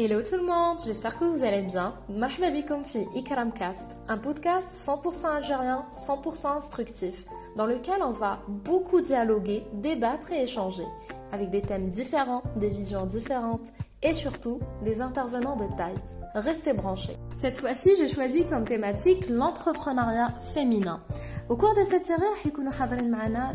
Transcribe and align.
Hello 0.00 0.22
tout 0.22 0.36
le 0.36 0.44
monde, 0.44 0.78
j'espère 0.86 1.18
que 1.18 1.24
vous 1.24 1.42
allez 1.42 1.62
bien. 1.62 1.92
Marhaba 2.08 2.50
bikoum 2.50 2.84
fi 2.84 3.08
Ikramcast, 3.16 3.96
un 4.06 4.16
podcast 4.16 4.72
100% 4.72 5.26
algérien, 5.26 5.86
100% 5.90 6.56
instructif, 6.56 7.24
dans 7.56 7.66
lequel 7.66 8.00
on 8.04 8.12
va 8.12 8.38
beaucoup 8.46 9.00
dialoguer, 9.00 9.66
débattre 9.72 10.30
et 10.30 10.44
échanger, 10.44 10.84
avec 11.32 11.50
des 11.50 11.62
thèmes 11.62 11.90
différents, 11.90 12.44
des 12.54 12.70
visions 12.70 13.06
différentes 13.06 13.72
et 14.00 14.12
surtout 14.12 14.60
des 14.84 15.00
intervenants 15.00 15.56
de 15.56 15.66
taille. 15.76 15.98
Restez 16.36 16.74
branchés. 16.74 17.16
Cette 17.34 17.56
fois-ci, 17.56 17.90
j'ai 17.98 18.06
choisi 18.06 18.44
comme 18.44 18.62
thématique 18.62 19.28
l'entrepreneuriat 19.28 20.32
féminin. 20.40 21.00
Au 21.48 21.56
cours 21.56 21.74
de 21.74 21.82
cette 21.82 22.04
série, 22.04 22.20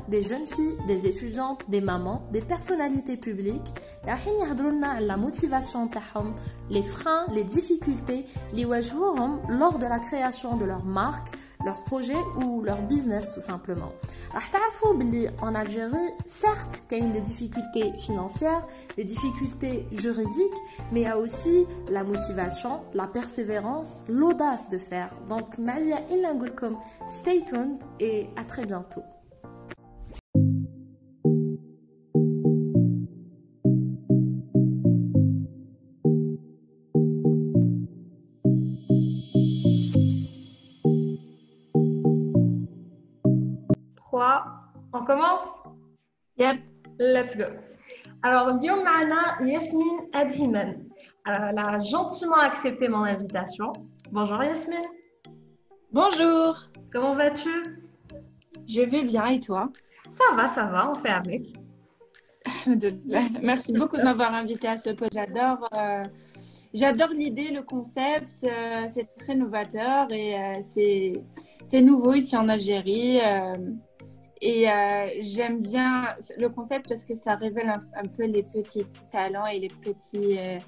des 0.09 0.23
jeunes 0.23 0.47
filles, 0.47 0.75
des 0.87 1.05
étudiantes, 1.05 1.69
des 1.69 1.79
mamans, 1.79 2.27
des 2.31 2.41
personnalités 2.41 3.17
publiques, 3.17 3.71
la 4.99 5.15
motivation 5.15 5.87
les 6.71 6.81
freins, 6.81 7.27
les 7.35 7.43
difficultés, 7.43 8.25
les 8.51 8.65
lors 9.47 9.77
de 9.77 9.85
la 9.85 9.99
création 9.99 10.57
de 10.57 10.65
leur 10.65 10.83
marque, 10.83 11.35
leur 11.65 11.83
projet 11.83 12.17
ou 12.37 12.61
leur 12.61 12.81
business 12.81 13.33
tout 13.33 13.41
simplement. 13.41 13.93
En 15.41 15.55
Algérie, 15.55 15.95
certes, 16.25 16.83
il 16.91 16.97
y 16.97 17.01
a 17.01 17.07
des 17.07 17.21
difficultés 17.21 17.93
financières, 17.97 18.65
des 18.97 19.03
difficultés 19.03 19.87
juridiques, 19.91 20.59
mais 20.91 21.01
il 21.01 21.03
y 21.03 21.07
a 21.07 21.17
aussi 21.17 21.65
la 21.89 22.03
motivation, 22.03 22.81
la 22.93 23.07
persévérance, 23.07 24.03
l'audace 24.07 24.69
de 24.69 24.77
faire. 24.77 25.09
Donc, 25.29 25.57
Malia 25.57 25.99
Ilangulkum, 26.09 26.77
stay 27.07 27.43
tuned 27.43 27.77
et 27.99 28.29
à 28.35 28.43
très 28.43 28.65
bientôt. 28.65 29.03
On 45.03 45.05
commence? 45.05 45.43
Yep. 46.37 46.57
Let's 46.99 47.35
go. 47.35 47.45
Alors, 48.21 48.57
Lyon 48.57 48.83
Mana 48.83 49.37
Yasmine 49.45 50.07
Adhiman. 50.13 50.85
elle 51.25 51.57
a 51.57 51.79
gentiment 51.79 52.39
accepté 52.39 52.87
mon 52.87 53.03
invitation. 53.03 53.73
Bonjour 54.11 54.41
Yasmine. 54.43 54.85
Bonjour. 55.91 56.57
Comment 56.91 57.15
vas-tu? 57.15 57.63
Je 58.67 58.81
vais 58.81 59.03
bien 59.03 59.25
et 59.27 59.39
toi? 59.39 59.69
Ça 60.11 60.23
va, 60.35 60.47
ça 60.47 60.65
va, 60.65 60.91
on 60.91 60.95
fait 60.95 61.09
avec. 61.09 61.47
Merci 63.41 63.73
beaucoup 63.73 63.97
de 63.97 64.03
m'avoir 64.03 64.33
invité 64.33 64.67
à 64.67 64.77
ce 64.77 64.91
podcast. 64.91 65.29
J'adore, 65.33 65.69
euh, 65.75 66.03
j'adore 66.73 67.09
l'idée, 67.09 67.51
le 67.51 67.63
concept. 67.63 68.43
Euh, 68.43 68.85
c'est 68.87 69.07
très 69.17 69.35
novateur 69.35 70.11
et 70.11 70.35
euh, 70.35 70.53
c'est, 70.63 71.13
c'est 71.65 71.81
nouveau 71.81 72.13
ici 72.13 72.37
en 72.37 72.47
Algérie. 72.47 73.19
Et 74.45 74.69
euh, 74.69 75.07
j'aime 75.21 75.61
bien 75.61 76.03
le 76.37 76.49
concept 76.49 76.89
parce 76.89 77.05
que 77.05 77.15
ça 77.15 77.35
révèle 77.35 77.69
un, 77.69 78.03
peu 78.17 78.25
les 78.25 78.43
petits 78.43 78.85
talents 79.09 79.47
et 79.47 79.57
les 79.57 79.69
petits 79.69 80.37
euh, 80.37 80.59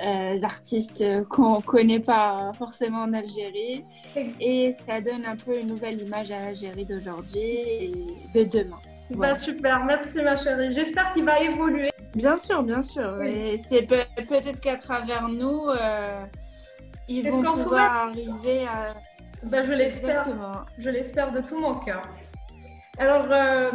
euh, 0.00 0.42
artistes 0.42 1.04
qu'on 1.28 1.58
ne 1.58 1.62
connaît 1.62 2.00
pas 2.00 2.50
forcément 2.58 3.02
en 3.02 3.12
Algérie. 3.12 3.84
Et 4.40 4.72
ça 4.72 5.00
donne 5.00 5.24
un 5.24 5.36
peu 5.36 5.56
une 5.56 5.68
nouvelle 5.68 6.02
image 6.02 6.32
à 6.32 6.46
l'Algérie 6.46 6.84
d'aujourd'hui 6.84 7.38
et 7.38 7.92
de 8.34 8.42
demain. 8.42 8.80
Bah, 9.10 9.38
super, 9.38 9.84
merci 9.84 10.20
ma 10.20 10.36
chérie. 10.36 10.72
J'espère 10.72 11.12
qu'il 11.12 11.24
va 11.24 11.38
évoluer. 11.38 11.90
Bien 12.16 12.36
sûr, 12.36 12.64
bien 12.64 12.82
sûr. 12.82 13.22
Et 13.22 13.56
c'est 13.56 13.82
peut-être 13.82 14.60
qu'à 14.60 14.78
travers 14.78 15.28
nous, 15.28 15.68
ils 17.06 17.30
vont 17.30 17.42
pouvoir 17.44 18.08
arriver 18.08 18.66
à. 18.66 18.94
Bah, 19.44 19.62
je 19.62 19.72
l'espère. 19.72 20.24
Je 20.76 20.90
l'espère 20.90 21.30
de 21.30 21.40
tout 21.40 21.60
mon 21.60 21.74
cœur. 21.76 22.02
Alors, 23.02 23.26
euh, 23.32 23.72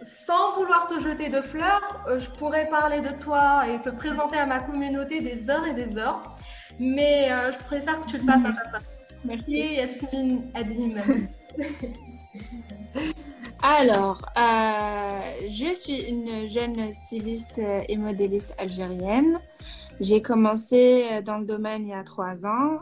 sans 0.00 0.54
vouloir 0.54 0.86
te 0.86 0.98
jeter 0.98 1.28
de 1.28 1.42
fleurs, 1.42 2.06
euh, 2.08 2.18
je 2.18 2.30
pourrais 2.30 2.66
parler 2.70 3.02
de 3.02 3.10
toi 3.22 3.68
et 3.68 3.82
te 3.82 3.90
présenter 3.90 4.38
à 4.38 4.46
ma 4.46 4.60
communauté 4.60 5.20
des 5.20 5.50
heures 5.50 5.66
et 5.66 5.74
des 5.74 5.98
heures, 5.98 6.34
mais 6.80 7.30
euh, 7.30 7.52
je 7.52 7.58
préfère 7.66 8.00
que 8.00 8.06
tu 8.06 8.16
le 8.16 8.24
fasses 8.24 8.46
à 8.46 8.52
ta 8.70 8.78
Merci. 9.26 9.74
Yasmine 9.74 10.50
Adim. 10.54 10.94
Alors, 13.62 14.22
je 14.36 15.74
suis 15.74 16.00
une 16.04 16.48
jeune 16.48 16.90
styliste 16.90 17.60
et 17.88 17.96
modéliste 17.98 18.54
algérienne. 18.56 19.38
J'ai 20.00 20.22
commencé 20.22 21.20
dans 21.26 21.36
le 21.36 21.44
domaine 21.44 21.82
il 21.82 21.90
y 21.90 21.92
a 21.92 22.04
trois 22.04 22.46
ans. 22.46 22.78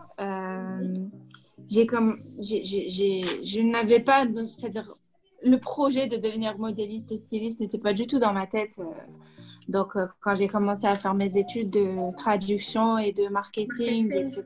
j'ai 1.68 1.84
comme, 1.84 2.16
je 2.38 3.60
n'avais 3.62 3.98
pas, 3.98 4.24
c'est-à-dire 4.46 4.94
le 5.46 5.58
projet 5.58 6.08
de 6.08 6.16
devenir 6.16 6.58
modéliste 6.58 7.12
et 7.12 7.18
styliste 7.18 7.60
n'était 7.60 7.78
pas 7.78 7.92
du 7.92 8.06
tout 8.06 8.18
dans 8.18 8.32
ma 8.32 8.46
tête. 8.46 8.78
Euh. 8.78 8.84
Donc, 9.68 9.96
euh, 9.96 10.06
quand 10.20 10.34
j'ai 10.36 10.46
commencé 10.46 10.86
à 10.86 10.96
faire 10.96 11.14
mes 11.14 11.38
études 11.38 11.70
de 11.70 12.16
traduction 12.16 12.98
et 12.98 13.12
de 13.12 13.28
marketing, 13.28 14.12
etc. 14.12 14.44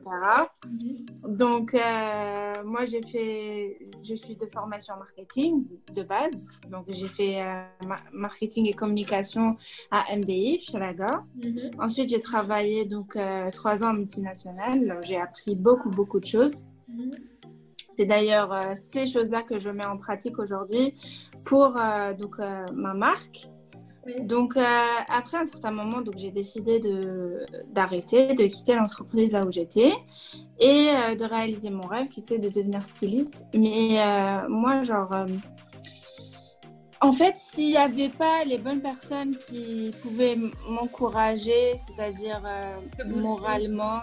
Donc, 1.27 1.75
euh, 1.75 2.63
moi, 2.65 2.85
j'ai 2.85 3.03
fait, 3.03 3.77
je 4.01 4.15
suis 4.15 4.35
de 4.35 4.47
formation 4.47 4.95
marketing 4.97 5.65
de 5.93 6.03
base. 6.03 6.47
Donc, 6.71 6.85
j'ai 6.89 7.07
fait 7.07 7.39
marketing 8.11 8.67
et 8.67 8.73
communication 8.73 9.51
à 9.91 10.15
MDI, 10.15 10.59
chez 10.61 10.79
Laga. 10.79 11.23
Mhm. 11.35 11.71
Ensuite, 11.79 12.09
j'ai 12.09 12.19
travaillé 12.19 12.85
donc 12.85 13.17
trois 13.53 13.83
ans 13.83 13.91
en 13.91 13.93
multinationale. 13.93 14.99
J'ai 15.03 15.17
appris 15.17 15.55
beaucoup, 15.55 15.89
beaucoup 15.89 16.19
de 16.19 16.25
choses. 16.25 16.65
Mhm. 16.87 17.11
C'est 17.97 18.05
d'ailleurs 18.05 18.53
euh, 18.53 18.73
ces 18.75 19.07
choses-là 19.07 19.43
que 19.43 19.59
je 19.59 19.69
mets 19.69 19.85
en 19.85 19.97
pratique 19.97 20.39
aujourd'hui 20.39 20.93
pour 21.45 21.75
euh, 21.77 22.13
donc, 22.13 22.39
euh, 22.39 22.65
ma 22.73 22.93
marque. 22.93 23.49
Donc, 24.21 24.57
après 24.57 25.37
un 25.37 25.45
certain 25.45 25.69
moment, 25.69 26.01
donc, 26.01 26.17
j'ai 26.17 26.31
décidé 26.31 26.79
de, 26.79 27.45
d'arrêter, 27.67 28.33
de 28.33 28.45
quitter 28.47 28.73
l'entreprise 28.73 29.33
là 29.33 29.45
où 29.45 29.51
j'étais 29.51 29.93
et 30.59 30.87
de 31.15 31.23
réaliser 31.23 31.69
mon 31.69 31.85
rêve 31.85 32.07
qui 32.07 32.21
était 32.21 32.39
de 32.39 32.49
devenir 32.49 32.83
styliste. 32.83 33.45
Mais 33.53 33.99
moi, 34.49 34.81
genre, 34.81 35.11
en 36.99 37.11
fait, 37.11 37.35
s'il 37.37 37.67
n'y 37.67 37.77
avait 37.77 38.09
pas 38.09 38.43
les 38.43 38.57
bonnes 38.57 38.81
personnes 38.81 39.35
qui 39.37 39.91
pouvaient 40.01 40.35
m'encourager, 40.67 41.77
c'est-à-dire 41.77 42.41
moralement, 43.05 43.99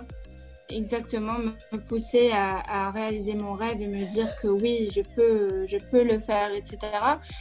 exactement 0.70 1.38
me 1.72 1.78
pousser 1.78 2.30
à, 2.32 2.90
réaliser 2.90 3.34
mon 3.34 3.52
rêve 3.52 3.80
et 3.80 3.86
me 3.86 4.04
dire 4.10 4.34
que 4.40 4.48
oui, 4.48 4.88
je 4.94 5.02
peux, 5.02 5.66
je 5.66 5.78
peux 5.90 6.02
le 6.02 6.20
faire, 6.20 6.52
etc. 6.52 6.78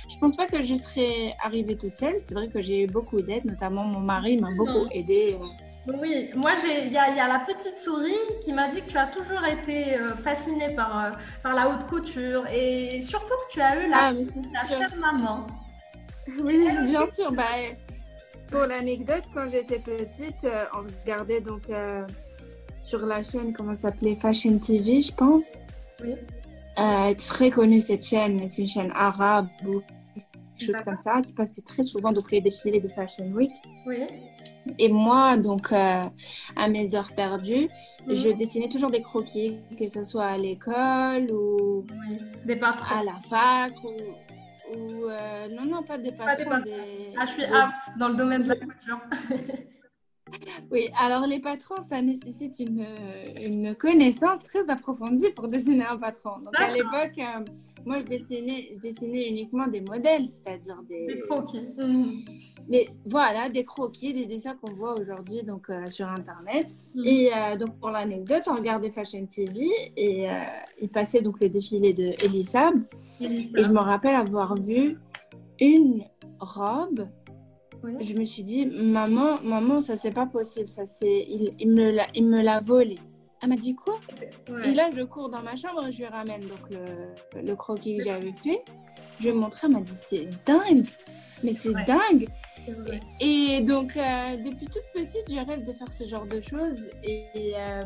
Je 0.09 0.17
pense 0.19 0.35
pas 0.35 0.47
que 0.47 0.63
je 0.63 0.75
serais 0.75 1.35
arrivée 1.43 1.77
toute 1.77 1.95
seule. 1.95 2.15
C'est 2.19 2.33
vrai 2.33 2.47
que 2.47 2.61
j'ai 2.61 2.83
eu 2.83 2.87
beaucoup 2.87 3.21
d'aide, 3.21 3.45
notamment 3.45 3.83
mon 3.83 3.99
mari 3.99 4.37
m'a 4.37 4.51
beaucoup 4.55 4.87
aidée. 4.91 5.37
Oui, 6.01 6.29
moi 6.35 6.51
il 6.65 6.91
y, 6.91 6.97
a 6.97 7.27
la 7.27 7.39
petite 7.39 7.77
souris 7.77 8.11
qui 8.43 8.51
m'a 8.51 8.67
dit 8.67 8.81
que 8.81 8.89
tu 8.89 8.97
as 8.97 9.07
toujours 9.07 9.45
été 9.45 9.95
euh, 9.95 10.09
fascinée 10.17 10.75
par, 10.75 11.05
euh, 11.05 11.11
par 11.41 11.55
la 11.55 11.69
haute 11.69 11.87
couture 11.87 12.45
et 12.51 13.01
surtout 13.01 13.33
que 13.47 13.53
tu 13.53 13.61
as 13.61 13.81
eu 13.81 13.89
la, 13.89 14.09
ah, 14.09 14.95
maman. 14.99 15.47
Oui, 16.41 16.67
bien 16.85 17.09
sûr. 17.09 17.31
Bah, 17.31 17.43
pour 18.51 18.65
l'anecdote, 18.65 19.23
quand 19.33 19.47
j'étais 19.47 19.79
petite, 19.79 20.43
euh, 20.43 20.65
on 20.73 20.81
regardait 21.01 21.39
donc 21.39 21.63
sur 22.87 23.05
la 23.05 23.21
chaîne, 23.21 23.51
comment 23.51 23.75
ça 23.75 23.89
s'appelait 23.89 24.15
Fashion 24.15 24.57
TV, 24.59 25.01
je 25.01 25.13
pense. 25.13 25.57
Oui. 26.01 26.15
Euh, 26.79 27.13
très 27.15 27.49
connue 27.49 27.81
cette 27.81 28.05
chaîne, 28.05 28.47
c'est 28.47 28.61
une 28.61 28.67
chaîne 28.67 28.91
arabe 28.95 29.47
ou 29.67 29.81
quelque 30.57 30.73
chose 30.73 30.81
comme 30.85 30.95
ça, 30.95 31.21
qui 31.21 31.33
passait 31.33 31.61
très 31.63 31.83
souvent 31.83 32.13
donc 32.13 32.31
les 32.31 32.39
défilés 32.39 32.79
de 32.79 32.87
Fashion 32.87 33.25
Week. 33.33 33.51
Oui. 33.85 34.03
Et 34.79 34.87
moi, 34.87 35.35
donc, 35.35 35.73
euh, 35.73 36.05
à 36.55 36.69
mes 36.69 36.95
heures 36.95 37.11
perdues, 37.13 37.67
mhm. 38.05 38.15
je 38.15 38.29
dessinais 38.29 38.69
toujours 38.69 38.89
des 38.89 39.01
croquis, 39.01 39.57
que 39.77 39.87
ce 39.89 40.05
soit 40.05 40.25
à 40.25 40.37
l'école 40.37 41.29
ou 41.31 41.85
des 42.45 42.57
à 42.61 43.03
la 43.03 43.19
fac 43.29 43.73
ou, 43.83 45.09
euh, 45.09 45.47
non, 45.51 45.65
non, 45.65 45.83
pas 45.83 45.97
des 45.97 46.11
patrons. 46.11 46.59
Des... 46.63 47.13
Ah, 47.19 47.25
je 47.25 47.31
suis 47.31 47.43
apte 47.43 47.97
dans 47.99 48.09
le 48.09 48.15
domaine 48.15 48.43
de 48.43 48.49
la 48.49 48.55
couture. 48.55 49.01
Oui, 50.71 50.89
alors 50.99 51.25
les 51.25 51.39
patrons, 51.39 51.81
ça 51.87 52.01
nécessite 52.01 52.59
une, 52.59 52.85
une 53.41 53.75
connaissance 53.75 54.43
très 54.43 54.69
approfondie 54.69 55.29
pour 55.29 55.47
dessiner 55.47 55.85
un 55.85 55.97
patron. 55.97 56.39
Donc 56.43 56.53
à 56.59 56.71
l'époque, 56.71 57.17
euh, 57.17 57.43
moi 57.85 57.99
je 57.99 58.05
dessinais, 58.05 58.69
je 58.75 58.79
dessinais 58.79 59.29
uniquement 59.29 59.67
des 59.67 59.81
modèles, 59.81 60.27
c'est-à-dire 60.27 60.81
des... 60.87 61.07
des 61.07 61.19
croquis. 61.21 61.61
voilà, 63.05 63.49
des 63.49 63.63
croquis, 63.63 64.13
des 64.13 64.25
dessins 64.25 64.55
qu'on 64.55 64.73
voit 64.73 64.99
aujourd'hui 64.99 65.43
donc 65.43 65.69
euh, 65.69 65.85
sur 65.87 66.07
Internet. 66.07 66.67
Mhm. 66.95 67.05
Et 67.05 67.31
euh, 67.33 67.55
donc 67.57 67.79
pour 67.79 67.89
l'anecdote, 67.89 68.43
on 68.47 68.55
regardait 68.55 68.91
Fashion 68.91 69.25
TV 69.25 69.69
et 69.95 70.27
il 70.81 70.89
passait 70.89 71.21
donc 71.21 71.39
le 71.39 71.49
défilé 71.49 71.93
de 71.93 72.13
Elisab. 72.23 72.75
Et 73.21 73.63
je 73.63 73.69
me 73.69 73.79
rappelle 73.79 74.15
avoir 74.15 74.55
vu 74.55 74.97
une 75.59 76.03
robe 76.39 77.07
je 77.99 78.13
me 78.13 78.25
suis 78.25 78.43
dit, 78.43 78.65
maman, 78.65 79.41
maman, 79.41 79.81
ça 79.81 79.97
c'est 79.97 80.13
pas 80.13 80.25
possible, 80.25 80.69
ça 80.69 80.87
c'est, 80.87 81.25
il, 81.27 81.53
il 81.59 81.71
me 81.71 81.91
l'a, 81.91 82.05
il 82.15 82.25
me 82.25 82.41
l'a 82.41 82.59
volé. 82.59 82.97
Elle 83.41 83.49
m'a 83.49 83.55
dit 83.55 83.75
quoi? 83.75 83.99
Et 84.63 84.73
là, 84.73 84.89
je 84.95 85.01
cours 85.01 85.29
dans 85.29 85.43
ma 85.43 85.55
chambre 85.55 85.85
et 85.85 85.91
je 85.91 85.99
lui 85.99 86.07
ramène 86.07 86.47
donc 86.47 86.69
le, 86.71 87.41
le 87.41 87.55
croquis 87.55 87.97
que 87.97 88.03
j'avais 88.03 88.33
fait. 88.43 88.63
Je 89.19 89.23
lui 89.23 89.29
ai 89.29 89.33
montré, 89.33 89.67
elle 89.67 89.73
m'a 89.73 89.81
dit 89.81 89.93
c'est 90.09 90.27
dingue, 90.45 90.87
mais 91.43 91.53
c'est 91.53 91.73
dingue. 91.85 92.27
Et, 93.19 93.61
donc, 93.61 93.95
euh, 93.95 94.37
depuis 94.37 94.65
toute 94.65 94.85
petite, 94.93 95.29
je 95.29 95.35
rêve 95.35 95.63
de 95.63 95.73
faire 95.73 95.91
ce 95.91 96.05
genre 96.05 96.25
de 96.25 96.41
choses. 96.41 96.89
Et, 97.03 97.53
euh, 97.55 97.83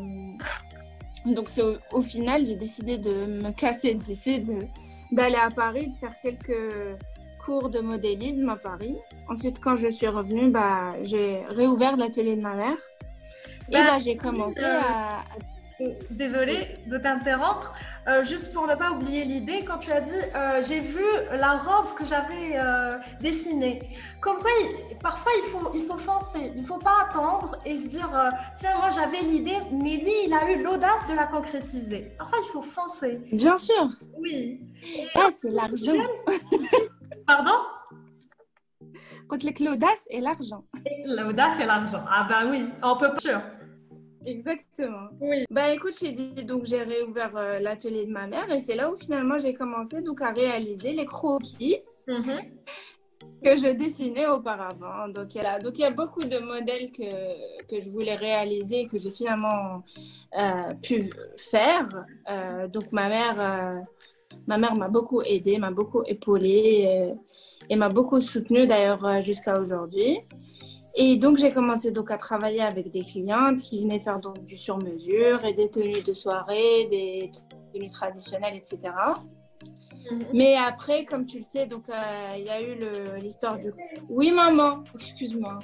donc, 1.25 1.49
c'est 1.49 1.63
au, 1.91 2.01
final, 2.01 2.45
j'ai 2.45 2.55
décidé 2.55 2.97
de 2.97 3.11
me 3.11 3.51
casser 3.51 3.93
d'ici, 3.93 4.41
d'aller 5.11 5.35
à 5.35 5.49
Paris, 5.49 5.87
de 5.87 5.93
faire 5.93 6.19
quelques 6.21 6.97
cours 7.51 7.69
de 7.69 7.81
modélisme 7.81 8.47
à 8.47 8.55
Paris. 8.55 8.95
Ensuite, 9.27 9.59
quand 9.59 9.75
je 9.75 9.89
suis 9.89 10.07
revenue, 10.07 10.49
bah, 10.49 10.89
j'ai 11.03 11.43
réouvert 11.49 11.97
l'atelier 11.97 12.37
de 12.37 12.43
ma 12.43 12.55
mère. 12.55 12.77
Et 13.69 13.73
bah, 13.73 13.83
là, 13.87 13.99
j'ai 13.99 14.15
commencé 14.15 14.63
euh, 14.63 14.79
à, 14.79 15.23
Désolée 16.11 16.75
de 16.85 16.97
t'interrompre. 16.97 17.73
Euh, 18.07 18.23
juste 18.23 18.53
pour 18.53 18.67
ne 18.67 18.75
pas 18.75 18.91
oublier 18.91 19.25
l'idée, 19.25 19.59
quand 19.67 19.79
tu 19.79 19.91
as 19.91 20.01
dit 20.01 20.11
euh, 20.35 20.63
j'ai 20.67 20.79
vu 20.79 21.03
la 21.31 21.57
robe 21.57 21.93
que 21.97 22.05
j'avais 22.05 22.57
dessinée. 23.19 23.79
Comme 24.21 24.37
quoi, 24.37 24.51
parfois 25.01 25.31
il 25.43 25.49
faut, 25.49 25.71
il 25.73 25.85
faut 25.85 25.97
foncer, 25.97 26.51
il 26.55 26.61
ne 26.61 26.65
faut 26.65 26.77
pas 26.77 27.07
attendre 27.09 27.57
et 27.65 27.77
se 27.77 27.87
dire 27.87 28.09
tiens, 28.57 28.77
moi 28.77 28.89
j'avais 28.91 29.21
l'idée, 29.21 29.57
mais 29.71 29.97
lui 29.97 30.13
il 30.25 30.33
a 30.33 30.51
eu 30.51 30.63
l'audace 30.63 31.05
de 31.09 31.15
la 31.15 31.25
concrétiser. 31.25 32.11
Parfois 32.17 32.39
il 32.43 32.51
faut 32.51 32.61
foncer. 32.61 33.19
Bien 33.33 33.57
sûr. 33.57 33.89
Oui. 34.17 34.61
Ah, 35.15 35.29
c'est 35.39 35.51
l'argent. 35.51 36.03
Pardon? 37.27 37.57
Quand 39.27 39.37
l'audace 39.59 40.03
et 40.09 40.19
l'argent. 40.19 40.65
L'audace 41.05 41.59
et 41.59 41.65
l'argent. 41.65 42.03
Ah 42.09 42.25
bah 42.27 42.49
oui, 42.49 42.65
on 42.83 42.97
peut 42.97 43.13
pas. 43.13 43.43
Exactement. 44.25 45.09
Oui. 45.19 45.45
Bah 45.49 45.73
écoute, 45.73 45.95
j'ai 45.99 46.11
dit 46.11 46.43
donc 46.43 46.65
j'ai 46.65 46.83
réouvert 46.83 47.35
euh, 47.35 47.57
l'atelier 47.59 48.05
de 48.05 48.11
ma 48.11 48.27
mère 48.27 48.51
et 48.51 48.59
c'est 48.59 48.75
là 48.75 48.91
où 48.91 48.95
finalement 48.95 49.37
j'ai 49.39 49.53
commencé 49.53 50.01
donc 50.01 50.21
à 50.21 50.31
réaliser 50.31 50.93
les 50.93 51.05
croquis 51.05 51.77
mm-hmm. 52.07 52.51
que 53.43 53.55
je 53.55 53.73
dessinais 53.75 54.27
auparavant. 54.27 55.07
Donc 55.07 55.33
il 55.33 55.41
y 55.41 55.45
a 55.45 55.57
donc 55.59 55.77
il 55.79 55.81
y 55.81 55.85
a 55.85 55.91
beaucoup 55.91 56.23
de 56.23 56.37
modèles 56.37 56.91
que, 56.91 57.65
que 57.67 57.81
je 57.81 57.89
voulais 57.89 58.15
réaliser 58.15 58.81
et 58.81 58.87
que 58.87 58.99
j'ai 58.99 59.11
finalement 59.11 59.83
euh, 60.37 60.73
pu 60.83 61.09
faire. 61.37 62.05
Euh, 62.29 62.67
donc 62.67 62.91
ma 62.91 63.07
mère 63.07 63.39
ma 64.47 64.57
mère 64.57 64.75
m'a 64.75 64.87
beaucoup 64.87 65.21
aidée, 65.21 65.57
m'a 65.57 65.71
beaucoup 65.71 66.03
épaulée 66.05 67.15
et 67.69 67.75
m'a 67.75 67.89
beaucoup 67.89 68.19
soutenue 68.21 68.67
d'ailleurs 68.67 69.21
jusqu'à 69.21 69.59
aujourd'hui. 69.59 70.19
Et 70.95 71.15
donc, 71.15 71.37
j'ai 71.37 71.51
commencé 71.51 71.91
donc 71.91 72.11
à 72.11 72.17
travailler 72.17 72.61
avec 72.61 72.89
des 72.89 73.03
clientes 73.03 73.59
qui 73.59 73.81
venaient 73.81 74.01
faire 74.01 74.19
donc 74.19 74.43
du 74.43 74.57
sur-mesure 74.57 75.43
et 75.45 75.53
des 75.53 75.69
tenues 75.69 76.03
de 76.05 76.13
soirée, 76.13 76.87
des 76.91 77.31
tenues 77.73 77.89
traditionnelles, 77.89 78.55
etc. 78.55 78.93
Mhm. 80.11 80.19
Mais 80.33 80.55
après, 80.55 81.05
comme 81.05 81.25
tu 81.25 81.37
le 81.37 81.43
sais, 81.43 81.65
donc 81.65 81.89
euh, 81.89 81.93
il 82.37 82.43
y 82.43 82.49
a 82.49 82.61
eu 82.61 82.75
l'histoire 83.21 83.57
du. 83.57 83.71
Oui, 84.09 84.31
maman, 84.31 84.83
excuse-moi. 84.95 85.59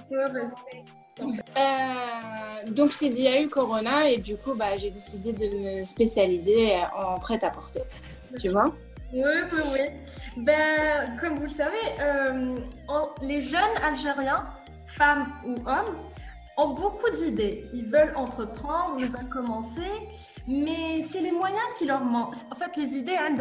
Euh, 1.19 2.71
donc, 2.71 2.91
je 2.91 2.97
t'ai 2.97 3.09
dit, 3.09 3.19
il 3.19 3.25
y 3.25 3.27
a 3.27 3.41
eu 3.41 3.47
Corona 3.47 4.09
et 4.09 4.17
du 4.17 4.35
coup, 4.35 4.53
bah, 4.53 4.77
j'ai 4.77 4.91
décidé 4.91 5.33
de 5.33 5.79
me 5.79 5.85
spécialiser 5.85 6.77
en 6.95 7.19
prêt-à-porter. 7.19 7.83
Tu 8.39 8.49
vois? 8.49 8.65
Oui, 9.13 9.21
oui, 9.23 9.61
oui. 9.73 10.43
Ben, 10.43 11.17
comme 11.19 11.35
vous 11.35 11.45
le 11.45 11.49
savez, 11.49 11.77
euh, 11.99 12.55
les 13.21 13.41
jeunes 13.41 13.77
Algériens 13.83 14.47
femmes 14.87 15.27
ou 15.45 15.55
hommes, 15.67 15.95
ont 16.57 16.69
beaucoup 16.69 17.09
d'idées. 17.11 17.69
Ils 17.73 17.85
veulent 17.85 18.13
entreprendre, 18.15 18.95
ils 18.97 19.05
veulent 19.05 19.29
commencer, 19.29 19.91
mais 20.47 21.03
c'est 21.03 21.21
les 21.21 21.31
moyens 21.31 21.61
qui 21.77 21.85
leur 21.85 22.03
manquent. 22.03 22.35
En 22.51 22.55
fait, 22.55 22.75
les 22.77 22.97
idées, 22.97 23.15
hein, 23.15 23.35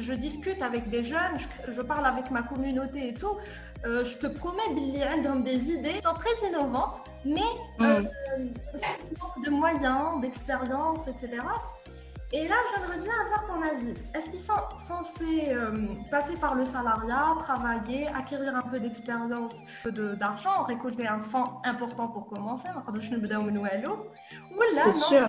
je, 0.00 0.14
discute 0.14 0.62
avec 0.62 0.88
des 0.88 1.02
jeunes, 1.02 1.36
je, 1.68 1.82
parle 1.82 2.06
avec 2.06 2.30
ma 2.30 2.42
communauté 2.42 3.08
et 3.08 3.14
tout. 3.14 3.36
Euh, 3.85 4.05
je 4.05 4.17
te 4.17 4.27
promets, 4.27 4.73
Billy, 4.75 5.01
hein, 5.01 5.39
des 5.39 5.71
idées 5.71 6.01
sont 6.01 6.13
très 6.13 6.47
innovantes, 6.47 7.09
mais 7.25 7.41
euh, 7.81 8.01
mm. 8.01 9.41
de 9.43 9.49
moyens, 9.49 10.21
d'expérience, 10.21 11.07
etc. 11.07 11.41
Et 12.33 12.47
là, 12.47 12.55
j'aimerais 12.73 12.99
bien 12.99 13.11
avoir 13.25 13.45
ton 13.45 13.61
avis. 13.61 13.93
Est-ce 14.13 14.29
qu'ils 14.29 14.39
sont 14.39 14.53
censés 14.77 15.49
euh, 15.49 15.87
passer 16.09 16.35
par 16.35 16.55
le 16.55 16.63
salariat, 16.63 17.35
travailler, 17.39 18.07
acquérir 18.07 18.55
un 18.55 18.61
peu 18.61 18.79
d'expérience, 18.79 19.55
d'argent, 19.85 20.63
récolter 20.63 21.07
un 21.07 21.19
fonds 21.19 21.59
important 21.65 22.07
pour 22.07 22.27
commencer 22.27 22.69
ou 22.69 22.79
là, 24.75 24.85
non, 24.85 24.91
sûr. 24.91 25.27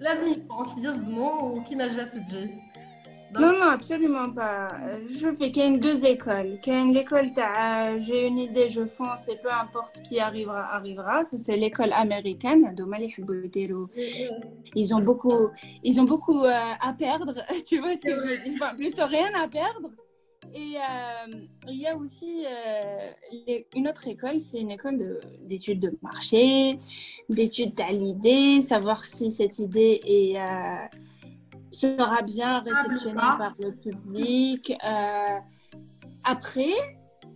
لازم 0.00 0.28
يبونسي 0.28 0.80
يصدموا 0.80 1.42
وكيما 1.42 1.86
جات 1.86 2.14
تجي 2.14 2.63
non, 3.39 3.53
non, 3.53 3.69
absolument 3.69 4.31
pas. 4.31 4.67
Je 5.03 5.33
fais 5.35 5.51
qu'il 5.51 5.63
y 5.63 5.75
a 5.75 5.77
deux 5.77 6.05
écoles. 6.05 6.59
Qu'il 6.61 6.73
y 6.73 6.75
a 6.75 6.79
une 6.79 6.95
école, 6.95 7.27
j'ai 7.99 8.27
une 8.27 8.39
idée, 8.39 8.69
je 8.69 8.85
fonce 8.85 9.27
et 9.27 9.35
peu 9.41 9.51
importe 9.51 9.97
ce 9.97 10.03
qui 10.03 10.19
arrivera, 10.19 10.73
arrivera. 10.73 11.23
Ça, 11.23 11.37
c'est 11.37 11.57
l'école 11.57 11.93
américaine. 11.93 12.75
Ils 14.75 14.95
ont 14.95 15.01
beaucoup, 15.01 15.49
ils 15.83 15.99
ont 15.99 16.05
beaucoup 16.05 16.43
euh, 16.43 16.51
à 16.79 16.93
perdre. 16.93 17.33
Tu 17.65 17.79
vois 17.79 17.97
ce 17.97 18.03
que 18.03 18.11
je 18.11 18.15
veux 18.15 18.37
dire 18.37 18.75
Plutôt 18.77 19.05
rien 19.05 19.31
à 19.41 19.47
perdre. 19.47 19.89
Et 20.53 20.75
euh, 20.77 21.35
il 21.67 21.81
y 21.81 21.87
a 21.87 21.97
aussi 21.97 22.45
euh, 22.45 23.59
une 23.75 23.87
autre 23.87 24.07
école, 24.07 24.39
c'est 24.39 24.59
une 24.59 24.71
école 24.71 25.19
d'études 25.41 25.79
de, 25.79 25.97
marché, 26.03 26.79
d'études 27.29 27.79
à 27.81 27.91
l'idée, 27.91 28.61
savoir 28.61 29.03
si 29.03 29.31
cette 29.31 29.57
idée 29.57 29.99
est 30.05 30.37
sera 31.75 32.21
bien 32.21 32.59
réceptionné 32.59 33.15
par 33.15 33.55
le 33.59 33.71
public. 33.75 34.73
Euh, 34.83 35.37
après, 36.23 36.73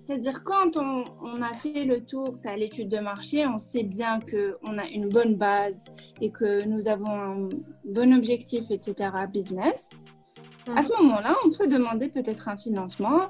c'est-à-dire 0.06 0.44
quand 0.44 0.76
on, 0.76 1.42
a 1.42 1.54
fait 1.54 1.86
le 1.86 2.04
tour, 2.04 2.42
tu 2.42 2.50
as 2.50 2.58
l'étude 2.58 2.90
de 2.90 2.98
marché, 2.98 3.46
on 3.46 3.60
sait 3.60 3.84
bien 3.84 4.20
qu'on 4.20 4.78
a 4.80 4.88
une 4.88 5.08
bonne 5.08 5.36
base 5.36 5.84
et 6.20 6.32
que 6.32 6.66
nous 6.66 6.88
avons 6.88 7.12
un 7.12 7.50
bon 7.86 8.14
objectif, 8.16 8.72
etc., 8.72 8.96
business. 9.32 9.90
À 10.76 10.82
ce 10.82 10.90
moment-là, 10.94 11.36
on 11.46 11.52
peut 11.52 11.68
demander 11.68 12.10
peut-être 12.10 12.50
un 12.50 12.58
financement 12.58 13.30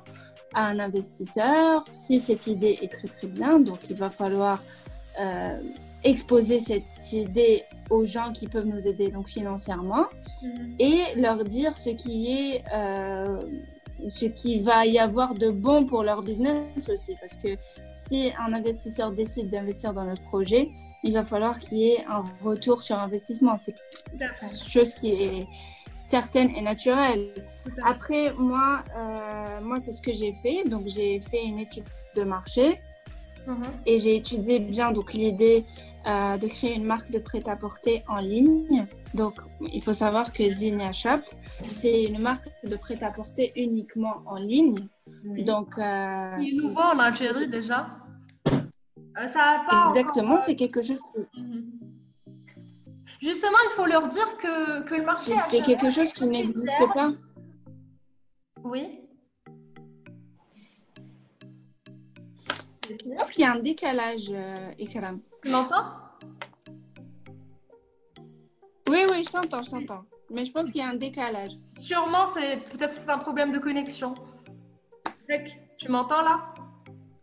à 0.53 0.67
un 0.67 0.79
investisseur 0.79 1.83
si 1.93 2.19
cette 2.19 2.47
idée 2.47 2.79
est 2.81 2.91
très 2.91 3.07
très 3.07 3.27
bien. 3.27 3.59
Donc, 3.59 3.89
il 3.89 3.97
va 3.97 4.09
falloir 4.09 4.61
euh, 5.19 5.59
exposer 6.03 6.59
cette 6.59 7.11
idée 7.11 7.63
aux 7.89 8.05
gens 8.05 8.31
qui 8.31 8.47
peuvent 8.47 8.67
nous 8.67 8.87
aider 8.87 9.09
donc 9.09 9.27
financièrement 9.27 10.05
mhm. 10.43 10.75
et 10.79 10.99
leur 11.15 11.43
dire 11.43 11.77
ce 11.77 11.89
qui 11.89 12.31
est 12.31 12.63
euh, 12.73 13.41
ce 14.07 14.25
qui 14.25 14.59
va 14.59 14.85
y 14.85 14.97
avoir 14.97 15.33
de 15.33 15.49
bon 15.49 15.85
pour 15.85 16.03
leur 16.03 16.21
business 16.21 16.89
aussi. 16.89 17.15
Parce 17.19 17.35
que 17.35 17.49
si 17.85 18.31
un 18.39 18.53
investisseur 18.53 19.11
décide 19.11 19.49
d'investir 19.49 19.93
dans 19.93 20.05
notre 20.05 20.23
projet 20.23 20.69
il 21.03 21.13
va 21.13 21.23
falloir 21.23 21.59
qu'il 21.59 21.77
y 21.77 21.89
ait 21.91 22.05
un 22.07 22.23
retour 22.43 22.81
sur 22.81 22.97
investissement. 22.97 23.55
C'est 23.57 23.75
chose 24.67 24.93
qui 24.93 25.11
est 25.11 25.47
certaine 26.09 26.49
et 26.55 26.61
naturelle. 26.61 27.29
Après 27.83 28.33
moi 28.33 28.83
euh, 28.97 29.61
moi 29.61 29.79
c'est 29.79 29.93
ce 29.93 30.01
que 30.01 30.13
j'ai 30.13 30.33
fait. 30.33 30.63
Donc 30.65 30.87
j'ai 30.87 31.21
fait 31.21 31.45
une 31.45 31.59
étude 31.59 31.85
de 32.15 32.23
marché 32.23 32.79
mhm. 33.47 33.61
et 33.85 33.99
j'ai 33.99 34.15
étudié 34.15 34.59
bien 34.59 34.91
donc 34.91 35.13
l'idée 35.13 35.65
euh, 36.07 36.37
de 36.37 36.47
créer 36.47 36.75
une 36.75 36.85
marque 36.85 37.11
de 37.11 37.19
prêt-à-porter 37.19 38.03
en 38.07 38.19
ligne. 38.19 38.85
Donc, 39.13 39.33
il 39.61 39.83
faut 39.83 39.93
savoir 39.93 40.31
que 40.31 40.49
Zinnia 40.49 40.91
Shop, 40.91 41.21
c'est 41.63 42.03
une 42.03 42.19
marque 42.19 42.47
de 42.63 42.75
prêt-à-porter 42.75 43.51
uniquement 43.55 44.21
en 44.25 44.37
ligne. 44.37 44.87
Donc, 45.23 45.77
euh, 45.77 46.37
il 46.39 46.53
est 46.53 46.61
nouveau 46.61 46.81
en 46.81 46.99
Algérie 46.99 47.49
déjà. 47.49 47.89
Euh, 48.53 49.27
ça 49.27 49.63
pas 49.69 49.87
Exactement, 49.89 50.39
c'est 50.41 50.55
quelque 50.55 50.81
chose. 50.81 51.01
Mhm. 51.35 51.79
Justement, 53.21 53.57
il 53.69 53.75
faut 53.75 53.85
leur 53.85 54.07
dire 54.07 54.37
que, 54.37 54.83
que 54.83 54.95
le 54.95 55.03
marché. 55.03 55.33
C'est 55.49 55.61
quelque 55.61 55.89
chose 55.89 56.13
qui 56.13 56.25
n'existe 56.25 56.65
pas. 56.93 57.11
Oui. 58.63 59.01
Je 62.89 63.15
pense 63.15 63.29
qu'il 63.31 63.43
y 63.43 63.45
a 63.45 63.51
un 63.51 63.59
décalage, 63.59 64.29
euh, 64.31 64.71
Ikram. 64.79 65.19
Tu 65.43 65.51
m'entends? 65.51 65.93
Oui, 68.89 69.05
oui, 69.09 69.23
je 69.23 69.31
t'entends, 69.31 69.61
je 69.61 69.69
t'entends. 69.69 70.03
Mais 70.31 70.45
je 70.45 70.51
pense 70.51 70.71
qu'il 70.71 70.81
y 70.81 70.83
a 70.83 70.87
un 70.87 70.95
décalage. 70.95 71.51
Sûrement, 71.77 72.27
c'est 72.33 72.57
peut-être 72.71 72.91
c'est 72.91 73.09
un 73.09 73.17
problème 73.17 73.51
de 73.51 73.59
connexion. 73.59 74.13
Tu 75.77 75.89
m'entends 75.89 76.21
là? 76.21 76.53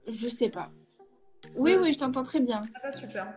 Je 0.09 0.29
sais 0.29 0.49
pas. 0.49 0.71
Oui, 1.57 1.77
oui, 1.81 1.93
je 1.93 1.99
t'entends 1.99 2.23
très 2.23 2.41
bien. 2.41 2.63
Ah, 2.83 2.93
super. 2.93 3.35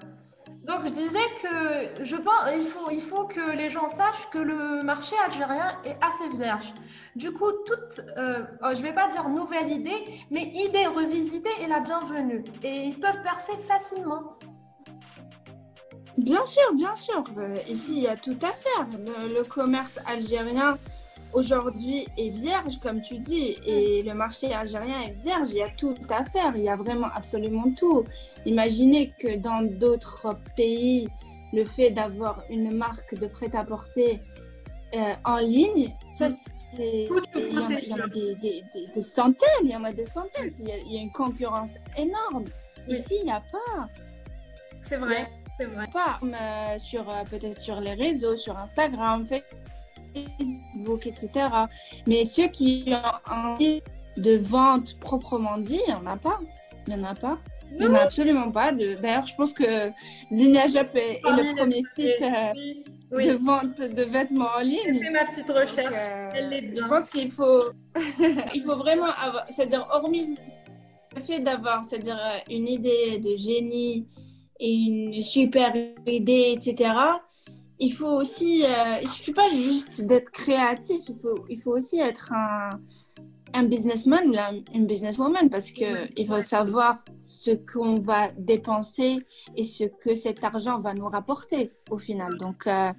Donc 0.65 0.83
je 0.83 0.89
disais 0.89 1.19
que 1.41 2.05
je 2.05 2.15
pense 2.15 2.41
il 2.55 2.67
faut, 2.67 2.91
il 2.91 3.01
faut 3.01 3.25
que 3.25 3.51
les 3.51 3.69
gens 3.69 3.89
sachent 3.89 4.29
que 4.29 4.37
le 4.37 4.83
marché 4.83 5.15
algérien 5.25 5.79
est 5.83 5.97
assez 6.01 6.29
vierge. 6.37 6.73
Du 7.15 7.31
coup, 7.31 7.51
toute, 7.65 8.01
euh, 8.17 8.43
oh, 8.61 8.69
je 8.73 8.77
ne 8.77 8.83
vais 8.83 8.93
pas 8.93 9.07
dire 9.07 9.27
nouvelle 9.29 9.71
idée, 9.71 10.19
mais 10.29 10.43
idée 10.53 10.85
revisitée 10.85 11.49
est 11.61 11.67
la 11.67 11.79
bienvenue. 11.79 12.43
Et 12.61 12.83
ils 12.85 12.99
peuvent 12.99 13.21
percer 13.23 13.53
facilement. 13.67 14.37
Bien 16.23 16.45
sûr, 16.45 16.73
bien 16.75 16.95
sûr. 16.95 17.23
Euh, 17.37 17.59
ici, 17.67 17.93
il 17.95 18.03
y 18.03 18.07
a 18.07 18.15
tout 18.15 18.37
à 18.41 18.51
faire. 18.51 18.87
Le, 19.33 19.43
commerce 19.43 19.99
algérien 20.05 20.77
aujourd'hui 21.33 22.07
est 22.17 22.29
vierge, 22.29 22.79
comme 22.79 23.01
tu 23.01 23.19
dis, 23.19 23.57
et 23.65 24.03
le 24.03 24.13
marché 24.13 24.53
algérien 24.53 25.01
est 25.01 25.21
vierge. 25.21 25.49
Il 25.51 25.57
y 25.57 25.61
a 25.61 25.69
tout 25.69 25.95
à 26.09 26.25
faire. 26.25 26.53
Il 26.55 26.63
y 26.63 26.69
a 26.69 26.75
vraiment 26.75 27.07
absolument 27.15 27.71
tout. 27.77 28.03
Imaginez 28.45 29.13
que 29.19 29.37
dans 29.37 29.61
d'autres 29.61 30.35
pays, 30.55 31.07
le 31.53 31.65
fait 31.65 31.91
d'avoir 31.91 32.43
une 32.49 32.71
marque 32.75 33.15
de 33.15 33.27
prêt-à-porter 33.27 34.21
euh, 34.95 35.13
en 35.23 35.37
ligne, 35.37 35.95
ça, 36.13 36.29
mm. 36.29 36.35
c'est. 36.75 37.09
Il 37.35 37.87
y 37.87 37.93
en 37.93 37.99
a, 37.99 38.07
des, 38.07 38.63
centaines, 39.01 39.47
il 39.63 39.71
y 39.71 39.75
en 39.75 39.83
a 39.83 39.93
des 39.93 40.05
centaines. 40.05 40.51
Il 40.59 40.93
y 40.93 40.97
a, 40.97 41.01
une 41.01 41.11
concurrence 41.11 41.71
énorme. 41.97 42.45
Ici, 42.87 43.17
il 43.19 43.25
n'y 43.25 43.31
a 43.31 43.41
pas. 43.51 43.87
C'est 44.85 44.97
vrai. 44.97 45.27
C'est 45.59 45.65
vrai. 45.65 45.87
Pas 45.91 46.19
euh, 46.23 46.79
sur 46.79 47.09
euh, 47.09 47.23
peut-être 47.29 47.59
sur 47.59 47.81
les 47.81 47.93
réseaux, 47.93 48.37
sur 48.37 48.57
Instagram, 48.57 49.27
Facebook, 49.27 51.05
etc. 51.05 51.29
Mais 52.07 52.23
ceux 52.23 52.47
qui 52.47 52.85
ont 52.93 53.33
envie 53.33 53.81
de 54.15 54.37
vente 54.37 54.97
proprement 54.99 55.57
dit, 55.57 55.81
il 55.85 55.93
n'y 55.93 55.99
en 55.99 56.05
a 56.05 56.15
pas. 56.15 56.39
Il 56.87 56.95
n'y 56.95 57.01
en 57.01 57.09
a 57.09 57.13
pas. 57.13 57.37
Il 57.71 57.79
n'y 57.79 57.87
en 57.87 57.93
a 57.93 57.99
absolument 57.99 58.49
pas. 58.51 58.71
D'ailleurs, 58.71 59.27
je 59.27 59.35
pense 59.35 59.53
que 59.53 59.89
Zinia 60.31 60.65
est, 60.65 60.75
est, 60.75 61.21
le 61.23 61.55
premier 61.55 61.83
site 61.93 62.21
euh, 62.21 63.21
de 63.21 63.33
vente 63.33 63.81
de 63.81 64.03
vêtements 64.03 64.49
en 64.57 64.61
ligne. 64.61 64.93
J'ai 64.93 65.03
fait 65.03 65.09
ma 65.09 65.25
petite 65.25 65.49
recherche. 65.49 65.93
Elle 66.33 66.53
est 66.53 66.61
bien. 66.61 66.83
Je 66.83 66.87
pense 66.87 67.09
qu'il 67.09 67.31
faut, 67.31 67.65
il 68.55 68.63
faut 68.65 68.77
vraiment 68.77 69.11
avoir, 69.11 69.45
c'est-à-dire 69.49 69.85
hormis 69.91 70.35
le 71.15 71.21
fait 71.21 71.41
d'avoir, 71.41 71.83
c'est-à-dire 71.83 72.17
une 72.49 72.67
idée 72.67 73.19
de 73.19 73.35
génie 73.35 74.07
et 74.59 74.73
une 74.73 75.21
super 75.23 75.73
idée, 76.05 76.53
etc. 76.55 76.93
Il 77.79 77.93
faut 77.93 78.07
aussi, 78.07 78.65
euh, 78.65 78.97
il 79.01 79.07
suffit 79.07 79.31
pas 79.31 79.49
juste 79.49 80.01
d'être 80.01 80.31
créatif, 80.31 81.01
il 81.07 81.15
faut, 81.15 81.45
il 81.47 81.61
faut 81.61 81.71
aussi 81.71 81.99
être 81.99 82.33
un, 82.33 82.69
un 83.53 83.63
businessman 83.63 84.29
ou 84.29 84.75
une 84.75 84.85
businesswoman 84.85 85.49
parce 85.49 85.71
que 85.71 86.09
il 86.17 86.27
faut 86.27 86.41
savoir 86.41 87.03
ce 87.21 87.51
qu'on 87.51 87.95
va 87.95 88.31
dépenser 88.37 89.17
et 89.55 89.63
ce 89.63 89.85
que 89.85 90.15
cet 90.15 90.43
argent 90.43 90.79
va 90.79 90.93
nous 90.93 91.07
rapporter 91.07 91.71
au 91.89 91.97
final. 91.97 92.37
Donc, 92.37 92.67
euh, 92.67 92.91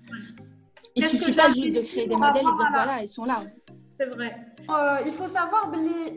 il 0.96 1.04
suffit 1.04 1.36
pas 1.36 1.48
juste 1.48 1.76
de 1.76 1.82
créer 1.82 2.06
des 2.06 2.16
modèles 2.16 2.42
et 2.42 2.56
dire 2.56 2.68
voilà, 2.72 3.02
ils 3.02 3.08
sont 3.08 3.24
là. 3.24 3.36
C'est 3.98 4.06
vrai. 4.06 4.34
Euh, 4.72 4.98
il 5.06 5.12
faut 5.12 5.26
savoir, 5.26 5.70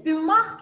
une 0.05 0.25
marque, 0.25 0.61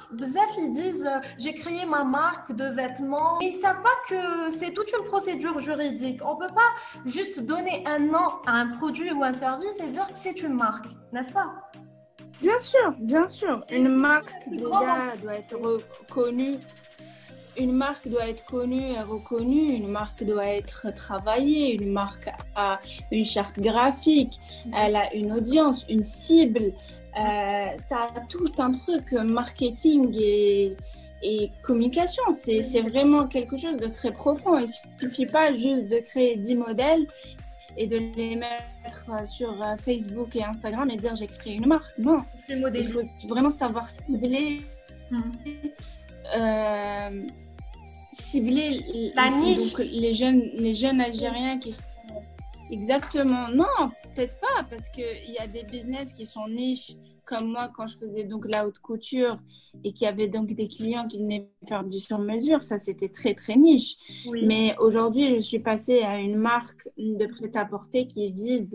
ils 0.58 0.72
disent 0.72 1.06
euh, 1.06 1.20
j'ai 1.38 1.54
créé 1.54 1.86
ma 1.86 2.04
marque 2.04 2.54
de 2.54 2.66
vêtements. 2.66 3.38
Mais 3.40 3.48
ils 3.48 3.54
savent 3.54 3.82
pas 3.82 3.90
que 4.08 4.52
c'est 4.52 4.72
toute 4.72 4.92
une 4.92 5.06
procédure 5.06 5.60
juridique. 5.60 6.22
On 6.24 6.36
ne 6.36 6.48
peut 6.48 6.54
pas 6.54 6.72
juste 7.06 7.42
donner 7.42 7.84
un 7.86 8.00
nom 8.00 8.30
à 8.46 8.54
un 8.54 8.68
produit 8.68 9.12
ou 9.12 9.24
un 9.24 9.34
service 9.34 9.80
et 9.80 9.88
dire 9.88 10.08
que 10.08 10.18
c'est 10.18 10.42
une 10.42 10.54
marque, 10.54 10.86
n'est-ce 11.12 11.32
pas? 11.34 11.50
Bien 12.42 12.60
sûr, 12.60 12.94
bien 13.00 13.28
sûr. 13.28 13.64
Une 13.72 13.90
marque 13.90 14.34
déjà 14.50 15.16
doit 15.22 15.36
être 15.36 15.56
reconnue. 15.58 16.58
Une 17.60 17.74
marque 17.74 18.08
doit 18.08 18.28
être 18.28 18.46
connue 18.46 18.94
et 18.94 19.02
reconnue. 19.02 19.74
Une 19.74 19.90
marque 19.90 20.24
doit 20.24 20.48
être 20.48 20.92
travaillée. 20.94 21.76
Une 21.76 21.92
marque 21.92 22.30
a 22.56 22.80
une 23.12 23.26
charte 23.26 23.60
graphique. 23.60 24.40
Elle 24.76 24.96
a 24.96 25.14
une 25.14 25.34
audience, 25.34 25.86
une 25.90 26.04
cible. 26.04 26.74
Euh, 27.20 27.78
ça 27.78 28.10
a 28.16 28.20
tout 28.30 28.48
un 28.58 28.72
truc 28.72 29.12
marketing 29.12 30.16
et, 30.18 30.76
et 31.22 31.52
communication. 31.64 32.24
C'est 32.32 32.82
vraiment 32.82 33.28
quelque 33.28 33.58
chose 33.58 33.78
de 33.78 33.88
très 33.88 34.12
profond. 34.12 34.58
Il 34.58 34.64
ne 34.64 35.00
suffit 35.00 35.26
pas 35.26 35.54
juste 35.54 35.88
de 35.90 36.00
créer 36.00 36.38
10 36.38 36.56
modèles 36.56 37.06
et 37.78 37.88
de 37.88 37.98
les 38.16 38.36
mettre 38.36 39.28
sur 39.28 39.62
euh, 39.62 39.76
Facebook 39.78 40.36
et 40.36 40.44
Instagram 40.44 40.90
et 40.90 40.98
dire 40.98 41.16
j'ai 41.16 41.28
créé 41.28 41.56
une 41.56 41.68
marque. 41.68 41.98
Non, 41.98 42.18
il 42.50 42.88
faut 42.88 43.02
vraiment 43.28 43.50
savoir 43.50 43.88
cibler, 43.88 44.62
hmm. 45.10 45.22
euh, 46.36 47.22
cibler 48.14 48.80
la 49.16 49.30
niche. 49.30 49.78
les 49.78 50.14
jeunes, 50.14 50.50
les 50.56 50.76
jeunes 50.76 51.02
Algériens 51.02 51.60
qui 51.60 51.76
exactement. 52.72 53.48
Non, 53.50 53.66
peut-être 54.14 54.40
pas 54.40 54.64
parce 54.70 54.90
qu'il 54.90 55.32
y 55.32 55.38
a 55.38 55.48
des 55.48 55.64
business 55.64 56.14
qui 56.14 56.26
sont 56.26 56.48
niches 56.48 56.96
comme 57.26 57.52
moi 57.52 57.72
quand 57.74 57.88
je 57.88 57.98
faisais 57.98 58.26
donc 58.26 58.46
la 58.48 58.68
haute 58.68 58.80
couture 58.80 59.38
et 59.84 59.94
qui 59.94 60.06
avait 60.06 60.28
donc 60.28 60.54
des 60.54 60.68
clients 60.68 61.08
qui 61.08 61.20
venaient 61.20 61.50
faire 61.68 61.84
du 61.84 62.00
sur-mesure, 62.00 62.62
ça 62.64 62.78
c'était 62.78 63.10
très 63.10 63.34
très 63.36 63.56
niche. 63.56 63.96
Mais 64.44 64.76
aujourd'hui, 64.80 65.36
je 65.36 65.40
suis 65.40 65.60
passée 65.62 66.02
à 66.02 66.18
une 66.18 66.36
marque 66.36 66.90
de 66.98 67.26
prêt-à-porter 67.28 68.08
qui 68.08 68.32
vise 68.32 68.68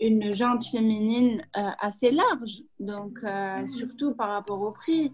une 0.00 0.32
jante 0.32 0.64
féminine 0.64 1.42
euh, 1.56 1.68
assez 1.78 2.10
large, 2.10 2.62
donc 2.80 3.18
euh, 3.22 3.58
mhm. 3.60 3.68
surtout 3.68 4.14
par 4.14 4.30
rapport 4.30 4.60
au 4.60 4.72
prix, 4.72 5.12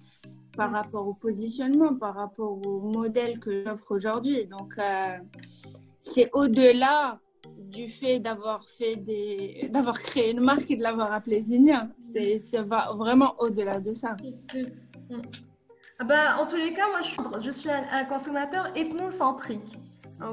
par 0.57 0.71
rapport 0.71 1.07
au 1.07 1.15
positionnement, 1.15 1.95
par 1.97 2.15
rapport 2.15 2.67
au 2.67 2.81
modèle 2.81 3.41
que 3.41 3.65
j'offre 3.65 3.95
aujourd'hui. 3.95 4.47
Donc 4.47 4.73
euh, 4.79 5.19
c'est 5.99 6.31
au-delà 6.33 7.21
du 7.57 7.89
fait 7.89 8.21
d'avoir 8.21 8.65
fait 8.65 8.97
des 8.97 9.69
d'avoir 9.73 10.01
créé 10.01 10.31
une 10.31 10.41
marque 10.41 10.71
et 10.71 10.77
de 10.77 10.83
l'avoir 10.83 11.13
appelée 11.13 11.43
Zinia. 11.43 11.89
C'est 12.01 12.39
ça 12.39 12.63
va 12.63 12.93
vraiment 12.97 13.35
au-delà 13.39 13.81
de 13.81 13.93
ça. 13.93 14.17
Ah 15.99 16.05
bah, 16.05 16.37
en 16.39 16.47
tous 16.47 16.57
les 16.57 16.73
cas, 16.75 16.89
moi 16.91 17.01
je 17.01 17.09
suis, 17.09 17.19
je 17.43 17.51
suis 17.51 17.71
un, 17.71 18.05
consommateur 18.05 18.77
ethnocentrique. 18.77 19.63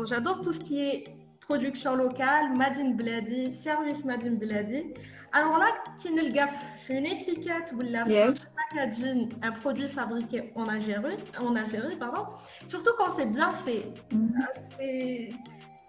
J'adore 0.05 0.41
tout 0.41 0.51
ce 0.51 0.59
qui 0.59 0.79
est 0.81 1.05
production 1.39 1.95
locale, 1.95 2.55
Madine 2.57 2.95
Bladi, 2.95 3.53
service 3.53 4.03
Madine 4.03 4.37
Bladi. 4.37 4.93
Alors 5.31 5.57
là, 5.57 5.67
qui 5.97 6.11
ne 6.11 6.21
le 6.21 6.29
gaffe 6.29 6.53
une 6.89 7.05
étiquette 7.05 7.73
ou 7.73 7.79
la 7.81 8.05
packaging, 8.05 9.29
un 9.41 9.51
produit 9.51 9.87
fabriqué 9.87 10.51
en 10.55 10.67
Algérie, 10.67 11.17
en 11.39 11.55
Algérie 11.55 11.95
pardon, 11.95 12.25
surtout 12.67 12.91
quand 12.97 13.11
c'est 13.11 13.25
bien 13.25 13.49
fait. 13.51 13.87
Mm-hmm. 14.13 14.47
C'est 14.77 15.31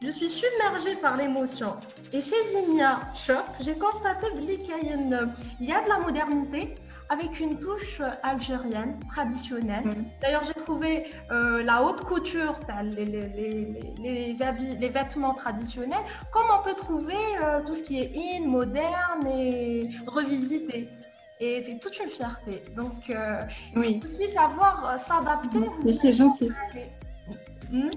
je 0.05 0.11
suis 0.11 0.29
submergée 0.29 0.97
par 0.97 1.17
l'émotion. 1.17 1.75
Et 2.13 2.21
chez 2.21 2.37
Zinia 2.51 2.99
Shop, 3.15 3.47
j'ai 3.61 3.75
constaté 3.75 4.27
qu'il 4.37 5.67
y 5.69 5.73
a 5.73 5.83
de 5.83 5.89
la 5.89 5.99
modernité 5.99 6.75
avec 7.09 7.39
une 7.41 7.59
touche 7.59 8.01
algérienne 8.23 8.99
traditionnelle. 9.09 9.85
Mm. 9.85 10.05
D'ailleurs, 10.23 10.45
j'ai 10.45 10.55
trouvé 10.55 11.05
euh, 11.31 11.63
la 11.63 11.83
haute 11.83 12.03
couture, 12.03 12.59
les, 12.83 13.05
les, 13.05 14.43
habits, 14.43 14.77
les 14.79 14.89
vêtements 14.89 15.35
traditionnels, 15.35 16.05
comme 16.33 16.47
on 16.59 16.63
peut 16.63 16.75
trouver 16.75 17.15
euh, 17.43 17.61
tout 17.67 17.75
ce 17.75 17.83
qui 17.83 18.01
est 18.01 18.13
in, 18.15 18.47
moderne 18.47 19.27
et 19.27 19.91
revisité. 20.07 20.89
Et 21.41 21.61
c'est 21.63 21.79
toute 21.79 21.99
une 21.99 22.09
fierté. 22.09 22.63
Donc, 22.75 23.11
euh, 23.11 23.41
il 23.77 24.01
faut 24.01 24.07
aussi 24.07 24.29
savoir 24.29 24.99
s'adapter. 25.07 25.93
C'est 25.93 26.13
gentil. 26.13 26.49
Hmm? 27.71 27.91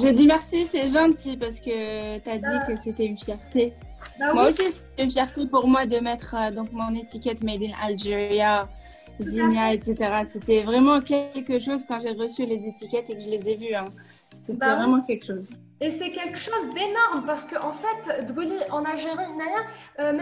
J'ai 0.00 0.12
dit 0.12 0.26
merci, 0.26 0.64
c'est 0.64 0.88
gentil 0.88 1.36
parce 1.36 1.60
que 1.60 2.18
tu 2.18 2.30
as 2.30 2.38
dit 2.38 2.66
que 2.66 2.76
c'était 2.76 3.06
une 3.06 3.18
fierté. 3.18 3.72
Bah 4.18 4.32
moi 4.34 4.48
aussi, 4.48 4.62
c'est 4.70 5.02
une 5.02 5.10
fierté 5.10 5.46
pour 5.46 5.66
moi 5.66 5.86
de 5.86 5.98
mettre 5.98 6.34
euh, 6.38 6.50
donc 6.50 6.70
mon 6.72 6.94
étiquette 6.94 7.42
Made 7.42 7.62
in 7.62 7.72
Algeria, 7.82 8.68
Zinia, 9.20 9.72
etc. 9.72 10.24
C'était 10.30 10.62
vraiment 10.62 11.00
quelque 11.00 11.58
chose 11.58 11.84
quand 11.86 12.00
j'ai 12.00 12.12
reçu 12.12 12.44
les 12.44 12.66
étiquettes 12.66 13.10
et 13.10 13.14
que 13.14 13.20
je 13.20 13.30
les 13.30 13.48
ai 13.48 13.56
vues. 13.56 13.74
Hein. 13.74 13.92
C'était 14.44 14.58
bah 14.58 14.74
vraiment 14.76 15.00
quelque 15.00 15.24
chose. 15.24 15.46
Et 15.80 15.90
c'est 15.90 16.10
quelque 16.10 16.38
chose 16.38 16.72
d'énorme 16.72 17.26
parce 17.26 17.44
qu'en 17.44 17.68
en 17.68 17.72
fait, 17.72 18.24
en 18.70 18.84
Algérie, 18.84 19.16
euh, 19.98 20.12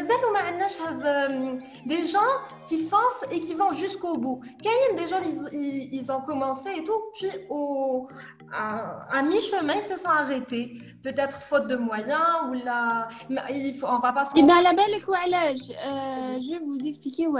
euh, 1.04 1.56
des 1.84 2.04
gens 2.06 2.18
qui 2.66 2.78
foncent 2.78 3.24
et 3.30 3.38
qui 3.38 3.54
vont 3.54 3.72
jusqu'au 3.72 4.14
bout. 4.14 4.40
Quand 4.62 4.96
des 4.96 5.06
gens, 5.06 5.18
ils, 5.52 5.92
ils, 5.92 6.10
ont 6.10 6.22
commencé 6.22 6.70
et 6.70 6.84
tout, 6.84 7.00
puis 7.14 7.28
au, 7.50 8.08
à, 8.52 9.22
mi-chemin, 9.22 9.74
ils 9.74 9.82
se 9.82 9.96
sont 9.96 10.08
arrêtés. 10.08 10.78
Peut-être 11.02 11.40
faute 11.40 11.66
de 11.68 11.76
moyens 11.76 12.48
ou 12.48 12.54
là, 12.54 13.08
il 13.50 13.74
faut, 13.76 13.86
on 13.88 13.98
va 13.98 14.12
pas 14.12 14.24
se. 14.24 14.32
Eh 14.36 14.42
bien, 14.42 14.62
la 14.62 14.72
belle 14.72 14.94
euh, 14.94 16.40
je 16.40 16.50
vais 16.50 16.60
vous 16.64 16.78
expliquer 16.86 17.26
où 17.26 17.36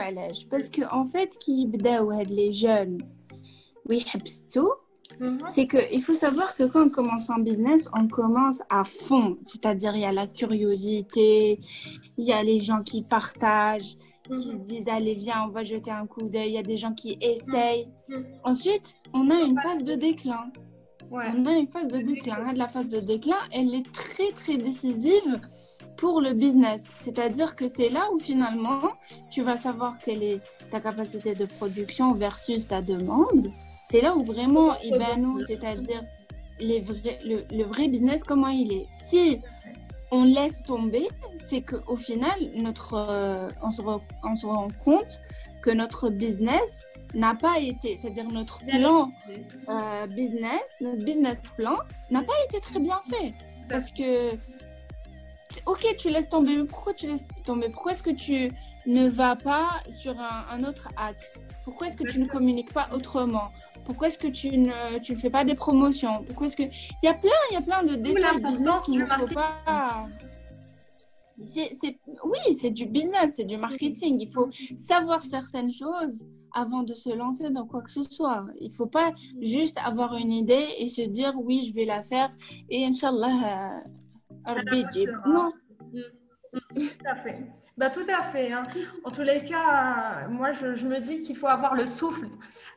Parce 0.51 0.69
qu'en 0.69 1.03
en 1.03 1.07
fait, 1.07 1.39
qui 1.39 1.67
les 2.29 2.53
jeunes, 2.53 2.99
oui, 3.89 4.05
tout 4.53 4.73
Mhm. 5.21 5.39
C'est 5.51 5.67
qu'il 5.67 6.03
faut 6.03 6.15
savoir 6.15 6.55
que 6.57 6.65
quand 6.65 6.87
on 6.87 6.91
commence 6.91 7.31
en 7.31 7.39
business, 7.39 7.89
on 7.95 8.09
commence 8.09 8.63
à 8.71 8.85
fond. 8.85 9.39
C'est-à-dire, 9.43 9.95
il 9.95 10.03
y 10.03 10.05
a 10.05 10.13
la 10.13 10.27
curiosité, 10.27 11.61
il 12.17 12.25
y 12.25 12.33
a 12.33 12.43
les 12.43 12.61
gens 12.61 12.83
qui 12.83 13.03
partagent, 13.03 13.97
qui 14.25 14.43
se 14.43 14.53
mhm. 14.53 14.65
disent 14.65 14.89
Allez, 14.89 15.15
viens, 15.15 15.45
on 15.47 15.51
va 15.51 15.65
jeter 15.65 15.91
un 15.91 16.07
coup 16.07 16.29
d'œil. 16.29 16.51
Il 16.51 16.55
y 16.55 16.59
a 16.59 16.63
des 16.63 16.77
gens 16.77 16.95
qui 16.95 17.19
essayent. 17.21 17.89
Mhm. 18.09 18.25
Ensuite, 18.45 18.97
on 19.13 19.31
a 19.31 19.41
une 19.41 19.59
phase 19.59 19.85
de 19.85 19.95
déclin 19.95 20.51
On 21.11 21.47
a 21.47 21.53
une 21.53 21.67
phase 21.67 21.89
de 21.89 21.99
déclin. 21.99 22.53
La 22.55 22.69
phase 22.69 22.89
de 22.89 23.01
déclin, 23.01 23.37
elle 23.51 23.75
est 23.75 23.91
très, 23.93 24.33
très 24.33 24.57
décisive 24.57 25.41
pour 25.97 26.21
le 26.21 26.33
business. 26.33 26.89
C'est-à-dire 26.99 27.55
que 27.55 27.69
c'est 27.69 27.89
là 27.89 28.09
où 28.13 28.19
finalement, 28.19 28.93
tu 29.31 29.43
vas 29.43 29.57
savoir 29.57 29.99
quelle 30.05 30.23
est 30.23 30.41
ta 30.71 30.81
capacité 30.81 31.35
de 31.35 31.45
production 31.45 32.15
versus 32.15 32.67
ta 32.67 32.81
demande. 32.83 33.51
C'est 33.87 34.01
là 34.01 34.15
où 34.17 34.23
vraiment, 34.23 34.75
nous, 35.19 35.41
c'est-à-dire 35.45 36.03
les 36.61 36.81
vrais, 36.81 37.19
le, 37.25 37.65
vrai 37.65 37.89
business, 37.89 38.25
comment 38.25 38.49
il 38.49 38.73
est. 38.73 38.87
Si 38.91 39.41
on 40.11 40.25
laisse 40.25 40.63
tomber, 40.63 41.09
c'est 41.47 41.63
qu'au 41.63 41.97
final, 41.97 42.39
notre, 42.55 42.95
euh, 42.95 43.49
on, 43.63 43.71
se 43.71 43.83
on 43.83 44.37
se 44.37 44.47
rend 44.47 44.69
compte 44.85 45.21
que 45.63 45.71
notre 45.71 46.11
business 46.11 46.87
n'a 47.15 47.35
pas 47.35 47.59
été, 47.59 47.97
c'est-à-dire 47.97 48.29
notre 48.31 48.65
plan 48.65 49.11
euh, 49.69 50.07
business, 50.07 50.77
notre 50.81 51.05
business 51.05 51.41
plan 51.57 51.77
n'a 52.11 52.23
pas 52.23 52.33
été 52.49 52.61
très 52.61 52.81
bien 52.81 53.01
fait. 53.11 53.35
Parce 53.69 53.91
que, 53.91 54.33
ok, 55.67 55.97
tu 55.99 56.11
laisses 56.11 56.29
tomber, 56.29 56.57
mais 56.57 56.65
pourquoi 56.65 56.95
tu 56.95 57.07
laisses 57.07 57.27
tomber? 57.45 57.69
Pourquoi 57.69 57.93
est-ce 57.93 58.03
que 58.03 58.11
tu 58.11 58.51
ne 58.87 59.09
vas 59.09 59.37
pas 59.37 59.71
sur 59.91 60.15
un, 60.19 60.65
autre 60.65 60.89
axe? 60.97 61.41
Pourquoi 61.65 61.87
est-ce 61.87 61.97
que 61.97 62.05
tu 62.05 62.19
ne 62.19 62.27
communiques 62.27 62.73
pas 62.73 62.89
autrement? 62.93 63.51
Pourquoi 63.85 64.09
est-ce 64.09 64.19
que 64.19 64.29
tu 64.29 64.57
ne, 64.57 64.99
tu 64.99 65.17
fais 65.17 65.31
pas 65.31 65.45
des 65.45 65.55
promotions? 65.55 66.23
Pourquoi 66.25 66.47
est-ce 66.47 66.57
que... 66.57 66.63
Il 66.63 67.05
y 67.05 67.09
a 67.09 67.15
plein, 67.15 67.31
il 67.51 67.55
y 67.55 67.57
a 67.57 67.63
plein 67.63 67.83
de 67.83 67.95
détails 67.97 68.39
business 68.39 68.81
qu'il 68.85 68.99
ne 68.99 69.07
faut 69.07 69.35
pas... 69.35 70.09
C'est, 71.45 71.71
oui, 72.25 72.55
c'est 72.59 72.71
du 72.71 72.87
business, 72.87 73.33
c'est 73.37 73.45
du 73.45 73.57
marketing. 73.57 74.17
Il 74.21 74.31
faut 74.31 74.49
savoir 74.77 75.23
certaines 75.23 75.73
choses 75.73 76.27
avant 76.55 76.83
de 76.83 76.95
se 76.95 77.11
lancer 77.11 77.51
dans 77.51 77.67
quoi 77.67 77.83
que 77.83 77.91
ce 77.91 78.03
soit. 78.05 78.45
Il 78.59 78.69
ne 78.69 78.73
faut 78.73 78.87
pas 78.87 79.13
juste 79.41 79.79
avoir 79.85 80.17
une 80.17 80.31
idée 80.31 80.69
et 80.79 80.89
se 80.89 81.03
dire 81.03 81.33
oui, 81.37 81.65
je 81.67 81.75
vais 81.75 81.85
la 81.85 82.03
faire 82.03 82.31
et 82.69 82.85
Inch'Allah, 82.85 83.83
euh, 84.49 84.83
non. 85.27 85.51
Mm. 85.93 86.01
Tout 86.77 87.07
à 87.07 87.17
fait. 87.17 87.47
Bah, 87.79 87.89
tout 87.89 88.07
à 88.09 88.23
fait. 88.23 88.53
Hein. 88.53 88.65
En 89.05 89.11
tous 89.11 89.23
les 89.23 89.43
cas, 89.45 90.29
moi, 90.29 90.53
je, 90.53 90.87
me 90.87 91.01
dis 91.01 91.23
qu'il 91.23 91.37
faut 91.37 91.47
avoir 91.47 91.75
le 91.75 91.87
souffle. 91.87 92.29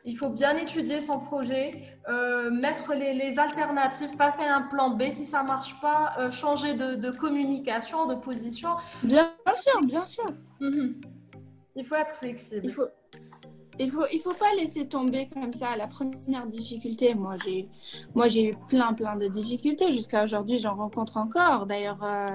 Il 0.06 0.18
faut 0.18 0.30
bien 0.30 0.56
étudier 0.58 1.02
son 1.02 1.20
projet, 1.20 1.72
euh, 2.08 2.50
mettre 2.50 2.94
les, 2.94 3.38
alternatives, 3.38 4.16
passer 4.16 4.44
un 4.44 4.62
plan 4.62 4.92
B. 4.92 5.04
Si 5.12 5.26
ça 5.26 5.44
ne 5.44 5.48
marche 5.48 5.80
pas, 5.82 6.14
euh, 6.18 6.32
changer 6.32 6.76
de, 6.76 7.12
communication, 7.12 8.06
de 8.06 8.16
position. 8.16 8.70
Bien 9.04 9.30
sûr, 9.54 9.82
bien 9.82 10.06
sûr. 10.06 10.26
Mhm. 10.62 11.02
Il 11.76 11.86
faut 11.86 11.96
être 11.96 12.16
flexible. 12.16 12.62
Il 12.64 12.72
faut, 12.72 12.88
il 13.78 13.92
faut, 13.92 14.06
il 14.14 14.20
faut 14.20 14.34
pas 14.34 14.54
laisser 14.58 14.88
tomber 14.88 15.28
comme 15.28 15.52
ça 15.52 15.76
la 15.76 15.88
première 15.88 16.48
difficulté. 16.48 17.14
Moi, 17.16 17.36
j'ai, 17.44 17.68
moi, 18.14 18.30
j'ai 18.30 18.52
eu 18.52 18.54
plein, 18.70 18.94
plein 18.94 19.18
de 19.18 19.28
difficultés. 19.28 19.92
Jusqu'à 19.92 20.24
aujourd'hui, 20.24 20.60
j'en 20.60 20.76
rencontre 20.76 21.18
encore. 21.18 21.66
D'ailleurs, 21.66 22.02
euh, 22.02 22.28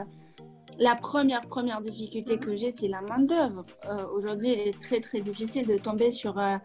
la 0.81 0.97
première, 0.97 1.43
première 1.43 1.81
difficulté 1.81 2.39
que 2.39 2.57
j'ai, 2.57 2.73
c'est 2.73 2.89
la 2.89 3.03
main-d'œuvre. 3.03 3.63
Euh, 3.89 4.07
aujourd'hui, 4.15 4.53
il 4.53 4.59
est 4.69 4.81
très, 4.81 5.01
très 5.01 5.21
difficile 5.21 5.67
de 5.67 5.77
tomber 5.77 6.11
sur 6.11 6.39
euh, 6.39 6.57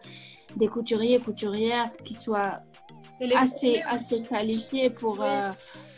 des 0.56 0.68
couturiers, 0.68 1.20
couturières 1.20 1.90
qui 2.02 2.14
soient 2.14 2.60
assez, 3.34 3.82
assez 3.82 4.22
qualifiés 4.22 4.90
pour, 4.90 5.24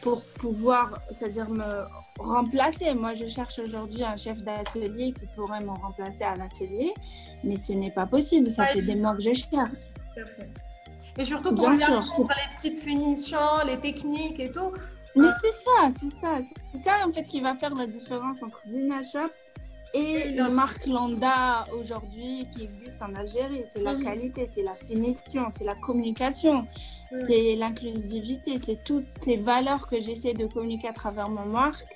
pour 0.03 0.23
pouvoir, 0.41 1.01
c'est-à-dire 1.11 1.49
me 1.49 1.85
remplacer. 2.19 2.93
Moi, 2.95 3.15
je 3.15 3.27
cherche 3.27 3.59
aujourd'hui 3.61 4.03
un 4.05 4.17
chef 4.17 4.39
d'atelier 4.43 5.13
qui 5.13 5.27
pourrait 5.35 5.61
me 5.61 5.71
remplacer 5.71 6.25
à 6.25 6.35
l'atelier, 6.35 6.93
mais 7.45 7.57
ce 7.57 7.73
n'est 7.73 7.91
pas 7.91 8.07
possible. 8.07 8.51
Ça 8.51 8.67
fait 8.67 8.83
des 8.83 8.97
mois 8.97 9.15
que 9.15 9.23
je 9.23 9.35
cherche. 9.35 9.79
Et 11.17 11.25
surtout 11.25 11.55
pour 11.55 11.71
les 11.71 12.57
petites 12.57 12.79
finitions, 12.79 13.65
les 13.67 13.79
techniques 13.79 14.39
et 14.39 14.53
tout. 14.53 14.73
Mais 15.17 15.29
c'est 15.41 15.53
ça, 15.53 15.89
c'est 15.99 16.11
ça. 16.11 16.39
C'est 16.73 16.83
ça 16.85 17.07
en 17.07 17.13
fait 17.13 17.25
qui 17.25 17.41
va 17.41 17.55
faire 17.55 17.75
la 17.75 17.87
différence 17.87 18.43
entre 18.43 18.63
Zina 18.69 19.03
Shop 19.03 19.31
et 19.95 20.29
le 20.31 20.49
marque 20.51 20.87
Landa 20.87 21.65
aujourd'hui 21.73 22.47
qui 22.53 22.65
existe 22.65 23.03
en 23.03 23.15
Algérie. 23.15 23.63
C'est 23.67 23.83
la 23.83 23.95
qualité, 23.95 24.47
c'est 24.47 24.63
la 24.63 24.75
finition, 24.75 25.47
c'est 25.51 25.65
la 25.65 25.75
communication, 25.75 26.67
c'est 27.27 27.57
l'inclusivité, 27.57 28.59
c'est 28.63 28.85
toutes 28.85 29.07
ces 29.17 29.37
valeurs 29.37 29.87
que 29.87 30.01
j'essaie 30.01 30.35
de 30.35 30.47
communiquer 30.47 30.89
à 30.89 30.93
travers 30.93 31.29
mon 31.29 31.47
marque 31.47 31.87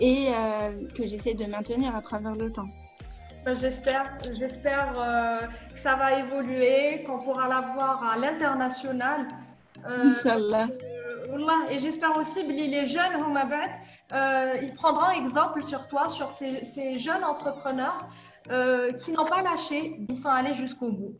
et 0.00 0.30
euh, 0.30 0.88
que 0.96 1.06
j'essaie 1.06 1.34
de 1.34 1.44
maintenir 1.44 1.94
à 1.94 2.00
travers 2.00 2.34
le 2.34 2.50
temps. 2.50 2.68
Ben, 3.44 3.54
j'espère, 3.54 4.04
j'espère 4.32 4.94
euh, 4.96 5.46
que 5.72 5.78
ça 5.78 5.96
va 5.96 6.18
évoluer, 6.18 7.02
qu'on 7.04 7.18
pourra 7.18 7.48
la 7.48 7.60
voir 7.60 8.12
à 8.12 8.16
l'international. 8.16 9.26
Euh, 9.84 10.06
Inch'Allah. 10.06 10.68
Euh, 11.28 11.70
et 11.70 11.78
j'espère 11.78 12.16
aussi 12.16 12.46
que 12.46 12.52
les 12.52 12.86
jeunes, 12.86 13.12
euh, 14.12 14.54
ils 14.62 14.74
prendront 14.74 15.10
exemple 15.10 15.62
sur 15.62 15.86
toi, 15.86 16.08
sur 16.08 16.28
ces, 16.30 16.64
ces 16.64 16.98
jeunes 16.98 17.24
entrepreneurs 17.24 17.98
euh, 18.50 18.90
qui 18.92 19.12
n'ont 19.12 19.26
pas 19.26 19.42
lâché, 19.42 19.96
ils 20.08 20.16
sont 20.16 20.28
allés 20.28 20.54
jusqu'au 20.54 20.92
bout. 20.92 21.16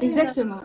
Exactement. 0.00 0.56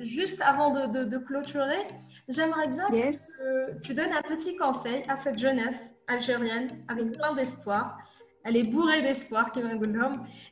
juste 0.00 0.40
avant 0.40 0.70
de, 0.70 1.04
de, 1.04 1.18
clôturer, 1.18 1.86
j'aimerais 2.28 2.68
bien 2.68 2.88
que 2.88 3.80
tu 3.82 3.92
donnes 3.92 4.12
un 4.12 4.22
petit 4.22 4.56
conseil 4.56 5.02
à 5.08 5.16
cette 5.16 5.38
jeunesse 5.38 5.94
algérienne 6.06 6.68
avec 6.88 7.12
plein 7.12 7.34
d'espoir. 7.34 7.98
Elle 8.44 8.56
est 8.56 8.62
bourrée 8.62 9.02
d'espoir, 9.02 9.50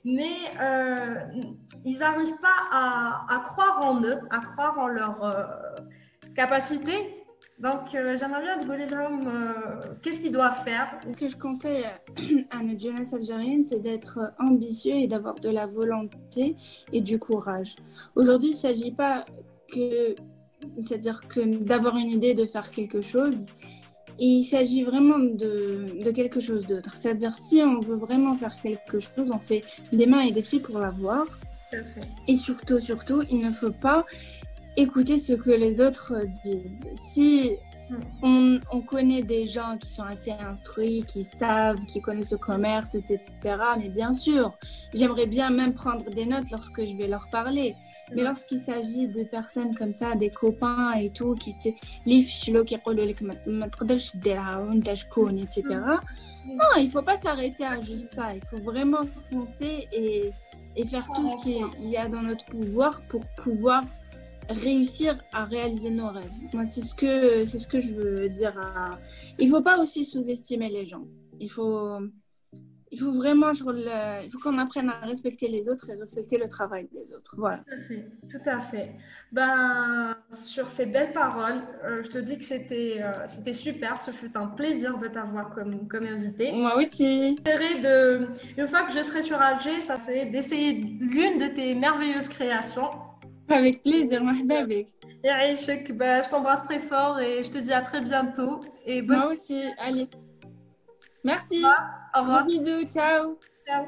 mais 0.04 0.34
euh, 0.60 1.14
ils 1.84 1.98
n'arrivent 1.98 2.40
pas 2.40 2.56
à, 2.72 3.26
à, 3.32 3.38
croire 3.40 3.86
en 3.86 4.02
eux, 4.02 4.18
à 4.30 4.40
croire 4.40 4.78
en 4.78 4.88
leur 4.88 5.64
capacité 6.34 7.23
donc, 7.58 7.94
euh, 7.94 8.16
j'aimerais 8.18 8.42
bien 8.42 8.56
demander 8.58 8.86
l'homme 8.86 9.28
euh, 9.28 9.94
qu'est-ce 10.02 10.18
qu'il 10.18 10.32
doit 10.32 10.50
faire? 10.50 10.98
Ce 11.06 11.16
que 11.16 11.28
je 11.28 11.36
conseille 11.36 11.84
à 12.50 12.62
notre 12.62 12.80
jeunesse 12.80 13.12
algérienne, 13.14 13.62
c'est 13.62 13.78
d'être 13.78 14.18
ambitieux 14.40 14.96
et 14.96 15.06
d'avoir 15.06 15.36
de 15.36 15.50
la 15.50 15.66
volonté 15.66 16.56
et 16.92 17.00
du 17.00 17.18
courage. 17.18 17.76
Aujourd'hui, 18.16 18.48
il 18.48 18.54
ne 18.54 18.58
s'agit 18.58 18.90
pas 18.90 19.24
que, 19.72 20.16
c'est-à-dire 20.80 21.20
que 21.28 21.64
d'avoir 21.64 21.96
une 21.96 22.10
idée 22.10 22.34
de 22.34 22.44
faire 22.44 22.70
quelque 22.72 23.00
chose. 23.00 23.46
il 24.18 24.44
s'agit 24.44 24.82
vraiment 24.82 25.18
de, 25.20 26.02
de 26.02 26.10
quelque 26.10 26.40
chose 26.40 26.66
d'autre. 26.66 26.96
C'est-à-dire, 26.96 27.34
si 27.34 27.62
on 27.62 27.78
veut 27.78 27.96
vraiment 27.96 28.36
faire 28.36 28.60
quelque 28.62 28.98
chose, 28.98 29.30
on 29.30 29.38
fait 29.38 29.62
des 29.92 30.06
mains 30.06 30.22
et 30.22 30.32
des 30.32 30.42
pieds 30.42 30.60
pour 30.60 30.80
l'avoir. 30.80 31.24
Et 32.28 32.36
surtout, 32.36 32.80
surtout, 32.80 33.22
il 33.30 33.38
ne 33.38 33.50
faut 33.50 33.72
pas 33.72 34.04
écouter 34.76 35.18
ce 35.18 35.32
que 35.32 35.50
les 35.50 35.80
autres 35.80 36.14
disent. 36.44 36.88
Si 36.94 37.52
on, 38.22 38.60
on, 38.72 38.80
connaît 38.80 39.22
des 39.22 39.46
gens 39.46 39.76
qui 39.78 39.88
sont 39.88 40.04
assez 40.04 40.30
instruits, 40.30 41.04
qui 41.06 41.24
savent, 41.24 41.78
qui 41.86 42.00
connaissent 42.00 42.32
le 42.32 42.38
commerce, 42.38 42.94
etc. 42.94 43.20
Mais 43.78 43.88
bien 43.88 44.14
sûr, 44.14 44.54
j'aimerais 44.94 45.26
bien 45.26 45.50
même 45.50 45.74
prendre 45.74 46.08
des 46.10 46.24
notes 46.24 46.50
lorsque 46.50 46.84
je 46.84 46.96
vais 46.96 47.06
leur 47.06 47.28
parler. 47.28 47.74
Mais 48.14 48.22
lorsqu'il 48.22 48.58
s'agit 48.58 49.08
de 49.08 49.22
personnes 49.24 49.74
comme 49.74 49.92
ça, 49.92 50.14
des 50.14 50.30
copains 50.30 50.92
et 50.92 51.10
tout, 51.10 51.34
qui 51.34 51.54
te 51.58 51.68
etc. 55.38 55.64
Non, 56.46 56.76
il 56.78 56.90
faut 56.90 57.02
pas 57.02 57.16
s'arrêter 57.16 57.64
à 57.64 57.80
juste 57.80 58.12
ça. 58.12 58.34
Il 58.34 58.44
faut 58.46 58.62
vraiment 58.62 59.02
foncer 59.30 59.88
et, 59.92 60.30
et 60.76 60.86
faire 60.86 61.06
tout 61.14 61.26
ce 61.28 61.42
qu'il 61.42 61.90
y 61.90 61.96
a 61.96 62.08
dans 62.08 62.22
notre 62.22 62.44
pouvoir 62.46 63.02
pour 63.08 63.22
pouvoir 63.42 63.82
réussir 64.48 65.18
à 65.32 65.44
réaliser 65.44 65.90
nos 65.90 66.08
rêves. 66.08 66.30
Moi, 66.52 66.66
c'est 66.66 66.82
ce 66.82 66.94
que 66.94 67.44
c'est 67.44 67.58
ce 67.58 67.68
que 67.68 67.80
je 67.80 67.94
veux 67.94 68.28
dire. 68.28 68.56
À... 68.58 68.98
Il 69.38 69.48
faut 69.50 69.62
pas 69.62 69.78
aussi 69.78 70.04
sous-estimer 70.04 70.68
les 70.68 70.86
gens. 70.86 71.06
Il 71.40 71.50
faut 71.50 71.98
il 72.94 73.00
faut 73.00 73.12
vraiment 73.12 73.50
il 73.52 74.30
faut 74.30 74.38
qu'on 74.38 74.58
apprenne 74.58 74.88
à 74.88 75.04
respecter 75.06 75.48
les 75.48 75.68
autres 75.68 75.90
et 75.90 75.94
respecter 75.94 76.38
le 76.38 76.46
travail 76.46 76.88
des 76.92 77.12
autres. 77.12 77.34
Voilà. 77.36 77.58
Tout 77.58 77.72
à 77.72 77.80
fait. 77.80 78.04
Tout 78.30 78.48
à 78.48 78.60
fait. 78.60 78.92
Ben, 79.32 80.16
sur 80.44 80.68
ces 80.68 80.86
belles 80.86 81.12
paroles, 81.12 81.60
euh, 81.84 82.04
je 82.04 82.08
te 82.08 82.18
dis 82.18 82.38
que 82.38 82.44
c'était 82.44 82.98
euh, 83.00 83.26
c'était 83.28 83.52
super. 83.52 84.00
Ce 84.00 84.12
fut 84.12 84.30
un 84.36 84.46
plaisir 84.46 84.96
de 84.98 85.08
t'avoir 85.08 85.52
comme, 85.52 85.88
comme 85.88 86.06
invité. 86.06 86.52
Moi 86.52 86.76
aussi. 86.76 87.34
De, 87.34 88.28
une 88.56 88.68
fois 88.68 88.82
que 88.82 88.92
je 88.92 89.02
serai 89.02 89.22
sur 89.22 89.40
Alger, 89.40 89.82
ça 89.82 89.96
c'est 90.06 90.26
d'essayer 90.26 90.74
l'une 90.74 91.38
de 91.38 91.52
tes 91.52 91.74
merveilleuses 91.74 92.28
créations. 92.28 92.90
Avec 93.48 93.82
plaisir, 93.82 94.22
avec. 94.22 94.88
Et 95.22 95.28
je 96.22 96.28
t'embrasse 96.28 96.64
très 96.64 96.80
fort 96.80 97.18
et 97.20 97.42
je 97.42 97.50
te 97.50 97.58
dis 97.58 97.72
à 97.72 97.82
très 97.82 98.00
bientôt. 98.00 98.60
Et 98.84 99.02
Moi 99.02 99.26
aussi, 99.28 99.62
allez. 99.78 100.08
Merci. 101.24 101.64
Au 102.14 102.20
revoir. 102.20 102.44
bisous, 102.46 102.84
ciao. 102.84 103.38
Ciao. 103.66 103.86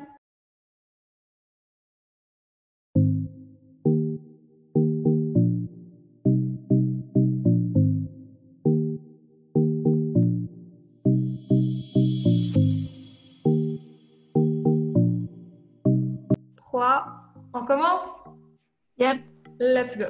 Trois. 16.56 17.06
On 17.52 17.64
commence? 17.64 18.04
Yep. 18.98 19.35
Let's 19.58 19.96
go. 19.96 20.06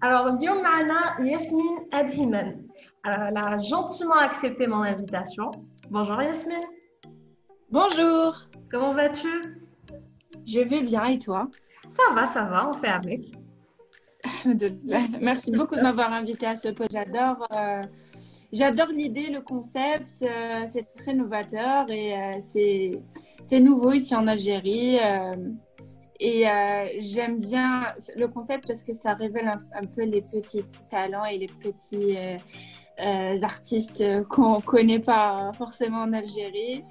Alors, 0.00 0.36
Yomana 0.40 1.16
Yasmine 1.20 1.86
Adhiman. 1.92 2.64
Elle 3.04 3.36
a 3.36 3.58
gentiment 3.58 4.18
accepté 4.18 4.66
mon 4.66 4.82
invitation. 4.82 5.50
Bonjour 5.90 6.20
Yasmine. 6.20 6.64
Bonjour. 7.70 8.34
Comment 8.70 8.94
vas-tu? 8.94 9.28
Je 10.46 10.60
vais 10.60 10.82
bien 10.82 11.04
et 11.04 11.18
toi? 11.18 11.48
Ça 11.90 12.02
va, 12.14 12.26
ça 12.26 12.44
va, 12.44 12.68
on 12.68 12.72
fait 12.72 12.88
avec. 12.88 13.20
Merci 15.20 15.52
beaucoup 15.52 15.76
de 15.76 15.82
m'avoir 15.82 16.12
invité 16.12 16.46
à 16.46 16.56
ce 16.56 16.68
pot. 16.68 16.86
J'adore, 16.90 17.46
euh, 17.52 17.82
j'adore 18.52 18.88
l'idée, 18.88 19.28
le 19.28 19.40
concept. 19.40 20.22
Euh, 20.22 20.64
c'est 20.66 20.86
très 20.96 21.14
novateur 21.14 21.88
et 21.90 22.14
euh, 22.14 22.32
c'est, 22.40 22.90
c'est 23.44 23.60
nouveau 23.60 23.92
ici 23.92 24.16
en 24.16 24.26
Algérie 24.26 24.98
et 26.20 26.44
j'aime 27.00 27.38
bien 27.38 27.86
le 28.16 28.28
concept 28.28 28.66
parce 28.66 28.82
que 28.82 28.92
ça 28.92 29.14
révèle 29.14 29.48
un, 29.48 29.86
peu 29.86 30.04
les 30.04 30.22
petits 30.22 30.64
talents 30.90 31.24
et 31.24 31.38
les 31.38 31.48
petits 31.48 32.16
artistes 33.42 34.04
qu'on 34.28 34.56
ne 34.56 34.62
connaît 34.62 35.00
pas 35.00 35.50
forcément 35.58 36.02
en 36.02 36.12
Algérie. 36.12 36.84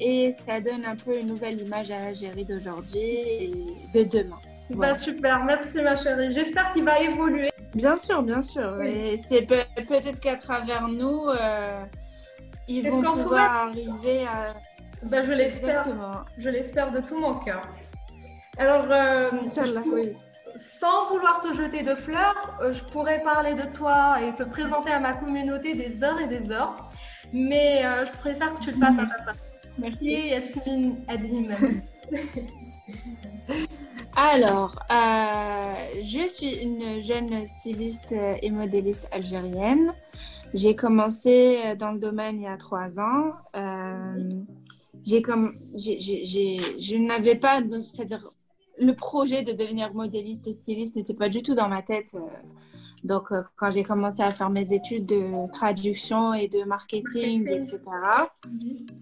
Et 0.00 0.32
ça 0.32 0.60
donne 0.60 0.84
un 0.84 0.96
peu 0.96 1.18
une 1.18 1.28
nouvelle 1.28 1.60
image 1.60 1.90
à 1.90 2.00
l'Algérie 2.00 2.44
d'aujourd'hui 2.44 3.00
et 3.00 3.52
de 3.92 4.04
demain. 4.04 4.40
Bah, 4.70 4.96
super, 4.96 5.44
merci 5.44 5.82
ma 5.82 5.96
chérie. 5.96 6.32
J'espère 6.32 6.70
qu'il 6.72 6.84
va 6.84 7.00
évoluer. 7.00 7.50
Bien 7.74 7.96
sûr, 7.96 8.22
bien 8.22 8.40
sûr. 8.40 8.82
Et 8.82 9.16
c'est 9.18 9.42
peut-être 9.42 10.20
qu'à 10.20 10.36
travers 10.36 10.88
nous, 10.88 11.28
euh, 11.28 11.84
ils 12.68 12.88
vont 12.88 13.02
pouvoir 13.02 13.68
arriver 13.68 14.26
à. 14.26 14.54
Bah, 15.02 15.22
je 15.22 15.32
l'espère. 15.32 15.84
Je 16.38 16.48
l'espère 16.48 16.92
de 16.92 17.00
tout 17.00 17.18
mon 17.18 17.34
cœur. 17.34 17.62
Alors, 18.56 18.86
euh, 18.90 19.30
sans 20.56 21.08
vouloir 21.08 21.40
te 21.40 21.52
jeter 21.52 21.82
de 21.82 21.94
fleurs, 21.94 22.58
euh, 22.62 22.72
je 22.72 22.84
pourrais 22.84 23.22
parler 23.22 23.54
de 23.54 23.64
toi 23.74 24.18
et 24.22 24.34
te 24.34 24.44
présenter 24.44 24.90
à 24.90 25.00
ma 25.00 25.14
communauté 25.14 25.74
des 25.74 26.04
heures 26.04 26.20
et 26.20 26.28
des 26.28 26.50
heures. 26.50 26.88
Mais 27.32 27.82
je 27.82 28.12
préfère 28.18 28.54
que 28.54 28.60
tu 28.60 28.70
le 28.70 28.78
fasses 28.78 28.98
à 28.98 29.06
ta 29.06 29.32
Merci. 29.76 30.28
Yasmine 30.28 31.04
Adim. 31.08 31.48
Alors, 34.16 34.78
euh, 34.92 35.74
je 36.02 36.28
suis 36.28 36.62
une 36.62 37.00
jeune 37.02 37.44
styliste 37.44 38.14
et 38.40 38.50
modéliste 38.50 39.08
algérienne. 39.10 39.92
J'ai 40.52 40.76
commencé 40.76 41.74
dans 41.76 41.90
le 41.90 41.98
domaine 41.98 42.36
il 42.36 42.42
y 42.42 42.46
a 42.46 42.56
trois 42.56 43.00
ans. 43.00 43.32
Euh, 43.56 44.30
j'ai 45.04 45.20
comme, 45.20 45.52
je 45.74 46.96
n'avais 46.96 47.34
pas, 47.34 47.60
c'est-à-dire 47.82 48.30
le 48.78 48.92
projet 48.92 49.42
de 49.42 49.52
devenir 49.52 49.92
modéliste 49.94 50.46
et 50.46 50.54
styliste 50.54 50.96
n'était 50.96 51.14
pas 51.14 51.28
du 51.28 51.42
tout 51.42 51.54
dans 51.54 51.68
ma 51.68 51.82
tête. 51.82 52.14
Euh, 52.14 52.20
donc, 53.04 53.32
euh, 53.32 53.42
quand 53.56 53.70
j'ai 53.70 53.82
commencé 53.82 54.22
à 54.22 54.32
faire 54.32 54.48
mes 54.48 54.72
études 54.72 55.04
de 55.04 55.52
traduction 55.52 56.32
et 56.32 56.48
de 56.48 56.64
marketing, 56.64 57.46
etc. 57.48 57.78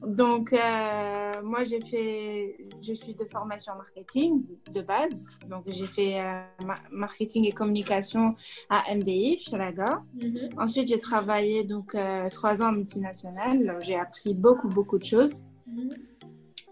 Donc, 0.05 0.53
euh, 0.53 1.41
moi, 1.45 1.63
j'ai 1.63 1.81
fait, 1.81 2.57
je 2.81 2.93
suis 2.95 3.15
de 3.15 3.25
formation 3.25 3.73
marketing 3.77 4.43
de 4.73 4.81
base. 4.81 5.25
Donc, 5.49 5.65
j'ai 5.69 5.87
fait 5.87 6.21
euh, 6.21 6.43
marketing 6.91 7.47
et 7.47 7.53
communication 7.53 8.31
à 8.69 8.93
MDI, 8.93 9.39
chez 9.39 9.57
Laga. 9.57 10.03
Mhm. 10.15 10.49
Ensuite, 10.59 10.89
j'ai 10.89 10.99
travaillé 10.99 11.63
donc 11.63 11.97
trois 12.33 12.61
ans 12.61 12.71
en 12.71 12.73
multinationale. 12.73 13.79
J'ai 13.81 13.95
appris 13.95 14.35
beaucoup, 14.35 14.69
beaucoup 14.69 14.99
de 14.99 15.05
choses. 15.05 15.45
Mhm. 15.67 15.91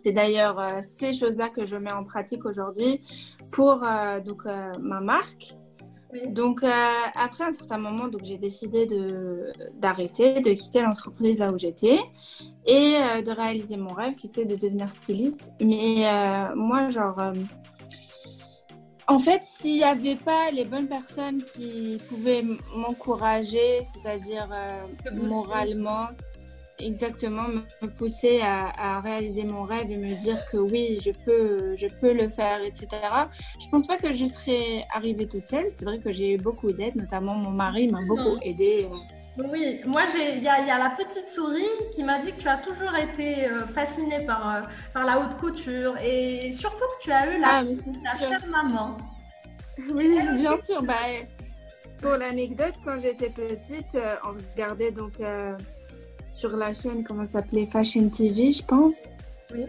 C'est 0.02 0.12
d'ailleurs 0.12 0.82
ces 0.82 1.12
choses-là 1.12 1.50
que 1.50 1.66
je 1.66 1.76
mets 1.76 1.92
en 1.92 2.04
pratique 2.04 2.44
aujourd'hui 2.46 3.00
pour 3.52 3.84
donc 4.24 4.44
ma 4.80 5.00
marque. 5.00 5.56
Donc, 6.26 6.64
euh, 6.64 6.70
après 7.14 7.44
un 7.44 7.52
certain 7.52 7.78
moment, 7.78 8.08
donc, 8.08 8.24
j'ai 8.24 8.36
décidé 8.36 8.86
d'arrêter, 9.74 10.40
de, 10.40 10.52
quitter 10.52 10.82
l'entreprise 10.82 11.38
là 11.38 11.52
où 11.52 11.58
j'étais 11.58 12.00
et 12.66 12.96
euh, 12.96 13.22
de 13.22 13.30
réaliser 13.30 13.76
mon 13.76 13.94
rêve 13.94 14.14
qui 14.16 14.26
était 14.26 14.44
de 14.44 14.56
devenir 14.56 14.90
styliste. 14.90 15.52
Mais 15.60 16.08
euh, 16.08 16.54
moi, 16.56 16.88
genre, 16.88 17.16
en 19.06 19.18
fait, 19.20 19.42
s'il 19.44 19.76
n'y 19.76 19.84
avait 19.84 20.16
pas 20.16 20.50
les 20.50 20.64
bonnes 20.64 20.88
personnes 20.88 21.42
qui 21.54 21.98
pouvaient 22.08 22.44
m'encourager, 22.74 23.84
c'est-à-dire 23.84 24.48
moralement, 25.12 26.08
exactement 26.82 27.48
me 27.82 27.88
pousser 27.88 28.40
à, 28.42 29.00
réaliser 29.00 29.44
mon 29.44 29.62
rêve 29.62 29.90
et 29.90 29.96
me 29.96 30.14
dire 30.14 30.44
que 30.50 30.56
oui, 30.56 30.98
je 31.02 31.10
peux, 31.10 31.74
je 31.76 31.86
peux 31.86 32.12
le 32.12 32.28
faire, 32.30 32.62
etc. 32.62 32.88
Je 33.60 33.68
pense 33.68 33.86
pas 33.86 33.96
que 33.96 34.12
je 34.12 34.26
serais 34.26 34.84
arrivée 34.94 35.26
toute 35.26 35.46
seule. 35.46 35.70
C'est 35.70 35.84
vrai 35.84 35.98
que 35.98 36.12
j'ai 36.12 36.34
eu 36.34 36.38
beaucoup 36.38 36.72
d'aide, 36.72 36.96
notamment 36.96 37.34
mon 37.34 37.50
mari 37.50 37.88
m'a 37.88 38.00
beaucoup 38.06 38.38
aidée. 38.42 38.88
Euh. 38.90 39.44
Oui, 39.50 39.80
moi 39.86 40.02
il 40.14 40.42
y, 40.42 40.48
a 40.48 40.78
la 40.78 40.90
petite 40.90 41.28
souris 41.28 41.64
qui 41.94 42.02
m'a 42.02 42.18
dit 42.18 42.32
que 42.32 42.40
tu 42.40 42.48
as 42.48 42.58
toujours 42.58 42.94
été 42.96 43.46
euh, 43.46 43.66
fascinée 43.68 44.26
par, 44.26 44.54
euh, 44.54 44.60
par 44.92 45.04
la 45.04 45.20
haute 45.20 45.36
couture 45.36 45.96
et 45.98 46.52
surtout 46.52 46.84
que 46.98 47.04
tu 47.04 47.12
as 47.12 47.32
eu 47.32 47.40
la, 47.40 47.62
ah, 47.62 48.46
maman. 48.48 48.96
Oui, 49.94 50.18
bien 50.36 50.58
sûr. 50.60 50.82
Bah, 50.82 50.94
pour 52.02 52.12
l'anecdote, 52.12 52.74
quand 52.84 52.98
j'étais 52.98 53.30
petite, 53.30 53.96
on 54.24 54.32
regardait 54.52 54.90
donc 54.90 55.14
sur 56.32 56.56
la 56.56 56.72
chaîne, 56.72 57.04
comment 57.04 57.26
ça 57.26 57.40
s'appelait 57.40 57.66
Fashion 57.66 58.08
TV, 58.08 58.52
je 58.52 58.64
pense. 58.64 59.08
Oui. 59.52 59.64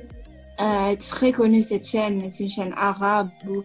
Euh, 0.59 0.95
très 0.95 1.31
connue 1.31 1.61
cette 1.61 1.87
chaîne, 1.87 2.29
c'est 2.29 2.43
une 2.43 2.49
chaîne 2.49 2.73
arabe 2.77 3.29
ou 3.47 3.63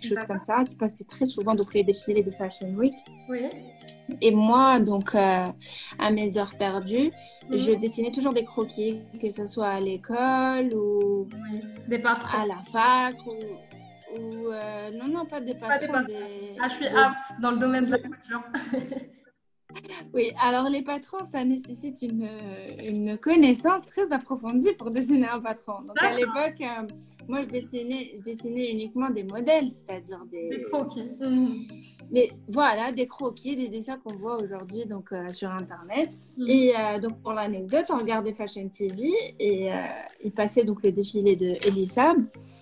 quelque 0.00 0.16
chose 0.16 0.24
comme 0.24 0.38
ça, 0.38 0.62
qui 0.64 0.76
passait 0.76 1.04
très 1.04 1.26
souvent 1.26 1.54
donc 1.54 1.74
les 1.74 1.82
défilés 1.82 2.22
de 2.22 2.30
Fashion 2.30 2.68
Week. 2.74 2.94
Oui. 3.28 3.46
Et 4.20 4.30
moi, 4.30 4.78
donc, 4.78 5.14
euh, 5.14 5.48
à 5.98 6.10
mes 6.10 6.36
heures 6.38 6.54
perdues, 6.58 7.10
mhm. 7.48 7.56
je 7.56 7.72
dessinais 7.72 8.10
toujours 8.10 8.32
des 8.32 8.44
croquis, 8.44 9.00
que 9.20 9.30
ce 9.30 9.46
soit 9.46 9.68
à 9.68 9.80
l'école 9.80 10.72
ou 10.74 11.28
des 11.88 12.02
à 12.02 12.46
la 12.46 12.58
fac 12.70 13.16
ou, 13.26 14.48
euh, 14.48 14.90
non, 14.92 15.08
non, 15.08 15.24
pas 15.24 15.40
des 15.40 15.54
patrons. 15.54 16.04
Des, 16.06 16.56
Ah, 16.60 16.68
je 16.68 16.74
suis 16.74 16.86
apte 16.88 17.40
dans 17.40 17.52
le 17.52 17.58
domaine 17.58 17.86
de 17.86 17.92
la 17.92 17.98
couture. 17.98 18.42
Oui, 20.14 20.32
alors 20.40 20.68
les 20.68 20.82
patrons, 20.82 21.24
ça 21.24 21.44
nécessite 21.44 22.02
une, 22.02 22.28
une, 22.86 23.18
connaissance 23.18 23.84
très 23.86 24.10
approfondie 24.12 24.72
pour 24.72 24.90
dessiner 24.90 25.28
un 25.28 25.40
patron. 25.40 25.80
Donc 25.86 25.96
à 26.00 26.14
l'époque, 26.14 26.60
euh, 26.60 26.86
moi 27.28 27.42
je 27.42 27.48
dessinais, 27.48 28.12
je 28.18 28.22
dessinais 28.22 28.70
uniquement 28.70 29.10
des 29.10 29.22
modèles, 29.24 29.70
c'est-à-dire 29.70 30.24
des... 30.30 30.48
des... 30.48 30.62
croquis. 30.64 31.10
Mais 32.10 32.30
voilà, 32.48 32.92
des 32.92 33.06
croquis, 33.06 33.56
des 33.56 33.68
dessins 33.68 33.98
qu'on 33.98 34.14
voit 34.14 34.42
aujourd'hui 34.42 34.86
donc 34.86 35.12
euh, 35.12 35.28
sur 35.30 35.50
Internet. 35.50 36.10
Mhm. 36.36 36.48
Et 36.48 36.74
euh, 36.76 36.98
donc 36.98 37.20
pour 37.22 37.32
l'anecdote, 37.32 37.86
on 37.90 37.98
regardait 37.98 38.34
Fashion 38.34 38.68
TV 38.68 39.10
et 39.38 39.70
il 40.24 40.32
passait 40.32 40.64
donc 40.64 40.82
le 40.82 40.92
défilé 40.92 41.36
de 41.36 41.56
Elisa. 41.66 42.12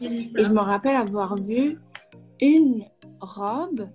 Et 0.00 0.30
je 0.44 0.50
me 0.50 0.60
rappelle 0.60 0.96
avoir 0.96 1.36
vu 1.36 1.78
une 2.40 2.84
robe 3.20 3.88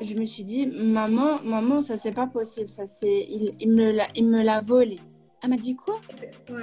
je 0.00 0.14
me 0.14 0.24
suis 0.24 0.42
dit, 0.42 0.66
maman, 0.66 1.40
maman, 1.42 1.82
ça 1.82 1.98
c'est 1.98 2.14
pas 2.14 2.26
possible, 2.26 2.68
ça 2.68 2.86
c'est, 2.86 3.26
il, 3.28 3.54
il, 3.60 3.70
me 3.70 3.92
l'a, 3.92 4.06
il 4.14 4.26
me 4.26 4.42
l'a 4.42 4.60
volé. 4.60 4.98
Elle 5.42 5.50
m'a 5.50 5.56
dit 5.56 5.74
quoi? 5.74 6.00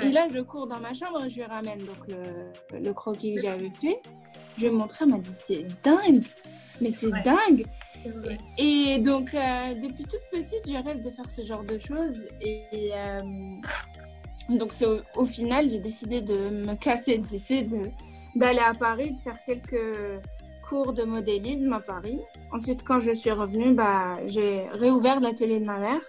Et 0.01 0.11
là, 0.11 0.27
je 0.31 0.39
cours 0.39 0.67
dans 0.67 0.79
ma 0.79 0.93
chambre 0.93 1.27
je 1.27 1.35
lui 1.35 1.43
ramène 1.43 1.79
donc 1.79 2.07
le, 2.07 2.79
le 2.79 2.93
croquis 2.93 3.35
que 3.35 3.41
j'avais 3.41 3.71
fait. 3.71 3.99
Je 4.55 4.61
lui 4.61 4.67
ai 4.67 4.71
montré, 4.71 5.05
elle 5.05 5.11
m'a 5.11 5.17
dit, 5.17 5.31
c'est 5.47 5.65
dingue, 5.83 6.23
mais 6.81 6.91
c'est 6.91 7.11
dingue. 7.23 7.65
Et, 8.57 8.99
donc, 8.99 9.33
euh, 9.33 9.73
depuis 9.73 10.05
toute 10.05 10.23
petite, 10.31 10.67
je 10.67 10.77
rêve 10.83 11.01
de 11.01 11.09
faire 11.09 11.29
ce 11.29 11.43
genre 11.43 11.63
de 11.63 11.77
choses. 11.77 12.25
Et, 12.41 12.91
euh, 12.93 13.21
donc, 14.49 14.71
c'est 14.71 14.85
au, 15.15 15.25
final, 15.25 15.69
j'ai 15.69 15.79
décidé 15.79 16.21
de 16.21 16.49
me 16.49 16.75
casser, 16.75 17.17
d'essayer 17.17 17.63
de, 17.63 17.89
d'aller 18.35 18.59
à 18.59 18.73
Paris, 18.73 19.11
de 19.11 19.17
faire 19.17 19.37
quelques 19.45 20.21
cours 20.67 20.93
de 20.93 21.03
modélisme 21.03 21.73
à 21.73 21.79
Paris. 21.79 22.19
Ensuite, 22.51 22.83
quand 22.83 22.99
je 22.99 23.13
suis 23.13 23.31
revenue, 23.31 23.73
bah, 23.73 24.13
j'ai 24.25 24.67
réouvert 24.73 25.19
l'atelier 25.19 25.59
de 25.59 25.65
ma 25.65 25.79
mère. 25.79 26.01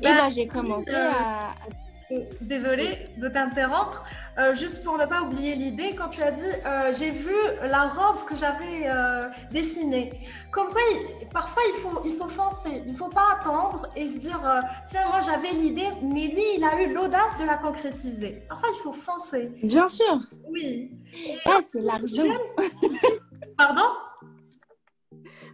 Et 0.00 0.06
bah, 0.06 0.28
j'ai 0.30 0.46
commencé 0.46 0.90
euh, 0.92 1.10
à, 1.10 1.54
Désolée 2.40 3.08
de 3.16 3.28
t'interrompre. 3.28 4.04
Euh, 4.38 4.54
juste 4.54 4.84
pour 4.84 4.98
ne 4.98 5.06
pas 5.06 5.22
oublier 5.22 5.54
l'idée, 5.54 5.94
quand 5.96 6.08
tu 6.08 6.22
as 6.22 6.32
dit 6.32 6.42
euh, 6.44 6.92
j'ai 6.92 7.10
vu 7.10 7.34
la 7.62 7.88
robe 7.88 8.24
que 8.26 8.36
j'avais 8.36 8.86
dessinée. 9.50 10.12
Comme 10.50 10.68
quoi, 10.68 10.82
parfois 11.32 11.62
il 11.74 11.80
faut, 11.80 12.02
il 12.04 12.16
faut 12.16 12.28
foncer. 12.28 12.82
Il 12.84 12.92
ne 12.92 12.96
faut 12.96 13.08
pas 13.08 13.38
attendre 13.40 13.88
et 13.96 14.06
se 14.08 14.18
dire 14.18 14.40
tiens, 14.86 15.06
moi 15.08 15.20
j'avais 15.20 15.50
l'idée, 15.50 15.88
mais 16.02 16.26
lui 16.28 16.44
il 16.56 16.64
a 16.64 16.80
eu 16.82 16.92
l'audace 16.92 17.38
de 17.40 17.46
la 17.46 17.56
concrétiser. 17.56 18.42
Parfois 18.48 18.68
il 18.76 18.82
faut 18.82 18.92
foncer. 18.92 19.50
Bien 19.62 19.88
sûr. 19.88 20.20
Oui. 20.48 20.90
ah, 21.46 21.60
c'est 21.72 21.80
l'argent. 21.80 22.24
Pardon? 23.56 23.88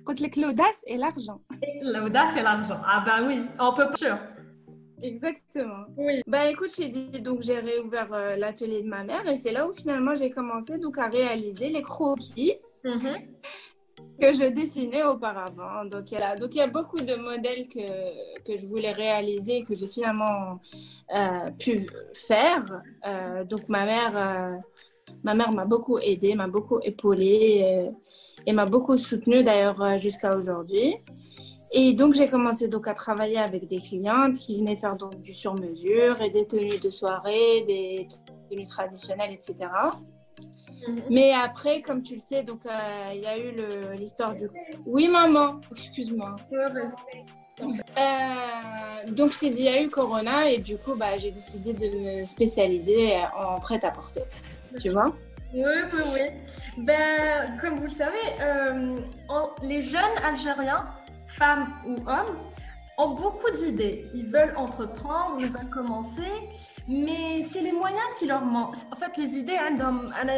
Contre 0.05 0.41
l'audace 0.41 0.81
et 0.87 0.97
l'argent. 0.97 1.41
L'audace 1.83 2.37
et 2.37 2.43
l'argent. 2.43 2.81
Ah 2.87 3.03
bah 3.05 3.21
oui, 3.27 3.43
on 3.59 3.75
peut 3.75 3.91
pas. 3.91 4.21
Exactement. 5.03 5.85
Oui. 5.97 6.23
Bah 6.27 6.51
écoute, 6.51 6.71
j'ai 6.77 6.89
dit 6.89 7.21
donc 7.21 7.43
j'ai 7.43 7.59
réouvert 7.59 8.13
euh, 8.13 8.35
l'atelier 8.37 8.83
de 8.83 8.89
ma 8.89 9.05
mère 9.05 9.27
et 9.29 9.37
c'est 9.37 9.53
là 9.53 9.67
où 9.67 9.73
finalement 9.73 10.15
j'ai 10.15 10.31
commencé 10.31 10.79
donc 10.79 10.99
à 10.99 11.09
réaliser 11.09 11.71
les 11.71 11.83
croquis. 11.83 12.55
Mhm. 12.85 13.15
que 14.21 14.33
je 14.33 14.51
dessinais 14.51 15.03
auparavant. 15.03 15.85
Donc 15.85 16.11
il, 16.13 16.19
y 16.19 16.23
a, 16.23 16.37
donc, 16.37 16.55
il 16.55 16.59
y 16.59 16.63
a 16.63 16.67
beaucoup 16.67 17.01
de 17.01 17.15
modèles 17.15 17.69
que, 17.69 18.43
que 18.43 18.59
je 18.59 18.67
voulais 18.67 18.93
réaliser 18.93 19.63
que 19.63 19.75
j'ai 19.75 19.87
finalement 19.87 20.61
euh, 21.15 21.51
pu 21.59 21.87
faire. 22.15 22.83
Euh, 23.07 23.45
donc 23.45 23.69
ma 23.69 23.85
mère, 23.85 24.17
ma 25.23 25.35
mère 25.35 25.53
m'a 25.53 25.65
beaucoup 25.65 25.99
aidée, 25.99 26.35
m'a 26.35 26.49
beaucoup 26.49 26.81
épaulée 26.83 27.91
et 28.47 28.53
m'a 28.53 28.67
beaucoup 28.67 28.97
soutenue 28.97 29.43
d'ailleurs 29.43 29.99
jusqu'à 29.99 30.37
aujourd'hui. 30.37 30.97
Et 31.73 31.93
donc 31.93 32.15
j'ai 32.15 32.29
commencé 32.29 32.67
donc 32.67 32.89
à 32.89 32.95
travailler 32.95 33.39
avec 33.39 33.67
des 33.69 33.81
clientes 33.81 34.37
qui 34.37 34.59
venaient 34.59 34.77
faire 34.77 34.97
donc 34.97 35.21
du 35.23 35.33
sur-mesure 35.33 36.21
et 36.21 36.31
des 36.31 36.47
tenues 36.47 36.81
de 36.81 36.91
soirée, 36.91 37.65
des 37.67 38.09
tenues 38.51 38.67
traditionnelles, 38.67 39.33
etc. 39.33 39.71
Mhm. 40.89 41.01
Mais 41.11 41.33
après, 41.33 41.81
comme 41.81 42.03
tu 42.03 42.15
le 42.15 42.21
sais, 42.21 42.43
donc 42.43 42.67
euh, 42.67 42.71
il 43.15 43.21
y 43.21 43.27
a 43.27 43.39
eu 43.39 43.53
l'histoire 43.97 44.35
du. 44.35 44.49
Oui, 44.85 45.09
maman. 45.09 45.61
Excuse-moi. 45.71 46.37
Euh, 47.63 49.13
donc 49.13 49.33
je 49.33 49.39
t'ai 49.39 49.51
dit, 49.51 49.61
il 49.61 49.67
y 49.67 49.69
a 49.69 49.83
eu 49.83 49.89
Corona 49.89 50.51
et 50.51 50.59
du 50.59 50.77
coup, 50.79 50.95
bah, 50.95 51.19
j'ai 51.19 51.31
décidé 51.31 51.75
de 51.75 52.21
me 52.21 52.27
spécialiser 52.27 53.19
en 53.37 53.61
prêt-à-porter. 53.61 54.23
Tu 54.79 54.91
vois 54.91 55.07
Oui, 55.53 55.63
oui, 55.65 56.03
oui. 56.15 56.85
Ben, 56.85 57.59
comme 57.61 57.77
vous 57.77 57.87
le 57.87 57.91
savez, 57.91 58.19
euh, 58.41 58.97
les 59.63 59.83
jeunes 59.83 60.19
Algériens, 60.25 60.87
femmes 61.27 61.69
ou 61.87 61.97
hommes, 62.09 62.37
ont 63.01 63.15
beaucoup 63.15 63.51
d'idées. 63.51 64.11
Ils 64.15 64.27
veulent 64.27 64.55
entreprendre, 64.57 65.37
ils 65.41 65.51
veulent 65.51 65.71
commencer, 65.71 66.33
mais 66.87 67.45
c'est 67.51 67.63
les 67.63 67.73
moyens 67.73 68.07
qui 68.19 68.27
leur 68.27 68.45
manquent. 68.45 68.77
En 68.93 68.97
fait, 68.97 69.17
les 69.17 69.39
idées, 69.39 69.57
hein, 69.57 69.77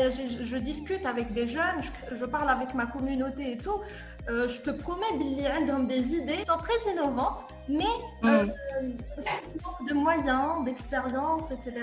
je, 0.09 0.45
je, 0.45 0.57
discute 0.57 1.05
avec 1.05 1.33
des 1.33 1.47
jeunes, 1.47 1.83
je, 2.11 2.25
parle 2.25 2.49
avec 2.49 2.75
ma 2.75 2.87
communauté 2.87 3.53
et 3.53 3.57
tout. 3.57 3.81
Euh, 4.29 4.49
je 4.49 4.61
te 4.61 4.71
promets, 4.71 5.13
Billy, 5.19 5.45
ont 5.73 5.83
des 5.83 6.15
idées 6.15 6.45
sont 6.45 6.59
très 6.59 6.93
innovantes, 6.93 7.43
mais 7.69 7.85
euh, 8.25 8.47
manque 9.65 9.89
de 9.89 9.95
moyens, 9.95 10.65
d'expérience, 10.65 11.51
etc. 11.51 11.83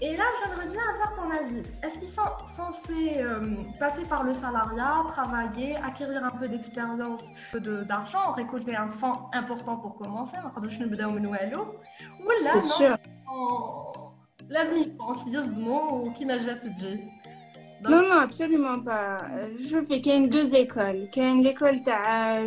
Et 0.00 0.16
là, 0.16 0.24
j'aimerais 0.38 0.66
bien 0.66 0.80
avoir 0.94 1.14
ton 1.14 1.30
avis. 1.30 1.62
Est-ce 1.82 1.96
qu'ils 2.00 2.08
sont 2.08 2.32
censés 2.44 3.18
euh, 3.18 3.54
passer 3.78 4.04
par 4.04 4.24
le 4.24 4.34
salariat, 4.34 5.04
travailler, 5.08 5.76
acquérir 5.76 6.24
un 6.24 6.30
peu 6.30 6.48
d'expérience, 6.48 7.24
d'argent, 7.54 8.32
récolter 8.32 8.74
un 8.74 8.88
fonds 8.88 9.30
important 9.32 9.76
pour 9.76 9.94
commencer 9.94 10.36
Ou 10.38 10.48
là, 12.44 12.54
non 12.54 12.60
sûr. 12.60 12.96
لازم 14.48 14.76
يبونسي 14.76 15.30
يصدموا 15.30 15.90
وكيما 15.90 16.36
جات 16.36 16.66
تجي 16.66 17.00
non, 17.83 18.01
non, 18.01 18.19
absolument 18.19 18.79
pas. 18.79 19.17
Je 19.53 19.77
fais 19.83 20.01
qu'il 20.01 20.21
y 20.21 20.25
a 20.25 20.27
deux 20.27 20.55
écoles. 20.55 21.09
Qu'il 21.11 21.23
y 21.23 21.25
a 21.25 21.35
l'école, 21.35 21.77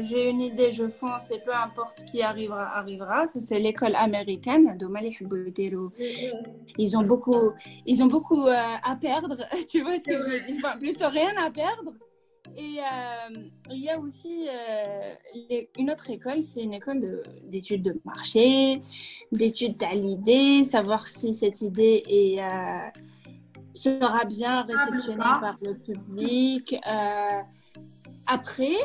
j'ai 0.03 0.31
une 0.31 0.41
idée, 0.41 0.73
je 0.73 0.89
fonce 0.89 1.31
et 1.31 1.39
peu 1.45 1.55
importe 1.55 2.01
ce 2.01 2.05
qui 2.05 2.23
arrivera, 2.23 2.77
arrivera. 2.77 3.27
Ça, 3.27 3.41
c'est 3.41 3.61
l'école 3.61 3.95
américaine. 3.95 4.77
Ils 6.79 6.97
ont 6.97 7.03
beaucoup, 7.03 7.53
ils 7.87 8.03
ont 8.03 8.07
beaucoup 8.07 8.47
euh, 8.47 8.57
à 8.83 8.97
perdre. 8.97 9.37
tu 9.69 9.83
vois 9.83 9.99
ce 9.99 10.05
que 10.05 10.13
je 10.13 10.31
veux 10.31 10.41
dire? 10.41 10.57
Enfin, 10.59 10.77
Plutôt 10.79 11.09
rien 11.09 11.33
à 11.45 11.51
perdre. 11.51 11.95
Et 12.57 12.79
euh, 12.81 13.39
il 13.71 13.79
y 13.79 13.91
a 13.91 13.99
aussi 14.01 14.49
euh, 14.49 15.63
une 15.79 15.91
autre 15.91 16.11
école, 16.11 16.43
c'est 16.43 16.63
une 16.63 16.75
école 16.75 17.23
d'études 17.45 17.83
de, 17.83 18.01
marché, 18.05 18.83
d'études 19.31 19.81
à 19.85 19.95
l'idée, 19.95 20.65
savoir 20.65 21.07
si 21.07 21.33
cette 21.33 21.61
idée 21.61 22.03
est 22.09 22.41
sera 23.75 24.25
bien 24.25 24.63
réceptionné 24.63 25.19
par 25.19 25.57
le 25.63 25.75
public. 25.75 26.77
Euh, 26.87 27.41
après, 28.27 28.77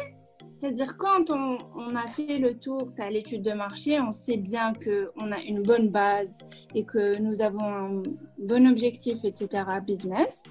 c'est-à-dire 0.59 0.97
quand 0.97 1.29
on, 1.29 1.95
a 1.95 2.07
fait 2.07 2.37
le 2.37 2.57
tour, 2.57 2.89
as 2.97 3.09
l'étude 3.09 3.41
de 3.41 3.51
marché, 3.51 3.99
on 3.99 4.13
sait 4.13 4.37
bien 4.37 4.73
qu'on 4.73 5.31
a 5.31 5.39
une 5.41 5.61
bonne 5.61 5.89
base 5.89 6.37
et 6.73 6.85
que 6.85 7.19
nous 7.19 7.41
avons 7.41 7.65
un 7.65 8.03
bon 8.39 8.67
objectif, 8.67 9.23
etc., 9.23 9.63
business. 9.85 10.43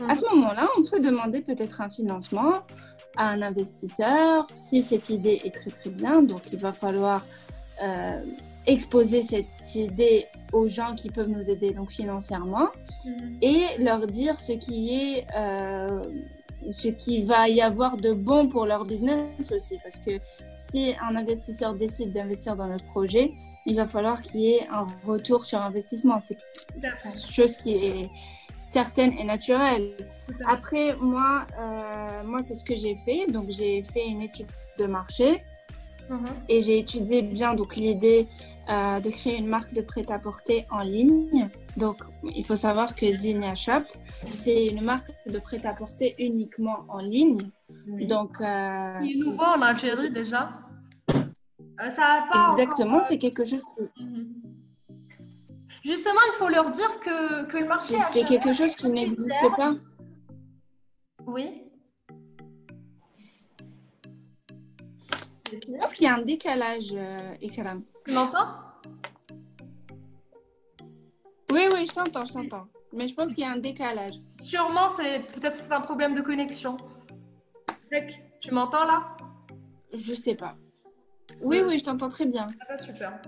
À 0.00 0.04
mhm. 0.04 0.14
ce 0.14 0.34
moment-là, 0.34 0.68
on 0.78 0.84
peut 0.84 1.00
demander 1.00 1.40
peut-être 1.40 1.80
un 1.80 1.90
financement 1.90 2.62
à 3.16 3.30
un 3.30 3.42
investisseur 3.42 4.46
si 4.56 4.82
cette 4.82 5.10
idée 5.10 5.40
est 5.44 5.54
très 5.54 5.70
très 5.70 5.90
bien. 5.90 6.22
Donc, 6.22 6.52
il 6.52 6.58
va 6.58 6.72
falloir 6.72 7.24
euh, 7.82 8.24
exposer 8.66 9.22
cette 9.22 9.74
idée 9.74 10.26
aux 10.52 10.66
gens 10.66 10.94
qui 10.94 11.10
peuvent 11.10 11.28
nous 11.28 11.50
aider 11.50 11.70
donc 11.70 11.90
financièrement 11.90 12.68
mhm. 13.04 13.38
et 13.42 13.62
leur 13.78 14.06
dire 14.06 14.40
ce 14.40 14.52
qui 14.52 14.94
est 14.94 15.26
euh, 15.36 16.02
ce 16.72 16.88
qui 16.88 17.22
va 17.22 17.48
y 17.48 17.60
avoir 17.60 17.96
de 17.98 18.12
bon 18.12 18.48
pour 18.48 18.64
leur 18.64 18.84
business 18.84 19.52
aussi. 19.52 19.76
Parce 19.82 19.98
que 19.98 20.12
si 20.48 20.94
un 21.02 21.14
investisseur 21.14 21.74
décide 21.74 22.12
d'investir 22.12 22.56
dans 22.56 22.66
notre 22.66 22.86
projet 22.86 23.32
il 23.66 23.76
va 23.76 23.86
falloir 23.86 24.20
qu'il 24.20 24.40
y 24.40 24.50
ait 24.52 24.66
un 24.70 24.86
retour 25.06 25.44
sur 25.44 25.58
investissement. 25.60 26.20
C'est 26.20 26.36
chose 27.30 27.56
qui 27.56 27.74
est 27.74 28.10
certaine 28.70 29.16
et 29.18 29.24
naturelle. 29.24 29.92
Après 30.46 30.96
moi 30.96 31.46
euh, 31.58 32.24
moi 32.24 32.42
c'est 32.42 32.54
ce 32.54 32.64
que 32.64 32.76
j'ai 32.76 32.94
fait. 32.94 33.26
Donc 33.30 33.50
j'ai 33.50 33.82
fait 33.82 34.06
une 34.06 34.22
étude 34.22 34.46
de 34.78 34.86
marché 34.86 35.42
mhm. 36.10 36.24
et 36.48 36.60
j'ai 36.62 36.78
étudié 36.78 37.22
bien 37.22 37.54
donc 37.54 37.76
l'idée 37.76 38.26
euh, 38.68 39.00
de 39.00 39.10
créer 39.10 39.36
une 39.36 39.46
marque 39.46 39.74
de 39.74 39.82
prêt-à-porter 39.82 40.66
en 40.70 40.82
ligne. 40.82 41.48
Donc, 41.76 41.96
il 42.22 42.44
faut 42.46 42.56
savoir 42.56 42.94
que 42.94 43.06
Zinia 43.12 43.54
Shop, 43.54 43.84
c'est 44.26 44.66
une 44.66 44.82
marque 44.82 45.10
de 45.26 45.38
prêt-à-porter 45.38 46.14
uniquement 46.18 46.84
en 46.88 46.98
ligne. 46.98 47.50
Donc, 47.86 48.40
euh, 48.40 48.98
il 49.02 49.16
est 49.16 49.24
nouveau 49.24 49.42
en 49.42 49.62
Algérie 49.62 50.10
déjà. 50.10 50.50
Euh, 51.14 51.90
ça 51.90 52.24
pas 52.32 52.50
Exactement, 52.52 53.02
c'est 53.04 53.18
quelque 53.18 53.44
chose. 53.44 53.62
Mhm. 53.98 54.32
Justement, 55.84 56.20
il 56.32 56.38
faut 56.38 56.48
leur 56.48 56.70
dire 56.70 56.98
que, 57.00 57.44
que 57.44 57.58
le 57.58 57.66
marché. 57.66 57.96
C'est 58.10 58.24
quelque 58.24 58.52
chose 58.52 58.74
qui 58.74 58.88
n'existe 58.88 59.28
pas. 59.56 59.74
Oui. 61.26 61.60
Je 65.52 65.78
pense 65.78 65.92
qu'il 65.92 66.06
y 66.06 66.08
a 66.08 66.14
un 66.14 66.22
décalage, 66.22 66.92
euh, 66.94 67.34
Ikram? 67.42 67.82
Tu 68.06 68.14
m'entends? 68.14 68.60
Oui, 71.50 71.68
oui, 71.72 71.86
je 71.86 71.92
t'entends, 71.94 72.24
je 72.24 72.32
t'entends. 72.32 72.66
Mais 72.92 73.08
je 73.08 73.14
pense 73.14 73.34
qu'il 73.34 73.44
y 73.44 73.46
a 73.46 73.50
un 73.50 73.58
décalage. 73.58 74.14
Sûrement, 74.40 74.88
c'est 74.96 75.20
peut-être 75.34 75.54
c'est 75.54 75.72
un 75.72 75.80
problème 75.80 76.14
de 76.14 76.20
connexion. 76.20 76.76
Tu 78.40 78.52
m'entends 78.52 78.84
là? 78.84 79.16
Je 79.92 80.14
sais 80.14 80.34
pas. 80.34 80.56
Oui, 81.40 81.62
oui, 81.64 81.78
je 81.78 81.84
t'entends 81.84 82.08
très 82.08 82.26
bien. 82.26 82.46
Ah, 82.68 82.76
super. 82.76 83.20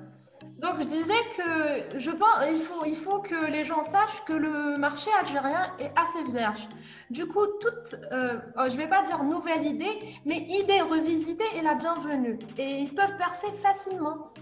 Donc 0.61 0.79
je 0.79 0.85
disais 0.85 1.23
que 1.37 1.99
je 1.99 2.11
pense 2.11 2.45
il 2.51 2.63
faut, 2.63 2.85
il 2.85 2.97
faut 2.97 3.21
que 3.21 3.47
les 3.47 3.63
gens 3.63 3.85
sachent 3.85 4.25
que 4.25 4.33
le 4.33 4.77
marché 4.79 5.11
algérien 5.21 5.73
est 5.79 5.93
assez 5.97 6.23
vierge. 6.31 6.67
Du 7.11 7.27
coup, 7.27 7.47
toute, 7.61 7.95
euh, 8.11 8.39
oh, 8.57 8.63
je 8.67 8.73
ne 8.73 8.79
vais 8.79 8.89
pas 8.89 9.03
dire 9.03 9.23
nouvelle 9.23 9.67
idée, 9.67 9.99
mais 10.25 10.39
idée 10.49 10.81
revisitée 10.81 11.45
est 11.55 11.63
la 11.63 11.75
bienvenue. 11.75 12.39
Et 12.57 12.81
ils 12.81 12.95
peuvent 12.95 13.17
percer 13.19 13.49
facilement. 13.63 14.33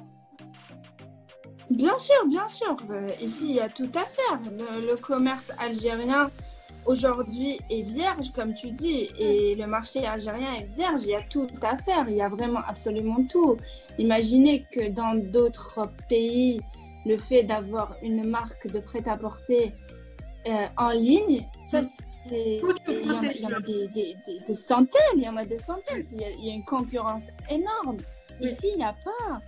Bien 1.77 1.99
sûr, 1.99 2.27
bien 2.29 2.49
sûr. 2.49 2.77
Euh, 2.91 3.11
ici, 3.21 3.47
il 3.49 3.55
y 3.57 3.61
a 3.61 3.69
tout 3.69 3.91
à 3.95 4.05
faire. 4.05 4.41
le 4.81 4.97
commerce 4.97 5.53
algérien 5.59 6.31
aujourd'hui 6.87 7.59
est 7.71 7.83
vierge, 7.83 8.31
comme 8.33 8.55
tu 8.55 8.71
dis, 8.71 9.11
et 9.19 9.55
le 9.55 9.67
marché 9.67 10.07
algérien 10.07 10.55
est 10.55 10.71
vierge, 10.75 11.03
il 11.03 11.11
y 11.11 11.15
a 11.15 11.23
tout 11.23 11.49
à 11.63 11.77
faire, 11.79 12.09
il 12.09 12.17
y 12.17 12.23
a 12.23 12.29
vraiment 12.29 12.61
absolument 12.67 13.25
tout. 13.29 13.57
Imaginez 13.99 14.65
que 14.73 14.91
dans 14.91 15.15
d'autres 15.15 15.89
pays, 16.09 16.61
le 17.07 17.17
fait 17.17 17.43
d'avoir 17.43 17.97
une 18.03 18.29
marque 18.29 18.67
de 18.67 18.81
prêt-à-porter 18.81 19.73
euh, 20.47 20.67
en 20.77 20.91
ligne, 20.91 21.47
ça 21.67 21.83
mm. 21.83 21.89
c'est... 22.29 22.61
Il 22.89 23.41
y 23.41 23.47
en 23.47 23.53
a, 23.53 23.61
des, 23.61 24.55
centaines, 24.55 25.01
il 25.17 25.23
y 25.23 25.29
en 25.29 25.37
a 25.37 25.45
des 25.45 25.59
centaines, 25.59 26.03
il 26.13 26.21
y 26.21 26.51
a, 26.51 26.55
une 26.55 26.65
concurrence 26.65 27.25
énorme. 27.51 27.99
Ici, 28.41 28.71
il 28.73 28.79
n'y 28.79 28.85
a 28.85 28.95
pas. 29.05 29.41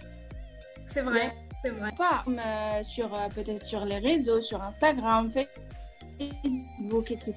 C'est 0.90 1.00
vrai. 1.00 1.32
C'est 1.66 1.72
vrai. 1.72 1.90
Pas 1.96 2.82
sur 2.82 3.12
euh, 3.12 3.28
peut-être 3.34 3.64
sur 3.64 3.84
les 3.84 3.98
réseaux, 3.98 4.40
sur 4.40 4.62
Instagram, 4.62 5.30
Facebook, 5.32 7.10
etc. 7.10 7.34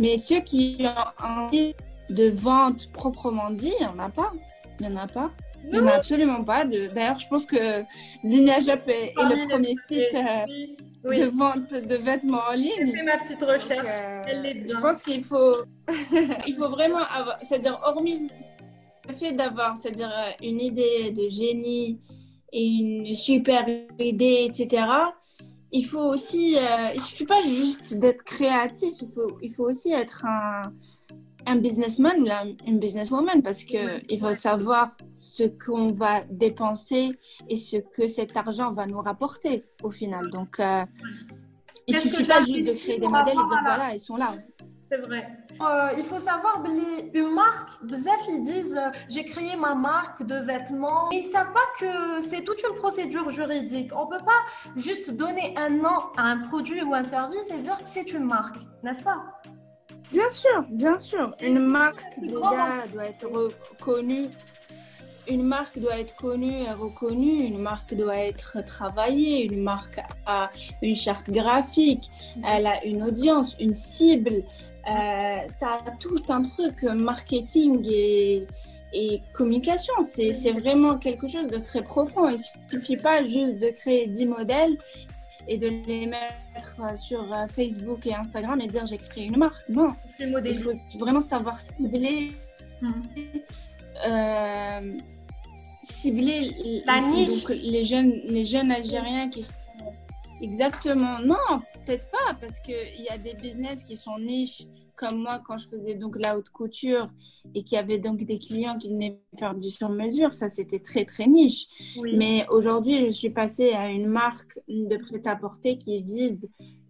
Mais 0.00 0.18
ceux 0.18 0.40
qui 0.40 0.78
ont 0.80 1.24
envie 1.24 1.74
de 2.10 2.30
vente 2.30 2.90
proprement 2.92 3.50
dit, 3.50 3.72
il 3.80 3.86
n'y 3.86 3.92
en 3.92 3.98
a 3.98 4.08
pas. 4.08 4.32
Il 4.80 4.88
n'y 4.88 4.92
en 4.92 5.00
a 5.00 5.06
pas. 5.06 5.30
Il 5.64 5.70
n'y 5.70 5.78
en 5.78 5.86
a 5.86 5.92
absolument 5.92 6.42
pas. 6.42 6.64
D'ailleurs, 6.64 7.18
je 7.18 7.28
pense 7.28 7.46
que 7.46 7.82
Zinnia 8.24 8.58
est, 8.58 9.14
le 9.16 9.48
premier 9.48 9.74
site 9.86 10.14
euh, 10.14 11.14
de 11.14 11.24
vente 11.26 11.72
de 11.72 11.94
vêtements 11.94 12.42
en 12.50 12.54
ligne. 12.54 12.86
J'ai 12.86 12.92
fait 12.92 13.02
ma 13.02 13.18
petite 13.18 13.42
recherche. 13.42 13.86
Euh, 13.86 14.22
Elle 14.26 14.46
est 14.46 14.54
bien. 14.54 14.76
Je 14.76 14.80
pense 14.80 15.02
qu'il 15.02 15.22
faut, 15.22 15.58
il 16.46 16.54
faut 16.56 16.68
vraiment 16.68 17.04
avoir, 17.08 17.38
c'est-à-dire 17.40 17.80
hormis 17.84 18.26
le 19.08 19.14
fait 19.14 19.32
d'avoir, 19.32 19.76
c'est-à-dire 19.76 20.10
une 20.42 20.60
idée 20.60 21.12
de 21.12 21.28
génie 21.28 22.00
et 22.54 22.64
une 22.64 23.14
super 23.14 23.66
idée, 23.98 24.46
etc 24.48 24.86
il 25.74 25.84
faut 25.84 26.12
aussi, 26.14 26.56
euh, 26.56 26.92
il 26.94 27.00
suffit 27.00 27.26
pas 27.26 27.42
juste 27.42 27.94
d'être 27.98 28.22
créatif, 28.22 28.94
il 29.02 29.10
faut, 29.10 29.36
il 29.42 29.52
faut 29.52 29.68
aussi 29.68 29.90
être 29.90 30.24
un, 30.24 30.62
un 31.46 31.56
businessman 31.56 32.14
ou 32.22 32.68
une 32.68 32.78
businesswoman 32.78 33.42
parce 33.42 33.64
qu'il 33.64 34.20
faut 34.20 34.34
savoir 34.34 34.96
ce 35.12 35.42
qu'on 35.44 35.88
va 35.88 36.22
dépenser 36.30 37.10
et 37.48 37.56
ce 37.56 37.78
que 37.78 38.06
cet 38.06 38.36
argent 38.36 38.72
va 38.72 38.86
nous 38.86 39.00
rapporter 39.00 39.64
au 39.82 39.90
final. 39.90 40.30
Donc, 40.30 40.60
euh, 40.60 40.84
il 41.88 41.96
ne 41.96 42.00
suffit 42.00 42.26
pas 42.26 42.40
juste 42.40 42.68
de 42.68 42.72
créer 42.72 43.00
des 43.00 43.08
modèles 43.08 43.34
et 43.34 43.48
dire 43.48 43.60
voilà, 43.64 43.92
ils 43.92 43.98
sont 43.98 44.16
là. 44.16 44.28
C'est 44.90 44.98
vrai. 44.98 45.26
Euh, 45.60 45.88
il 45.96 46.04
faut 46.04 46.18
savoir, 46.18 46.62
une 47.14 47.34
marque, 47.34 47.70
ils 48.28 48.42
disent 48.42 48.76
euh, 48.76 48.90
j'ai 49.08 49.24
créé 49.24 49.56
ma 49.56 49.74
marque 49.74 50.22
de 50.24 50.36
vêtements. 50.36 51.10
Ils 51.10 51.18
ne 51.18 51.22
savent 51.22 51.52
pas 51.52 51.60
que 51.78 52.22
c'est 52.22 52.42
toute 52.42 52.62
une 52.68 52.76
procédure 52.76 53.30
juridique. 53.30 53.92
On 53.94 54.06
ne 54.06 54.18
peut 54.18 54.24
pas 54.24 54.42
juste 54.76 55.10
donner 55.10 55.54
un 55.56 55.70
nom 55.70 56.00
à 56.16 56.22
un 56.22 56.38
produit 56.38 56.82
ou 56.82 56.94
un 56.94 57.04
service 57.04 57.50
et 57.50 57.58
dire 57.58 57.76
que 57.76 57.88
c'est 57.88 58.12
une 58.12 58.24
marque, 58.24 58.56
n'est-ce 58.82 59.02
pas? 59.02 59.22
Bien 60.12 60.30
sûr, 60.30 60.64
bien 60.70 60.98
sûr. 60.98 61.34
Une 61.40 61.60
marque 61.60 62.04
déjà 62.20 62.84
doit 62.92 63.06
être 63.06 63.26
reconnue. 63.26 64.28
Une 65.28 65.42
marque 65.42 65.78
doit 65.78 65.98
être 65.98 66.14
connue 66.16 66.62
et 66.62 66.70
reconnue. 66.70 67.44
Une 67.46 67.58
marque 67.58 67.94
doit 67.94 68.16
être 68.16 68.62
travaillée. 68.64 69.44
Une 69.44 69.62
marque 69.62 70.00
a 70.26 70.50
une 70.82 70.94
charte 70.94 71.30
graphique. 71.30 72.10
Elle 72.46 72.66
a 72.66 72.84
une 72.84 73.02
audience, 73.02 73.56
une 73.58 73.74
cible. 73.74 74.44
Euh, 74.90 75.38
ça 75.46 75.80
a 75.86 75.90
tout 75.98 76.20
un 76.28 76.42
truc 76.42 76.82
marketing 76.82 77.86
et, 77.90 78.46
et 78.92 79.22
communication. 79.32 79.94
C'est 80.02 80.52
vraiment 80.52 80.98
quelque 80.98 81.26
chose 81.26 81.48
de 81.48 81.58
très 81.58 81.82
profond. 81.82 82.28
Il 82.28 82.34
ne 82.34 82.70
suffit 82.70 82.96
pas 82.96 83.24
juste 83.24 83.58
de 83.58 83.70
créer 83.70 84.06
10 84.06 84.26
modèles 84.26 84.76
et 85.48 85.58
de 85.58 85.68
les 85.86 86.06
mettre 86.06 86.98
sur 86.98 87.20
euh, 87.32 87.46
Facebook 87.48 88.06
et 88.06 88.14
Instagram 88.14 88.60
et 88.60 88.66
dire 88.66 88.86
j'ai 88.86 88.98
créé 88.98 89.24
une 89.24 89.36
marque. 89.36 89.68
Non, 89.68 89.88
il 90.18 90.58
faut 90.58 90.72
vraiment 90.98 91.20
savoir 91.20 91.58
cibler, 91.58 92.32
euh, 94.06 94.92
cibler 95.82 96.50
la 96.86 97.00
niche. 97.00 97.46
les 97.48 97.84
jeunes, 97.84 98.12
les 98.26 98.46
jeunes 98.46 98.70
Algériens 98.70 99.28
qui 99.28 99.44
exactement. 100.40 101.18
Non, 101.20 101.58
peut-être 101.84 102.10
pas 102.10 102.34
parce 102.40 102.60
qu'il 102.60 103.00
y 103.00 103.08
a 103.08 103.18
des 103.18 103.34
business 103.34 103.84
qui 103.84 103.96
sont 103.96 104.18
niches 104.18 104.66
comme 104.96 105.22
moi 105.22 105.40
quand 105.44 105.58
je 105.58 105.68
faisais 105.68 105.94
donc 105.94 106.16
la 106.18 106.38
haute 106.38 106.50
couture 106.50 107.08
et 107.54 107.64
qu'il 107.64 107.76
y 107.76 107.78
avait 107.78 107.98
donc 107.98 108.22
des 108.24 108.38
clients 108.38 108.78
qui 108.78 108.88
venaient 108.88 109.20
faire 109.38 109.54
du 109.54 109.70
sur-mesure, 109.70 110.34
ça 110.34 110.50
c'était 110.50 110.78
très 110.78 111.04
très 111.04 111.26
niche. 111.26 111.66
Mais 112.16 112.46
aujourd'hui, 112.50 113.06
je 113.06 113.10
suis 113.10 113.30
passée 113.30 113.72
à 113.72 113.88
une 113.88 114.06
marque 114.06 114.58
de 114.68 114.96
prêt-à-porter 114.96 115.78
qui 115.78 116.00
vise 116.02 116.38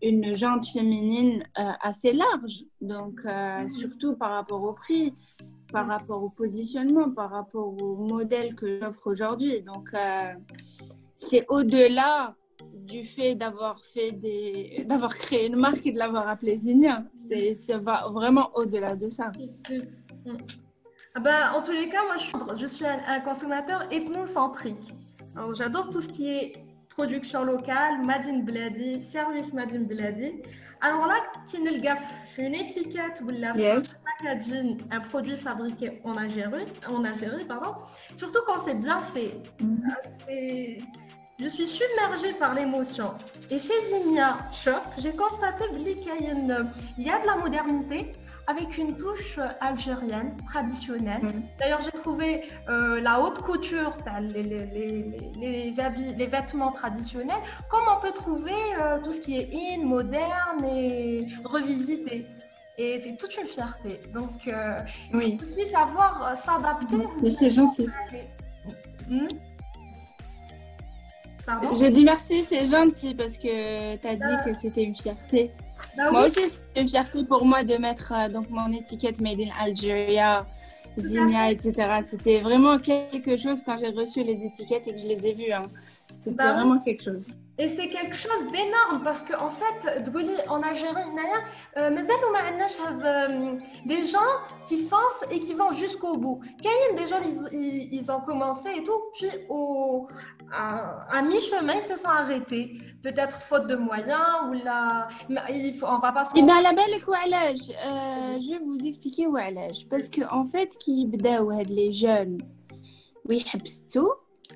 une 0.03 0.35
jante 0.35 0.67
féminine 0.67 1.45
euh, 1.59 1.71
assez 1.81 2.13
large, 2.13 2.65
donc 2.83 3.21
euh, 3.25 3.63
mhm. 3.63 3.69
surtout 3.71 4.17
par 4.17 4.33
rapport 4.33 4.63
au 4.63 4.75
prix, 4.75 5.15
par 5.73 5.87
rapport 5.87 6.23
au 6.23 6.29
positionnement, 6.29 7.11
par 7.11 7.31
rapport 7.31 7.75
au 7.83 7.97
modèle 7.97 8.55
que 8.55 8.81
j'offre 8.81 9.07
aujourd'hui. 9.07 9.63
Donc 9.63 9.89
euh, 9.95 10.35
c'est 11.15 11.47
au-delà 11.49 12.37
du 12.73 13.05
fait 13.05 13.35
d'avoir 13.35 13.79
fait 13.79 14.13
des 14.13 14.85
d'avoir 14.89 15.17
créé 15.17 15.47
une 15.47 15.57
marque 15.57 15.87
et 15.87 15.93
de 15.93 15.99
l'avoir 15.99 16.29
appelée 16.29 16.59
Zinia. 16.59 17.05
C'est 17.15 17.55
ça 17.55 17.79
va 17.79 18.09
vraiment 18.11 18.51
au-delà 18.55 18.97
de 18.97 19.09
ça. 19.09 19.33
Ah 21.17 21.21
bah, 21.21 21.53
en 21.55 21.63
tous 21.63 21.73
les 21.73 21.89
cas, 21.89 22.03
moi 22.05 22.17
je 22.17 22.25
suis, 22.25 22.35
je 22.57 22.67
suis 22.67 22.85
un, 22.85 23.21
consommateur 23.21 23.87
ethnocentrique. 23.93 24.93
J'adore 25.57 25.89
tout 25.91 26.01
ce 26.01 26.09
qui 26.09 26.29
est 26.29 26.53
production 26.89 27.45
locale, 27.45 28.05
Madine 28.05 28.45
Bladi, 28.45 29.03
service 29.03 29.53
Madine 29.53 29.85
Bladi. 29.85 30.43
Alors 30.81 31.07
là, 31.07 31.17
qui 31.47 31.61
ne 31.61 31.71
le 31.71 31.81
gaffe 31.81 32.03
une 32.37 32.55
étiquette 32.55 33.23
ou 33.25 33.31
la 33.31 33.53
packaging, 33.53 34.77
un 34.91 35.01
produit 35.01 35.37
fabriqué 35.37 36.01
en 36.05 36.17
Algérie, 36.17 36.67
en 36.89 37.05
Algérie 37.05 37.45
pardon, 37.45 37.75
surtout 38.17 38.41
quand 38.47 38.59
c'est 38.59 38.75
bien 38.75 39.01
fait. 39.01 39.35
Mm-hmm. 39.61 39.91
Ah, 39.91 40.09
c'est 40.27 40.79
je 41.39 41.49
suis 41.49 41.67
submergée 41.67 42.33
par 42.35 42.55
l'émotion. 42.55 43.13
Et 43.51 43.59
chez 43.59 43.81
Zinia 43.89 44.37
Shop, 44.53 44.83
j'ai 44.99 45.13
constaté 45.13 45.65
qu'il 45.71 47.05
y 47.05 47.11
a 47.11 47.19
de 47.21 47.27
la 47.27 47.37
modernité 47.37 48.13
avec 48.47 48.77
une 48.77 48.97
touche 48.97 49.39
algérienne 49.61 50.37
traditionnelle. 50.47 51.23
Mm. 51.23 51.43
D'ailleurs, 51.59 51.81
j'ai 51.83 51.91
trouvé 51.91 52.43
euh, 52.69 53.01
la 53.01 53.21
haute 53.21 53.41
couture, 53.41 53.97
les, 54.21 54.43
les, 54.43 55.81
habits, 55.81 56.15
les 56.15 56.27
vêtements 56.27 56.71
traditionnels, 56.71 57.43
comme 57.71 57.85
on 57.91 58.01
peut 58.01 58.13
trouver 58.13 58.53
euh, 58.81 58.99
tout 59.03 59.13
ce 59.13 59.21
qui 59.21 59.39
est 59.39 59.51
in, 59.53 59.85
moderne 59.85 60.65
et 60.65 61.27
revisité. 61.45 62.27
Et 62.77 62.99
c'est 62.99 63.17
toute 63.17 63.37
une 63.37 63.47
fierté. 63.47 64.01
Donc, 64.13 64.49
euh, 64.49 64.79
oui. 65.13 65.31
il 65.33 65.39
faut 65.39 65.45
aussi 65.45 65.67
savoir 65.67 66.37
s'adapter. 66.45 67.31
C'est 67.31 67.51
gentil. 67.51 67.87
J'ai 71.79 71.91
dit 71.91 72.05
merci, 72.05 72.43
c'est 72.43 72.65
gentil 72.65 73.15
parce 73.15 73.37
que 73.37 73.97
tu 73.97 74.07
as 74.07 74.17
dit 74.17 74.45
que 74.45 74.55
c'était 74.55 74.83
une 74.83 74.95
fierté. 74.95 75.51
Bah 75.97 76.11
moi 76.11 76.27
aussi, 76.27 76.41
c'est 76.49 76.81
une 76.81 76.89
fierté 76.89 77.25
pour 77.25 77.45
moi 77.45 77.63
de 77.63 77.75
mettre 77.77 78.13
euh, 78.13 78.29
donc 78.29 78.49
mon 78.51 78.73
étiquette 78.73 79.21
Made 79.21 79.41
in 79.41 79.51
Algeria, 79.61 80.47
Zinia, 80.99 81.51
etc. 81.51 82.01
C'était 82.09 82.41
vraiment 82.41 82.79
quelque 82.79 83.37
chose 83.37 83.63
quand 83.63 83.77
j'ai 83.77 83.91
reçu 83.91 84.23
les 84.23 84.43
étiquettes 84.45 84.89
et 84.89 84.93
que 84.93 84.99
je 84.99 85.07
les 85.09 85.27
ai 85.27 85.35
vues. 85.35 85.53
Hein. 85.53 85.71
C'était 86.21 86.37
bah 86.37 86.53
vraiment 86.53 86.79
quelque 86.79 87.03
chose. 87.03 87.25
Et 87.57 87.69
c'est 87.69 87.87
quelque 87.87 88.17
chose 88.17 88.51
d'énorme 88.51 89.05
parce 89.05 89.23
qu'en 89.23 89.47
en 89.47 89.51
fait, 89.51 90.03
en 90.49 90.61
Algérie, 90.63 91.03
euh, 91.77 91.91
euh, 93.05 93.57
des 93.87 94.05
gens 94.05 94.19
qui 94.67 94.79
foncent 94.79 95.25
et 95.31 95.39
qui 95.39 95.55
vont 95.55 95.71
jusqu'au 95.71 96.17
bout. 96.17 96.41
Quand 96.61 96.97
des 96.97 97.07
gens, 97.07 97.19
ils, 97.53 97.95
ils, 97.95 98.11
ont 98.11 98.21
commencé 98.21 98.71
et 98.77 98.83
tout, 98.83 99.01
puis 99.17 99.31
au, 99.49 100.09
à, 100.53 101.23
mi-chemin, 101.23 101.75
ils 101.75 101.83
se 101.83 101.97
sont 101.97 102.09
arrêtés. 102.09 102.77
Peut-être 103.05 103.41
faute 103.41 103.69
de 103.69 103.77
moyens 103.77 104.49
ou 104.49 104.55
là, 104.55 105.07
il 105.49 105.77
faut, 105.77 105.87
on 105.87 106.01
va 106.01 106.11
pas 106.11 106.25
se. 106.25 106.33
Eh 106.35 106.43
bien, 106.43 106.61
la 106.61 106.73
belle 106.73 107.01
je 108.41 108.51
vais 108.51 108.59
vous 108.59 108.85
expliquer 108.85 109.29
où 109.29 109.37
Parce 109.89 110.11
qu'en 110.11 110.41
en 110.41 110.47
fait, 110.47 110.77
qui 110.79 111.09
les 111.69 111.93
jeunes, 111.93 112.39
oui, 113.29 113.45
tout 113.93 114.11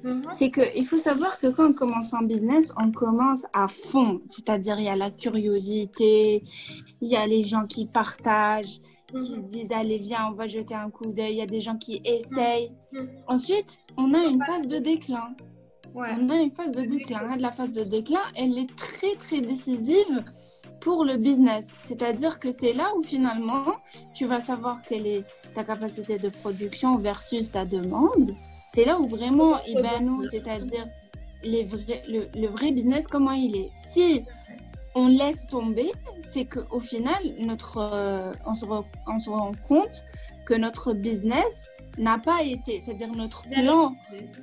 Mhm. 0.04 0.22
C'est 0.32 0.50
qu'il 0.50 0.87
faut 0.87 0.98
savoir 0.98 1.38
que 1.40 1.48
quand 1.48 1.70
on 1.70 1.72
commence 1.72 2.12
en 2.12 2.22
business, 2.22 2.72
on 2.76 2.92
commence 2.92 3.46
à 3.52 3.68
fond. 3.68 4.20
C'est-à-dire, 4.26 4.78
il 4.78 4.84
y 4.84 4.88
a 4.88 4.96
la 4.96 5.11
curiosité, 5.11 6.42
il 7.00 7.08
y 7.08 7.16
a 7.16 7.26
les 7.26 7.44
gens 7.44 7.66
qui 7.66 7.87
partagent, 7.87 8.80
qui 9.08 9.16
mhm. 9.16 9.24
se 9.24 9.40
disent 9.40 9.72
Allez, 9.72 9.98
viens, 9.98 10.28
on 10.30 10.34
va 10.34 10.46
jeter 10.46 10.74
un 10.74 10.90
coup 10.90 11.06
d'œil. 11.06 11.32
Il 11.32 11.38
y 11.38 11.42
a 11.42 11.46
des 11.46 11.61
gens 11.61 11.76
qui 11.76 12.00
essayent. 12.04 12.72
Mhm. 12.92 13.08
Ensuite, 13.26 13.80
on 13.96 14.14
a 14.14 14.24
une 14.24 14.42
phase 14.42 14.66
de 14.66 14.78
déclin. 14.78 15.34
On 15.94 16.28
a 16.28 16.37
une 16.37 16.50
phase 16.50 16.72
de 16.72 16.82
déclin. 16.82 17.37
La 17.38 17.50
phase 17.50 17.72
de 17.72 17.82
déclin, 17.82 18.20
elle 18.37 18.56
est 18.56 18.74
très, 18.76 19.14
très 19.16 19.40
décisive 19.40 20.22
pour 20.80 21.04
le 21.04 21.16
business. 21.16 21.72
C'est-à-dire 21.82 22.38
que 22.38 22.52
c'est 22.52 22.72
là 22.72 22.92
où 22.96 23.02
finalement, 23.02 23.64
tu 24.14 24.26
vas 24.26 24.40
savoir 24.40 24.80
quelle 24.88 25.06
est 25.06 25.24
ta 25.54 25.64
capacité 25.64 26.18
de 26.18 26.28
production 26.28 26.96
versus 26.98 27.50
ta 27.50 27.64
demande. 27.64 28.34
C'est 28.70 28.85
là 28.85 28.98
où 28.98 29.07
vraiment 29.09 29.59
nous, 30.00 30.24
c'est-à-dire 30.24 30.87
les 31.42 31.64
vrais, 31.64 32.02
le, 32.09 32.48
vrai 32.48 32.72
business, 32.72 33.07
comment 33.07 33.33
il 33.33 33.57
est. 33.57 33.70
Si 33.74 34.24
on 34.94 35.09
laisse 35.09 35.46
tomber, 35.46 35.92
c'est 36.31 36.44
qu'au 36.44 36.81
final, 36.81 37.22
notre, 37.38 37.78
euh, 37.78 38.33
on, 38.46 38.54
se 38.54 38.64
on, 38.66 39.18
se 39.18 39.31
rend 39.31 39.52
compte 39.66 40.04
que 40.44 40.54
notre 40.54 40.92
business 40.92 41.68
n'a 41.98 42.18
pas 42.18 42.42
été, 42.42 42.81
c'est-à-dire 42.81 43.11
notre 43.12 43.42
plan 43.48 43.94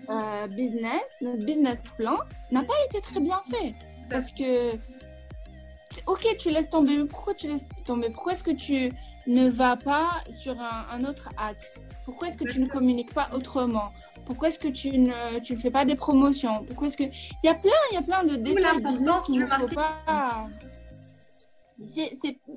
euh, 0.09 0.47
business, 0.47 1.17
notre 1.21 1.45
business 1.45 1.81
plan 1.97 2.17
n'a 2.51 2.63
pas 2.63 2.73
été 2.87 3.01
très 3.01 3.19
bien 3.19 3.41
fait. 3.49 3.73
Parce 4.09 4.31
que, 4.31 4.73
ok, 6.05 6.35
tu 6.37 6.49
laisses 6.49 6.69
tomber, 6.69 6.97
mais 6.97 7.05
pourquoi 7.05 7.33
tu 7.33 7.47
laisses 7.47 7.67
tomber? 7.85 8.09
Pourquoi 8.09 8.33
est-ce 8.33 8.43
que 8.43 8.51
tu 8.51 8.91
ne 9.27 9.49
vas 9.49 9.75
pas 9.75 10.11
sur 10.29 10.59
un, 10.59 10.85
un 10.91 11.03
autre 11.05 11.29
axe? 11.37 11.81
Pourquoi 12.05 12.27
est-ce 12.27 12.37
que 12.37 12.47
tu 12.47 12.59
ne 12.59 12.67
communiques 12.67 13.13
pas 13.13 13.29
autrement? 13.33 13.91
Pourquoi 14.25 14.49
est-ce 14.49 14.59
que 14.59 14.67
tu 14.67 14.97
ne, 14.97 15.39
tu 15.39 15.55
fais 15.57 15.71
pas 15.71 15.85
des 15.85 15.95
promotions? 15.95 16.63
Pourquoi 16.67 16.87
est-ce 16.87 16.97
que 16.97 17.03
il 17.03 17.45
y 17.45 17.49
a 17.49 17.55
plein, 17.55 17.71
il 17.91 17.95
y 17.95 17.97
a 17.97 18.01
plein 18.01 18.23
de 18.23 18.35
détails 18.35 18.83
business 18.83 19.21
qu'il 19.25 19.39
ne 19.39 19.45
faut 19.45 19.67
pas. 19.67 20.47
C'est, 21.83 22.11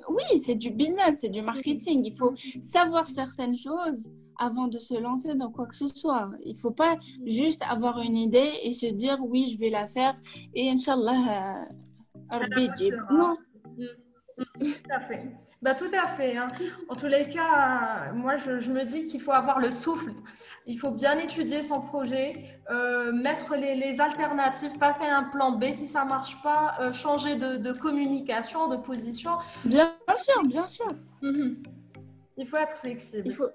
oui, 0.07 0.39
c'est 0.41 0.55
du 0.55 0.71
business, 0.71 1.17
c'est 1.19 1.29
du 1.29 1.41
marketing. 1.41 2.05
Il 2.05 2.15
faut 2.15 2.33
savoir 2.61 3.05
certaines 3.05 3.57
choses 3.57 4.09
avant 4.37 4.67
de 4.67 4.77
se 4.77 4.93
lancer 4.93 5.35
dans 5.35 5.51
quoi 5.51 5.67
que 5.67 5.75
ce 5.75 5.89
soit. 5.89 6.31
Il 6.43 6.55
faut 6.55 6.71
pas 6.71 6.97
juste 7.25 7.63
avoir 7.69 7.99
une 7.99 8.15
idée 8.15 8.53
et 8.63 8.71
se 8.71 8.85
dire 8.85 9.17
oui, 9.21 9.51
je 9.51 9.59
vais 9.59 9.69
la 9.69 9.87
faire 9.87 10.17
et 10.55 10.69
Inch'Allah, 10.69 11.65
euh, 12.31 12.45
non. 13.11 13.35
Mm. 13.77 14.43
Tout 14.61 14.89
à 14.89 14.99
fait. 15.01 15.23
Bah, 15.61 15.75
tout 15.75 15.91
à 15.91 16.07
fait. 16.07 16.37
Hein. 16.37 16.47
En 16.87 16.95
tous 16.95 17.07
les 17.07 17.27
cas, 17.27 18.11
moi, 18.13 18.37
je, 18.37 18.59
je 18.61 18.71
me 18.71 18.85
dis 18.85 19.07
qu'il 19.07 19.19
faut 19.21 19.33
avoir 19.33 19.59
le 19.59 19.71
souffle. 19.71 20.11
Il 20.65 20.79
faut 20.79 20.91
bien 20.91 21.17
étudier 21.19 21.61
son 21.61 21.81
projet, 21.81 22.33
euh, 22.69 23.11
mettre 23.11 23.55
les, 23.55 23.75
les, 23.75 23.99
alternatives, 23.99 24.77
passer 24.77 25.05
un 25.05 25.23
plan 25.23 25.51
B. 25.51 25.65
Si 25.73 25.87
ça 25.87 26.05
ne 26.05 26.09
marche 26.09 26.41
pas, 26.41 26.75
euh, 26.79 26.93
changer 26.93 27.35
de, 27.35 27.57
de, 27.57 27.73
communication, 27.73 28.69
de 28.69 28.77
position. 28.77 29.31
Bien 29.65 29.91
sûr, 30.15 30.43
bien 30.43 30.67
sûr. 30.67 30.87
Mhm. 31.21 31.61
Il 32.37 32.47
faut 32.47 32.57
être 32.57 32.77
flexible. 32.77 33.23
Il 33.25 33.33
faut, 33.33 33.49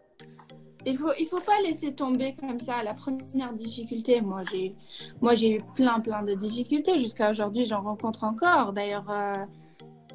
il 0.85 0.99
faut, 0.99 1.13
il 1.19 1.27
faut 1.27 1.41
pas 1.41 1.59
laisser 1.63 1.95
tomber 1.95 2.37
comme 2.39 2.61
ça 2.61 2.83
la 2.83 2.93
première 2.93 3.55
difficulté. 3.55 4.21
Moi, 4.21 4.43
j'ai, 4.51 4.75
moi, 5.23 5.35
j'ai 5.35 5.57
eu 5.57 5.61
plein, 5.75 6.01
plein 6.01 6.23
de 6.23 6.35
difficultés 6.35 6.99
jusqu'à 6.99 7.31
aujourd'hui. 7.31 7.65
J'en 7.65 7.81
rencontre 7.81 8.25
encore. 8.25 8.75
D'ailleurs, 8.75 9.09
euh, 9.09 9.33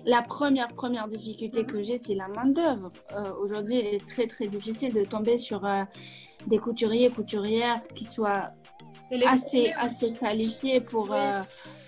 la 0.06 0.22
première, 0.22 0.68
première 0.68 1.08
difficulté 1.08 1.66
que 1.66 1.82
j'ai, 1.82 1.98
c'est 1.98 2.16
la 2.16 2.28
main 2.28 2.46
d'œuvre. 2.46 2.90
Euh, 3.16 3.32
aujourd'hui, 3.42 3.80
il 3.80 3.86
est 3.96 4.08
très, 4.08 4.28
très 4.28 4.48
difficile 4.48 4.94
de 4.94 5.04
tomber 5.04 5.38
sur 5.38 5.66
euh, 5.66 5.84
des 6.48 6.58
couturiers, 6.58 7.10
couturières 7.10 7.82
qui 7.96 8.06
soient 8.06 8.52
assez, 9.26 9.72
assez 9.72 10.14
qualifiés 10.14 10.82
pour, 10.82 11.16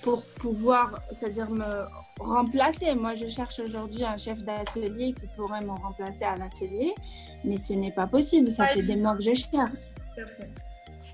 pour 0.02 0.24
pouvoir, 0.40 1.00
c'est-à-dire 1.12 1.50
me 1.52 1.86
remplacer. 2.20 2.94
Moi, 2.96 3.16
je 3.16 3.28
cherche 3.28 3.60
aujourd'hui 3.60 4.04
un 4.04 4.18
chef 4.18 4.40
d'atelier 4.44 5.14
qui 5.14 5.28
pourrait 5.36 5.62
me 5.62 5.72
remplacer 5.72 6.26
à 6.26 6.36
l'atelier, 6.36 6.94
mais 7.44 7.58
ce 7.58 7.74
n'est 7.74 7.92
pas 7.92 8.08
possible. 8.08 8.52
Ça 8.52 8.68
fait 8.68 8.84
des 8.84 8.96
mois 8.96 9.16
que 9.16 9.24
je 9.24 9.34
cherche. 9.34 9.80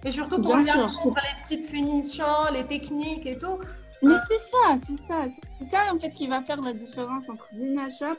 Et 0.06 0.12
surtout 0.12 0.42
pour 0.42 0.56
les 0.58 0.64
petites 1.42 1.66
finitions, 1.66 2.52
les 2.54 2.66
techniques 2.66 3.26
et 3.26 3.38
tout. 3.38 3.60
Mais 4.02 4.16
c'est 4.28 4.40
ça, 4.40 4.76
c'est 4.86 4.98
ça. 4.98 5.26
C'est 5.60 5.70
ça 5.70 5.94
en 5.94 6.00
fait 6.00 6.10
qui 6.10 6.28
va 6.28 6.42
faire 6.42 6.62
la 6.62 6.74
différence 6.74 7.30
entre 7.30 7.48
Zina 7.56 7.90
Shop 7.90 8.18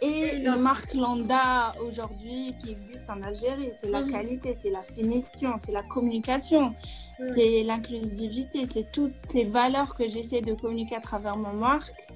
et 0.00 0.38
la 0.38 0.56
marque 0.56 0.94
Landa 0.94 1.72
aujourd'hui 1.84 2.54
qui 2.60 2.70
existe 2.70 3.10
en 3.10 3.20
Algérie. 3.22 3.70
C'est 3.72 3.90
la 3.90 4.04
qualité, 4.04 4.54
c'est 4.54 4.70
la 4.70 4.82
finition, 4.82 5.54
c'est 5.58 5.72
la 5.72 5.82
communication, 5.82 6.74
c'est 7.16 7.64
l'inclusivité, 7.64 8.66
c'est 8.70 8.90
toutes 8.92 9.14
ces 9.24 9.44
valeurs 9.44 9.94
que 9.96 10.08
j'essaie 10.08 10.40
de 10.40 10.54
communiquer 10.54 10.96
à 10.96 11.00
travers 11.00 11.36
ma 11.36 11.52
marque 11.52 12.08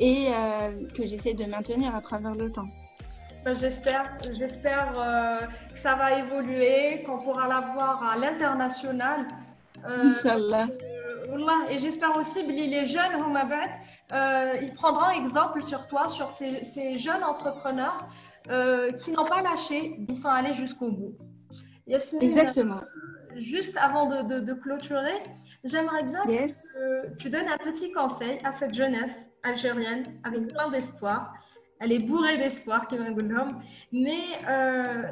et 0.00 0.28
euh, 0.28 0.88
que 0.96 1.04
j'essaie 1.04 1.34
de 1.34 1.44
maintenir 1.44 1.94
à 1.94 2.00
travers 2.00 2.34
le 2.34 2.50
temps. 2.50 2.68
Ben, 3.44 3.54
j'espère, 3.54 4.04
j'espère 4.32 4.92
euh, 4.96 5.46
que 5.72 5.78
ça 5.78 5.94
va 5.94 6.18
évoluer, 6.18 7.02
qu'on 7.04 7.18
pourra 7.18 7.46
la 7.46 7.60
voir 7.60 8.02
à 8.10 8.16
l'international. 8.16 9.26
Euh, 9.86 10.06
Inch'Allah. 10.06 10.66
Euh, 11.04 11.68
et 11.70 11.78
j'espère 11.78 12.16
aussi 12.16 12.46
que 12.46 12.50
les 12.50 12.86
jeunes 12.86 13.12
euh, 14.12 14.54
ils 14.62 14.72
prendront 14.72 15.10
exemple 15.10 15.62
sur 15.62 15.86
toi, 15.86 16.08
sur 16.08 16.28
ces, 16.28 16.64
ces 16.64 16.98
jeunes 16.98 17.24
entrepreneurs 17.24 17.98
qui 19.02 19.10
n'ont 19.12 19.24
pas 19.24 19.40
lâché, 19.42 19.96
ils 20.08 20.16
sont 20.16 20.28
allés 20.28 20.54
jusqu'au 20.54 20.90
bout. 20.90 21.16
Exactement. 22.20 22.76
juste 23.36 23.76
avant 23.76 24.06
de, 24.06 24.40
de, 24.40 24.52
clôturer, 24.54 25.22
j'aimerais 25.64 26.02
bien 26.02 26.22
que 26.24 27.16
tu 27.16 27.30
donnes 27.30 27.48
un 27.48 27.58
petit 27.58 27.90
conseil 27.92 28.38
à 28.44 28.52
cette 28.52 28.74
jeunesse 28.74 29.28
algérienne 29.42 30.02
avec 30.24 30.48
plein 30.48 30.70
d'espoir. 30.70 31.32
Elle 31.80 31.92
est 31.92 31.98
bourrée 31.98 32.38
d'espoir, 32.38 32.86
mais 33.92 34.22
euh, 34.48 35.04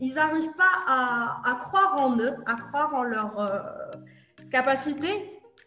ils 0.00 0.14
n'arrivent 0.14 0.54
pas 0.56 0.74
à, 0.86 1.40
à, 1.44 1.54
croire 1.54 1.96
en 1.98 2.18
eux, 2.18 2.34
à 2.44 2.54
croire 2.56 2.94
en 2.94 3.02
leur 3.02 3.38
euh, 3.38 3.60
capacité. 4.52 5.08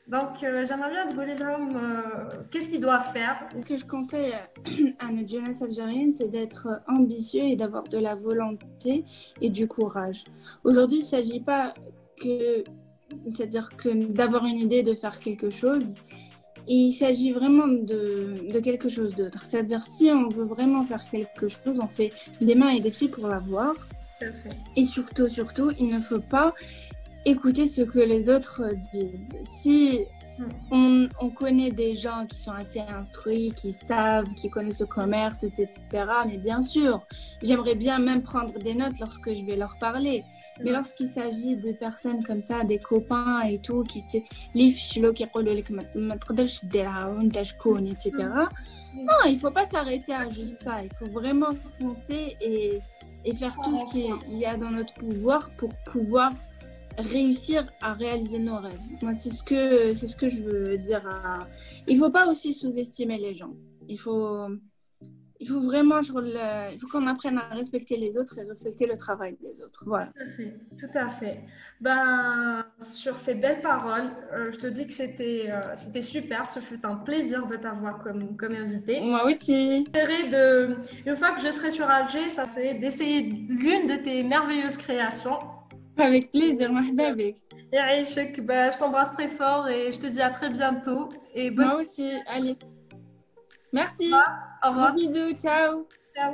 Donc, 0.07 0.43
euh, 0.43 0.65
j'aimerais 0.67 0.91
bien 0.91 1.07
te 1.07 1.19
euh, 1.19 2.29
qu'est-ce 2.51 2.69
qu'ils 2.69 2.79
doivent 2.79 3.11
faire? 3.11 3.47
Ce 3.59 3.67
que 3.67 3.75
je 3.75 3.85
conseille 3.85 4.33
à 4.99 5.11
notre 5.11 5.27
jeunesse 5.27 5.63
algérienne, 5.63 6.11
c'est 6.11 6.29
d'être 6.29 6.67
ambitieux 6.87 7.43
et 7.43 7.55
d'avoir 7.55 7.83
de 7.83 7.97
la 7.97 8.13
volonté 8.13 9.03
et 9.41 9.49
du 9.49 9.67
courage. 9.67 10.23
Aujourd'hui, 10.63 10.97
il 10.97 11.01
ne 11.01 11.05
s'agit 11.05 11.39
pas 11.39 11.73
que, 12.21 12.63
c'est-à-dire 13.23 13.69
que 13.75 13.89
d'avoir 14.11 14.45
une 14.45 14.59
idée 14.59 14.83
de 14.83 14.93
faire 14.93 15.19
quelque 15.19 15.49
chose, 15.49 15.95
il 16.67 16.93
s'agit 16.93 17.31
vraiment 17.31 17.67
de, 17.67 18.51
de, 18.51 18.59
quelque 18.59 18.89
chose 18.89 19.15
d'autre. 19.15 19.43
C'est-à-dire, 19.43 19.83
si 19.83 20.11
on 20.11 20.29
veut 20.29 20.45
vraiment 20.45 20.83
faire 20.85 21.03
quelque 21.09 21.47
chose, 21.47 21.79
on 21.79 21.87
fait 21.87 22.11
des 22.41 22.53
mains 22.53 22.69
et 22.69 22.79
des 22.79 22.91
pieds 22.91 23.07
pour 23.07 23.27
l'avoir. 23.27 23.73
Et 24.75 24.85
surtout, 24.85 25.27
surtout, 25.27 25.71
il 25.79 25.87
ne 25.87 25.99
faut 25.99 26.19
pas 26.19 26.53
écouter 27.25 27.65
ce 27.65 27.81
que 27.81 27.99
les 27.99 28.29
autres 28.29 28.63
disent. 28.93 29.35
Si 29.43 30.05
on, 30.71 31.07
on, 31.21 31.29
connaît 31.29 31.71
des 31.71 31.95
gens 31.95 32.25
qui 32.27 32.37
sont 32.37 32.51
assez 32.51 32.79
instruits, 32.79 33.53
qui 33.55 33.71
savent, 33.71 34.25
qui 34.35 34.49
connaissent 34.49 34.81
le 34.81 34.85
commerce, 34.85 35.43
etc. 35.43 35.69
Mais 36.27 36.37
bien 36.37 36.61
sûr, 36.61 37.01
j'aimerais 37.41 37.75
bien 37.75 37.99
même 37.99 38.21
prendre 38.21 38.57
des 38.59 38.73
notes 38.73 38.99
lorsque 38.99 39.33
je 39.33 39.45
vais 39.45 39.55
leur 39.55 39.77
parler. 39.77 40.23
Mais 40.63 40.71
lorsqu'il 40.71 41.07
s'agit 41.07 41.55
de 41.55 41.71
personnes 41.71 42.23
comme 42.23 42.41
ça, 42.41 42.63
des 42.63 42.79
copains 42.79 43.41
et 43.41 43.59
tout, 43.59 43.83
qui 43.83 44.03
te 44.07 44.17
etc. 47.91 48.11
Non, 48.95 49.25
il 49.27 49.39
faut 49.39 49.51
pas 49.51 49.65
s'arrêter 49.65 50.13
à 50.13 50.29
juste 50.29 50.61
ça. 50.61 50.83
Il 50.83 50.93
faut 50.95 51.11
vraiment 51.11 51.51
foncer 51.79 52.35
et, 52.41 52.79
et 53.23 53.35
faire 53.35 53.55
tout 53.63 53.75
ce 53.75 53.85
qu'il 53.91 54.39
y 54.39 54.45
a 54.45 54.57
dans 54.57 54.71
notre 54.71 54.93
pouvoir 54.93 55.49
pour 55.57 55.69
pouvoir 55.91 56.31
réussir 56.97 57.67
à 57.81 57.93
réaliser 57.93 58.39
nos 58.39 58.57
rêves. 58.57 58.79
Moi, 59.01 59.15
c'est 59.15 59.31
ce 59.31 59.43
que 59.43 59.93
c'est 59.93 60.07
ce 60.07 60.15
que 60.15 60.29
je 60.29 60.43
veux 60.43 60.77
dire. 60.77 61.05
À... 61.07 61.47
Il 61.87 61.97
faut 61.97 62.11
pas 62.11 62.27
aussi 62.27 62.53
sous-estimer 62.53 63.17
les 63.17 63.35
gens. 63.35 63.53
Il 63.87 63.99
faut 63.99 64.47
il 65.39 65.49
faut 65.49 65.59
vraiment 65.59 65.99
il 65.99 66.79
faut 66.79 66.87
qu'on 66.87 67.07
apprenne 67.07 67.37
à 67.37 67.53
respecter 67.53 67.97
les 67.97 68.17
autres 68.17 68.39
et 68.39 68.43
respecter 68.43 68.87
le 68.87 68.95
travail 68.97 69.37
des 69.41 69.61
autres. 69.61 69.83
Voilà. 69.85 70.07
Tout 70.07 70.21
à 70.21 70.27
fait. 70.27 70.53
Tout 70.79 70.97
à 70.97 71.09
fait. 71.09 71.41
Ben, 71.81 72.65
sur 72.93 73.15
ces 73.17 73.35
belles 73.35 73.61
paroles, 73.61 74.09
euh, 74.33 74.49
je 74.51 74.57
te 74.57 74.67
dis 74.67 74.87
que 74.87 74.93
c'était 74.93 75.47
euh, 75.49 75.75
c'était 75.77 76.01
super. 76.01 76.49
Ce 76.49 76.61
fut 76.61 76.83
un 76.85 76.95
plaisir 76.95 77.45
de 77.47 77.57
t'avoir 77.57 78.01
comme, 78.01 78.37
comme 78.37 78.55
invité. 78.55 79.01
Moi 79.01 79.25
aussi. 79.25 79.83
De, 79.83 80.77
une 81.05 81.15
fois 81.15 81.31
que 81.31 81.41
je 81.41 81.51
serai 81.51 81.69
sur 81.69 81.87
Alger, 81.87 82.29
ça 82.31 82.45
c'est 82.53 82.75
d'essayer 82.75 83.23
l'une 83.23 83.87
de 83.87 84.01
tes 84.01 84.23
merveilleuses 84.23 84.77
créations. 84.77 85.37
Avec 85.97 86.31
plaisir, 86.31 86.71
mahbabik. 86.71 87.37
Et 87.73 88.03
je 88.03 88.77
t'embrasse 88.77 89.11
très 89.13 89.27
fort 89.27 89.67
et 89.67 89.91
je 89.91 89.99
te 89.99 90.07
dis 90.07 90.21
à 90.21 90.29
très 90.29 90.49
bientôt. 90.49 91.09
Et 91.33 91.51
Moi 91.51 91.75
aussi, 91.75 92.11
allez. 92.27 92.57
Merci. 93.73 94.13
Au 94.63 94.69
revoir. 94.69 94.93
bisous, 94.93 95.33
ciao. 95.33 95.87
Ciao. 96.15 96.33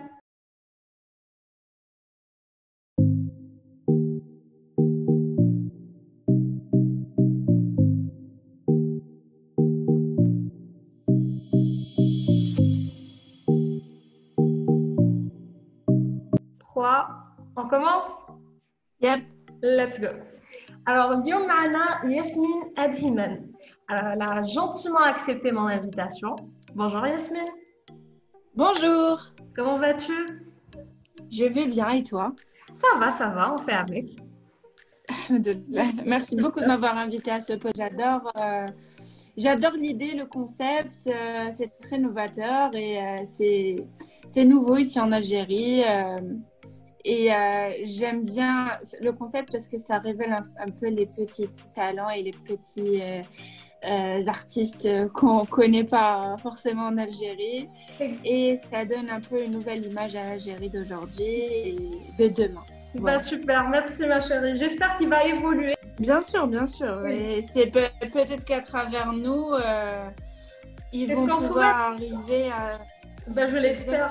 On 17.56 17.68
commence? 17.68 18.08
Yep. 19.02 19.31
Let's 19.64 20.00
go. 20.00 20.08
Alors, 20.88 21.24
Yomana 21.24 22.02
Yasmine 22.06 22.64
Adhiman. 22.76 23.48
Alors, 23.88 24.12
elle 24.14 24.22
a 24.22 24.42
gentiment 24.44 25.04
accepté 25.04 25.52
mon 25.52 25.68
invitation. 25.68 26.36
Bonjour 26.74 27.06
Yasmine. 27.06 27.50
Bonjour. 28.56 29.22
Comment 29.56 29.78
vas-tu? 29.78 30.14
Je 31.32 31.46
vais 31.46 31.68
bien 31.68 31.90
et 31.90 32.04
toi? 32.04 32.34
Ça 32.74 32.88
va, 32.98 33.12
ça 33.12 33.30
va, 33.30 33.54
on 33.54 33.58
fait 33.60 33.74
avec. 33.74 34.10
Merci 36.06 36.38
beaucoup 36.38 36.62
de 36.62 36.66
m'avoir 36.66 36.98
invité 36.98 37.30
à 37.30 37.42
ce 37.42 37.54
podcast. 37.54 37.94
J'adore, 37.98 38.32
euh, 38.38 38.66
j'adore 39.38 39.74
l'idée, 39.74 40.14
le 40.14 40.26
concept. 40.26 41.06
Euh, 41.06 41.50
c'est 41.52 41.70
très 41.82 42.00
novateur 42.00 42.76
et 42.76 42.98
euh, 42.98 43.18
c'est, 43.26 43.76
c'est 44.30 44.46
nouveau 44.46 44.78
ici 44.78 45.00
en 45.00 45.12
Algérie. 45.12 45.84
Et 47.04 47.34
euh, 47.34 47.72
j'aime 47.84 48.24
bien 48.24 48.72
le 49.02 49.12
concept 49.12 49.52
parce 49.52 49.68
que 49.68 49.78
ça 49.78 50.00
révèle 50.00 50.34
un, 50.34 50.72
peu 50.80 50.88
les 50.88 51.06
petits 51.06 51.50
talents 51.74 52.10
et 52.10 52.22
les 52.22 52.32
petits 52.32 53.02
euh, 53.02 53.22
euh, 53.86 54.28
artistes 54.28 54.88
qu'on 55.14 55.42
ne 55.42 55.48
connaît 55.48 55.84
pas 55.84 56.36
forcément 56.42 56.84
en 56.84 56.98
Algérie. 56.98 57.70
Et 58.24 58.56
ça 58.58 58.86
donne 58.86 59.10
un 59.10 59.22
peu 59.22 59.42
une 59.44 59.52
nouvelle 59.52 59.86
image 59.86 60.16
à 60.16 60.24
l'Algérie 60.24 60.70
d'aujourd'hui 60.70 61.24
et 61.24 61.78
de 62.20 62.28
demain. 62.28 62.64
Bah, 62.96 63.24
super, 63.24 63.70
merci 63.70 64.06
ma 64.06 64.22
chérie. 64.22 64.58
J'espère 64.58 64.96
qu'il 64.98 65.08
va 65.08 65.24
évoluer. 65.24 65.74
Bien 65.98 66.22
sûr, 66.22 66.46
bien 66.46 66.68
sûr. 66.68 67.08
Et 67.08 67.42
c'est 67.42 67.68
peut-être 67.68 68.44
qu'à 68.44 68.62
travers 68.62 69.14
nous, 69.14 69.54
ils 70.92 71.16
vont 71.16 71.26
pouvoir 71.26 71.94
arriver 71.94 72.52
à... 72.52 72.80
Bah, 73.28 73.48
je 73.48 73.58
l'espère. 73.58 74.10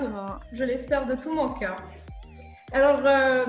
Je 0.51 0.63
l'espère 0.63 1.05
de 1.05 1.15
tout 1.15 1.33
mon 1.33 1.49
cœur. 1.49 1.75
Alors, 2.73 3.01
euh, 3.05 3.45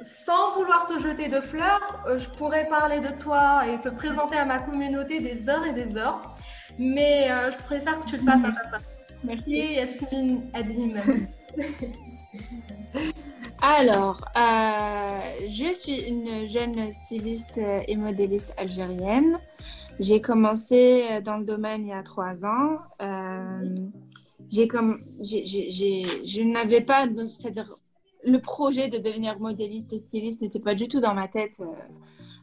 sans 0.00 0.56
vouloir 0.56 0.86
te 0.86 0.98
jeter 0.98 1.28
de 1.28 1.40
fleurs, 1.40 2.04
euh, 2.08 2.18
je 2.18 2.28
pourrais 2.30 2.66
parler 2.66 2.98
de 2.98 3.10
toi 3.20 3.62
et 3.68 3.80
te 3.80 3.88
présenter 3.88 4.36
à 4.36 4.44
ma 4.44 4.58
communauté 4.58 5.20
des 5.20 5.48
heures 5.48 5.64
et 5.64 5.72
des 5.72 5.96
heures, 5.96 6.34
mais 6.80 7.30
euh, 7.30 7.52
je 7.52 7.58
préfère 7.58 8.00
que 8.00 8.06
tu 8.06 8.16
le 8.16 8.24
fasses 8.24 8.44
à 8.44 8.50
ta. 8.70 8.78
Merci 9.22 9.74
Yasmine 9.74 10.50
Adim. 10.52 10.94
Alors, 13.62 14.20
je 14.34 15.72
suis 15.72 16.00
une 16.08 16.48
jeune 16.48 16.90
styliste 16.90 17.60
et 17.86 17.94
modéliste 17.94 18.52
algérienne. 18.56 19.38
J'ai 20.00 20.20
commencé 20.20 21.20
dans 21.22 21.36
le 21.36 21.44
domaine 21.44 21.82
il 21.82 21.90
y 21.90 21.92
a 21.92 22.02
trois 22.02 22.44
ans. 22.44 22.78
j'ai 24.50 24.66
comme, 24.66 24.98
je 25.20 26.42
n'avais 26.42 26.80
pas, 26.80 27.06
c'est-à-dire 27.28 27.76
le 28.24 28.38
projet 28.38 28.88
de 28.88 28.98
devenir 28.98 29.38
modéliste 29.38 29.92
et 29.92 29.98
styliste 29.98 30.40
n'était 30.40 30.60
pas 30.60 30.74
du 30.74 30.88
tout 30.88 31.00
dans 31.00 31.14
ma 31.14 31.28
tête. 31.28 31.58
Euh, 31.60 31.64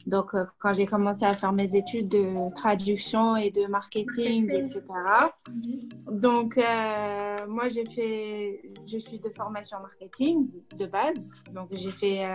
donc, 0.07 0.33
euh, 0.33 0.45
quand 0.59 0.73
j'ai 0.73 0.85
commencé 0.85 1.25
à 1.25 1.35
faire 1.35 1.51
mes 1.51 1.75
études 1.75 2.09
de 2.09 2.33
traduction 2.55 3.35
et 3.35 3.51
de 3.51 3.65
marketing, 3.67 4.49
etc. 4.49 4.81
Donc, 6.09 6.57
euh, 6.57 7.47
moi, 7.47 7.67
j'ai 7.67 7.85
fait, 7.85 8.61
je 8.85 8.97
suis 8.97 9.19
de 9.19 9.29
formation 9.29 9.77
marketing 9.79 10.47
de 10.75 10.85
base. 10.85 11.29
Donc, 11.53 11.69
j'ai 11.71 11.91
fait 11.91 12.25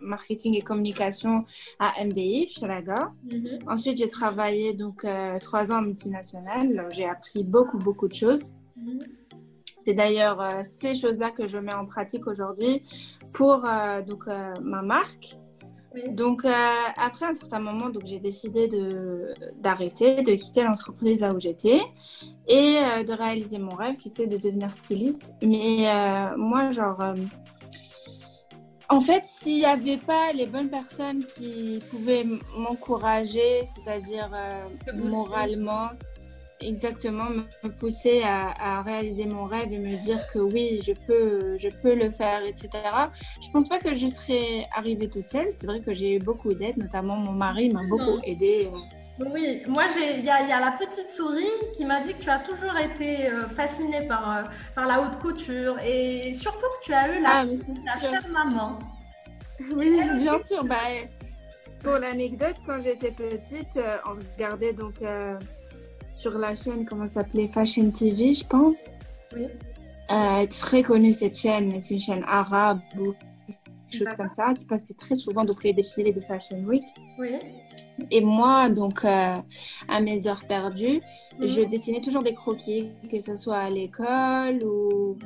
marketing 0.00 0.54
et 0.56 0.62
communication 0.62 1.40
à 1.78 1.92
MDI, 2.04 2.48
chez 2.48 2.66
Laga. 2.66 3.12
Mhm. 3.30 3.58
Ensuite, 3.68 3.98
j'ai 3.98 4.08
travaillé 4.08 4.72
donc 4.72 5.06
trois 5.40 5.70
ans 5.72 5.78
en 5.78 5.82
multinationale. 5.82 6.88
J'ai 6.90 7.08
appris 7.08 7.44
beaucoup, 7.44 7.78
beaucoup 7.78 8.08
de 8.08 8.14
choses. 8.14 8.54
Mhm. 8.76 8.98
C'est 9.84 9.94
d'ailleurs 9.94 10.40
euh, 10.40 10.62
ces 10.62 10.94
choses-là 10.94 11.30
que 11.30 11.46
je 11.46 11.58
mets 11.58 11.74
en 11.74 11.86
pratique 11.86 12.26
aujourd'hui 12.26 12.82
pour 13.34 13.64
euh, 13.66 14.00
donc, 14.02 14.26
euh, 14.28 14.54
ma 14.62 14.82
marque. 14.82 15.38
Donc, 16.08 16.44
après 16.44 17.26
un 17.26 17.34
certain 17.34 17.60
moment, 17.60 17.88
donc, 17.88 18.04
j'ai 18.04 18.18
décidé 18.18 18.68
d'arrêter, 19.60 20.22
de, 20.22 20.32
quitter 20.34 20.64
l'entreprise 20.64 21.20
là 21.20 21.32
où 21.32 21.38
j'étais 21.38 21.80
et 22.48 22.80
de 23.06 23.12
réaliser 23.12 23.58
mon 23.58 23.76
rêve 23.76 23.96
qui 23.98 24.08
était 24.08 24.26
de 24.26 24.36
devenir 24.36 24.72
styliste. 24.72 25.34
Mais 25.40 25.86
moi, 26.36 26.72
genre, 26.72 26.98
en 28.88 29.00
fait, 29.00 29.24
s'il 29.24 29.58
n'y 29.60 29.66
avait 29.66 29.98
pas 29.98 30.32
les 30.32 30.46
bonnes 30.46 30.68
personnes 30.68 31.24
qui 31.38 31.78
pouvaient 31.92 32.26
m'encourager, 32.58 33.64
c'est-à-dire 33.66 34.30
moralement, 34.92 35.90
exactement 36.60 37.30
me 37.62 37.68
pousser 37.68 38.22
à, 38.22 38.82
réaliser 38.82 39.26
mon 39.26 39.44
rêve 39.44 39.72
et 39.72 39.78
me 39.78 39.96
dire 39.96 40.26
que 40.32 40.38
oui, 40.38 40.80
je 40.84 40.92
peux, 40.92 41.56
je 41.56 41.68
peux 41.68 41.94
le 41.94 42.10
faire, 42.10 42.44
etc. 42.44 42.70
Je 43.42 43.50
pense 43.50 43.68
pas 43.68 43.78
que 43.78 43.94
je 43.94 44.06
serais 44.06 44.66
arrivée 44.76 45.08
toute 45.08 45.28
seule. 45.28 45.48
C'est 45.50 45.66
vrai 45.66 45.80
que 45.80 45.94
j'ai 45.94 46.16
eu 46.16 46.18
beaucoup 46.18 46.52
d'aide, 46.54 46.76
notamment 46.76 47.16
mon 47.16 47.32
mari 47.32 47.70
m'a 47.70 47.84
beaucoup 47.88 48.20
aidée. 48.24 48.70
Euh. 48.72 49.26
Oui, 49.32 49.62
moi 49.68 49.84
il 49.96 50.24
y, 50.24 50.30
a 50.30 50.60
la 50.60 50.72
petite 50.72 51.08
souris 51.08 51.44
qui 51.76 51.84
m'a 51.84 52.00
dit 52.00 52.14
que 52.14 52.22
tu 52.22 52.30
as 52.30 52.40
toujours 52.40 52.76
été 52.76 53.28
euh, 53.28 53.48
fascinée 53.48 54.08
par, 54.08 54.38
euh, 54.38 54.42
par 54.74 54.88
la 54.88 55.02
haute 55.02 55.20
couture 55.20 55.78
et 55.78 56.34
surtout 56.34 56.66
que 56.66 56.84
tu 56.84 56.92
as 56.92 57.16
eu 57.16 57.22
la, 57.22 57.42
ah, 57.42 58.00
chère 58.00 58.28
maman. 58.32 58.78
Oui, 59.72 60.00
bien 60.18 60.42
sûr. 60.42 60.64
Bah, 60.64 60.76
pour 61.84 61.98
l'anecdote, 61.98 62.56
quand 62.66 62.80
j'étais 62.80 63.12
petite, 63.12 63.78
on 64.04 64.14
regardait 64.14 64.72
donc 64.72 64.94
sur 66.14 66.38
la 66.38 66.54
chaîne, 66.54 66.86
comment 66.86 67.06
ça 67.08 67.14
s'appelait 67.14 67.48
Fashion 67.48 67.90
TV, 67.90 68.32
je 68.32 68.46
pense. 68.46 68.90
Oui. 69.36 69.46
Euh, 70.10 70.46
très 70.46 70.82
connue 70.82 71.12
cette 71.12 71.36
chaîne, 71.36 71.80
c'est 71.80 71.94
une 71.94 72.00
chaîne 72.00 72.24
arabe 72.26 72.80
ou 72.98 73.14
quelque 73.90 74.06
chose 74.06 74.14
comme 74.16 74.28
ça, 74.28 74.54
qui 74.54 74.64
passait 74.64 74.94
très 74.94 75.16
souvent 75.16 75.44
donc 75.44 75.64
les 75.64 75.72
défilés 75.72 76.12
de 76.12 76.20
Fashion 76.20 76.58
Week. 76.64 76.84
Oui. 77.18 77.38
Et 78.10 78.20
moi, 78.20 78.68
donc, 78.68 79.04
euh, 79.04 79.36
à 79.88 80.00
mes 80.00 80.26
heures 80.26 80.44
perdues, 80.46 81.00
mhm. 81.38 81.46
je 81.46 81.60
dessinais 81.62 82.00
toujours 82.00 82.22
des 82.22 82.34
croquis, 82.34 82.90
que 83.10 83.20
ce 83.20 83.36
soit 83.36 83.58
à 83.58 83.70
l'école 83.70 84.62
ou 84.64 85.16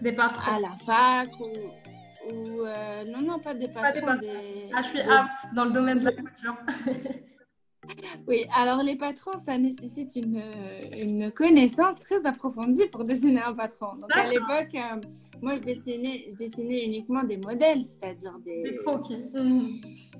des 0.00 0.16
à 0.16 0.60
la 0.60 0.72
fac 0.84 1.28
ou, 1.40 2.62
euh, 2.62 3.04
non, 3.06 3.22
non, 3.22 3.38
pas 3.38 3.54
des 3.54 3.68
patrons. 3.68 4.16
Des, 4.20 4.70
ah, 4.74 4.82
je 4.82 4.88
suis 4.88 5.00
apte 5.00 5.54
dans 5.54 5.64
le 5.64 5.70
domaine 5.70 6.00
de 6.00 6.04
la 6.04 6.12
couture. 6.12 6.56
Oui, 8.26 8.46
alors 8.54 8.82
les 8.82 8.96
patrons, 8.96 9.38
ça 9.44 9.56
nécessite 9.58 10.16
une, 10.16 10.42
une, 11.00 11.30
connaissance 11.30 11.98
très 11.98 12.24
approfondie 12.26 12.86
pour 12.86 13.04
dessiner 13.04 13.40
un 13.40 13.54
patron. 13.54 13.94
Donc 13.96 14.10
à 14.14 14.28
l'époque, 14.28 14.74
euh, 14.74 15.00
moi 15.40 15.56
je 15.56 15.60
dessinais, 15.60 16.26
je 16.30 16.36
dessinais 16.36 16.84
uniquement 16.84 17.22
des 17.22 17.36
modèles, 17.36 17.82
c'est-à-dire 17.84 18.38
des... 18.44 18.62
des... 18.62 18.76
croquis. 18.76 19.24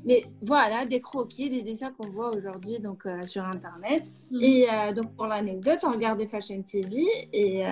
Mais 0.04 0.24
voilà, 0.42 0.86
des 0.86 1.00
croquis, 1.00 1.50
des 1.50 1.62
dessins 1.62 1.92
qu'on 1.92 2.08
voit 2.08 2.34
aujourd'hui 2.34 2.78
donc 2.78 3.04
euh, 3.06 3.22
sur 3.22 3.44
Internet. 3.44 4.04
Mhm. 4.30 4.42
Et 4.42 4.66
euh, 4.70 4.92
donc 4.92 5.14
pour 5.14 5.26
l'anecdote, 5.26 5.80
on 5.84 5.92
regardait 5.92 6.26
Fashion 6.26 6.62
TV 6.62 7.04
et 7.32 7.64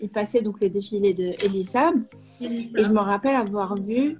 il 0.00 0.08
passait 0.08 0.42
donc 0.42 0.60
le 0.60 0.70
défilé 0.70 1.12
de 1.12 1.44
Elisab. 1.44 1.94
Et 2.40 2.82
je 2.82 2.90
me 2.90 3.00
rappelle 3.00 3.36
avoir 3.36 3.76
vu 3.76 4.18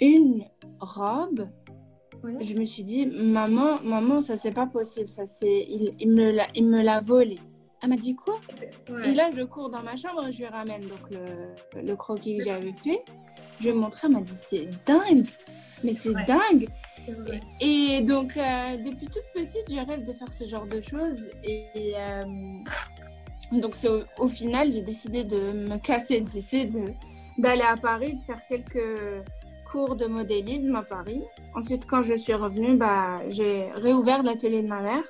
une 0.00 0.44
robe 0.80 1.46
je 2.40 2.54
me 2.54 2.64
suis 2.64 2.82
dit, 2.82 3.06
maman, 3.06 3.80
maman, 3.82 4.20
ça 4.20 4.36
c'est 4.38 4.52
pas 4.52 4.66
possible, 4.66 5.08
ça 5.08 5.26
c'est, 5.26 5.64
il, 5.68 5.94
il, 5.98 6.10
me 6.10 6.30
l'a, 6.30 6.46
il 6.54 6.66
me 6.66 6.82
l'a 6.82 7.00
volé. 7.00 7.38
Elle 7.82 7.88
m'a 7.88 7.96
dit 7.96 8.14
quoi? 8.14 8.40
Et 9.04 9.12
là, 9.12 9.30
je 9.34 9.42
cours 9.42 9.68
dans 9.68 9.82
ma 9.82 9.96
chambre 9.96 10.26
et 10.28 10.32
je 10.32 10.38
lui 10.38 10.46
ramène 10.46 10.86
donc 10.86 11.10
le, 11.10 11.82
le 11.82 11.96
croquis 11.96 12.38
que 12.38 12.44
j'avais 12.44 12.72
fait. 12.72 13.02
Je 13.58 13.64
lui 13.64 13.70
ai 13.70 13.74
montré, 13.74 14.06
elle 14.06 14.14
m'a 14.14 14.20
dit, 14.20 14.32
c'est 14.48 14.68
dingue, 14.86 15.26
mais 15.82 15.94
c'est 15.94 16.14
dingue. 16.26 16.68
Et, 17.60 18.00
donc, 18.02 18.36
euh, 18.36 18.76
depuis 18.76 19.06
toute 19.06 19.24
petite, 19.34 19.68
je 19.68 19.84
rêve 19.84 20.04
de 20.04 20.12
faire 20.12 20.32
ce 20.32 20.46
genre 20.46 20.66
de 20.66 20.80
choses. 20.80 21.28
Et, 21.42 21.94
euh, 21.96 22.22
donc, 23.50 23.74
c'est 23.74 23.88
au, 24.18 24.28
final, 24.28 24.70
j'ai 24.72 24.82
décidé 24.82 25.24
de 25.24 25.52
me 25.52 25.78
casser, 25.78 26.20
d'essayer 26.20 26.66
de, 26.66 26.92
d'aller 27.38 27.62
à 27.62 27.74
Paris, 27.74 28.14
de 28.14 28.20
faire 28.20 28.46
quelques 28.46 29.24
cours 29.72 29.96
de 29.96 30.04
modélisme 30.04 30.76
à 30.76 30.82
Paris. 30.82 31.22
Ensuite, 31.54 31.86
quand 31.86 32.02
je 32.02 32.14
suis 32.14 32.34
revenue, 32.34 32.76
bah, 32.76 33.16
j'ai 33.30 33.70
réouvert 33.76 34.22
l'atelier 34.22 34.62
de 34.62 34.68
ma 34.68 34.80
mère. 34.80 35.04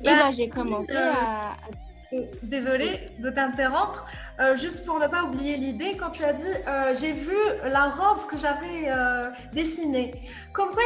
Et 0.00 0.06
bah, 0.06 0.18
là, 0.18 0.30
j'ai 0.32 0.48
commencé 0.48 0.92
euh, 0.92 1.12
à... 1.12 1.54
Désolée 2.42 3.10
de 3.20 3.30
t'interrompre. 3.30 4.06
Euh, 4.40 4.56
juste 4.56 4.84
pour 4.84 4.98
ne 4.98 5.06
pas 5.06 5.24
oublier 5.24 5.56
l'idée, 5.56 5.94
quand 5.96 6.10
tu 6.10 6.24
as 6.24 6.32
dit 6.32 6.54
euh, 6.66 6.94
j'ai 6.98 7.12
vu 7.12 7.36
la 7.70 7.90
robe 7.90 8.26
que 8.30 8.38
j'avais 8.38 8.90
dessinée. 9.52 10.14
Comme 10.54 10.70
quoi, 10.70 10.82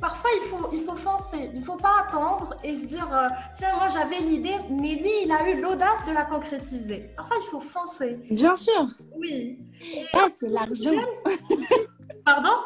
parfois 0.00 0.30
il 0.34 0.48
faut, 0.48 0.68
il 0.72 0.80
faut 0.80 0.96
foncer, 0.96 1.48
il 1.52 1.60
ne 1.60 1.64
faut 1.64 1.76
pas 1.76 2.04
attendre 2.08 2.56
et 2.64 2.74
se 2.74 2.86
dire 2.86 3.08
tiens, 3.54 3.76
moi 3.76 3.86
j'avais 3.88 4.18
l'idée, 4.18 4.56
mais 4.68 4.96
lui 4.96 5.12
il 5.24 5.30
a 5.30 5.48
eu 5.48 5.60
l'audace 5.60 6.04
de 6.08 6.12
la 6.12 6.24
concrétiser. 6.24 7.10
Parfois 7.16 7.36
il 7.40 7.46
faut 7.50 7.60
foncer. 7.60 8.18
Bien 8.30 8.56
sûr. 8.56 8.88
Oui. 9.16 9.60
ah, 10.14 10.26
c'est 10.40 10.48
l'argent. 10.48 11.00
Pardon? 12.24 12.56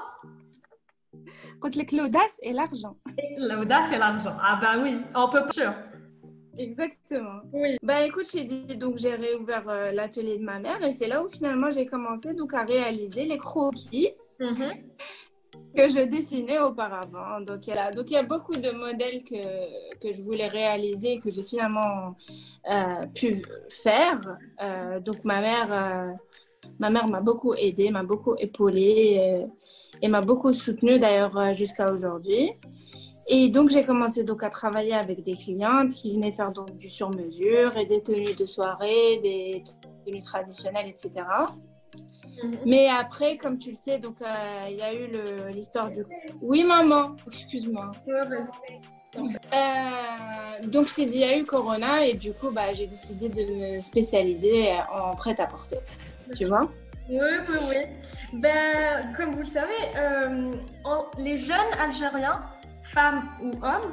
Contre 1.61 1.79
l'audace 1.97 2.37
et 2.43 2.53
l'argent. 2.53 2.97
L'audace 3.39 3.93
et 3.93 3.99
l'argent. 3.99 4.37
Ah 4.41 4.59
bah 4.61 4.77
oui, 4.81 5.01
on 5.15 5.29
peut 5.29 5.45
pas. 5.47 5.75
Exactement. 6.57 7.41
Oui. 7.53 7.77
Bah 7.83 8.05
écoute, 8.05 8.27
j'ai 8.33 8.45
dit 8.45 8.77
donc 8.77 8.99
j'ai 8.99 9.15
réouvert 9.15 9.69
euh, 9.69 9.91
l'atelier 9.91 10.39
de 10.39 10.45
ma 10.45 10.59
mère 10.59 10.83
et 10.85 10.93
c'est 10.93 11.07
là 11.07 11.23
où 11.23 11.29
finalement 11.29 11.71
j'ai 11.71 11.87
commencé 11.87 12.35
donc 12.35 12.53
à 12.55 12.65
réaliser 12.65 13.25
les 13.25 13.39
croquis 13.39 14.11
mm-hmm. 14.41 14.83
que 15.77 15.89
je 15.89 16.05
dessinais 16.07 16.59
auparavant. 16.59 17.41
Donc 17.41 17.67
il 17.67 17.75
y 17.75 17.79
a 17.79 17.91
donc 17.93 18.11
il 18.11 18.15
y 18.15 18.17
a 18.17 18.25
beaucoup 18.25 18.57
de 18.57 18.71
modèles 18.71 19.23
que, 19.23 19.99
que 20.01 20.15
je 20.15 20.21
voulais 20.23 20.49
réaliser 20.49 21.15
et 21.15 21.19
que 21.19 21.31
j'ai 21.31 21.45
finalement 21.45 22.17
euh, 22.71 23.07
pu 23.15 23.43
faire. 23.69 24.19
Euh, 24.63 24.99
donc 25.01 25.25
ma 25.25 25.41
mère 25.41 26.17
Ma 26.79 26.91
mère 26.91 27.09
m'a 27.09 27.21
beaucoup 27.21 27.55
aidée, 27.55 27.91
m'a 27.91 28.05
beaucoup 28.05 28.35
épaulée 28.39 29.19
euh, 29.19 29.47
et 30.01 30.09
m'a 30.09 30.21
beaucoup 30.21 30.53
soutenue 30.53 30.99
d'ailleurs 30.99 31.37
euh, 31.37 31.53
jusqu'à 31.53 31.93
aujourd'hui. 31.93 32.51
Et 33.27 33.49
donc 33.49 33.69
j'ai 33.71 33.85
commencé 33.85 34.25
donc 34.25 34.43
à 34.43 34.49
travailler 34.49 34.95
avec 34.95 35.23
des 35.23 35.35
clientes 35.35 35.91
qui 35.91 36.15
venaient 36.15 36.33
faire 36.33 36.53
donc 36.53 36.77
du 36.77 36.89
sur-mesure 36.89 37.77
et 37.77 37.85
des 37.85 38.01
tenues 38.01 38.35
de 38.35 38.47
soirée, 38.47 39.19
des 39.23 39.63
tenues 40.07 40.23
traditionnelles, 40.23 40.89
etc. 40.89 41.27
Mhm. 42.43 42.57
Mais 42.65 42.89
après, 42.89 43.37
comme 43.37 43.59
tu 43.59 43.71
le 43.71 43.77
sais, 43.77 43.99
donc 43.99 44.23
euh, 44.23 44.27
il 44.71 44.77
y 44.77 44.83
a 44.83 44.95
eu 44.95 45.09
l'histoire 45.53 45.91
du. 45.91 46.05
Oui, 46.41 46.63
maman. 46.63 47.17
Excuse-moi. 47.27 47.91
donc 50.65 50.89
je 50.89 50.95
t'ai 50.95 51.07
dit, 51.07 51.17
il 51.17 51.21
y 51.21 51.25
a 51.25 51.37
eu 51.37 51.45
Corona 51.45 52.07
et 52.07 52.15
du 52.15 52.33
coup, 52.33 52.51
bah, 52.51 52.73
j'ai 52.73 52.87
décidé 52.87 53.29
de 53.29 53.77
me 53.77 53.81
spécialiser 53.83 54.75
en 54.97 55.17
prêt-à-porter 55.17 55.79
tu 56.37 56.47
vois 56.47 56.69
Oui, 57.09 57.19
oui, 57.21 57.57
oui. 57.71 58.41
Ben, 58.41 59.13
comme 59.17 59.33
vous 59.33 59.41
le 59.41 59.47
savez, 59.47 59.73
euh, 59.97 60.53
les 61.17 61.37
jeunes 61.39 61.73
Algériens, 61.81 62.43
femmes 62.83 63.23
ou 63.43 63.51
hommes, 63.65 63.93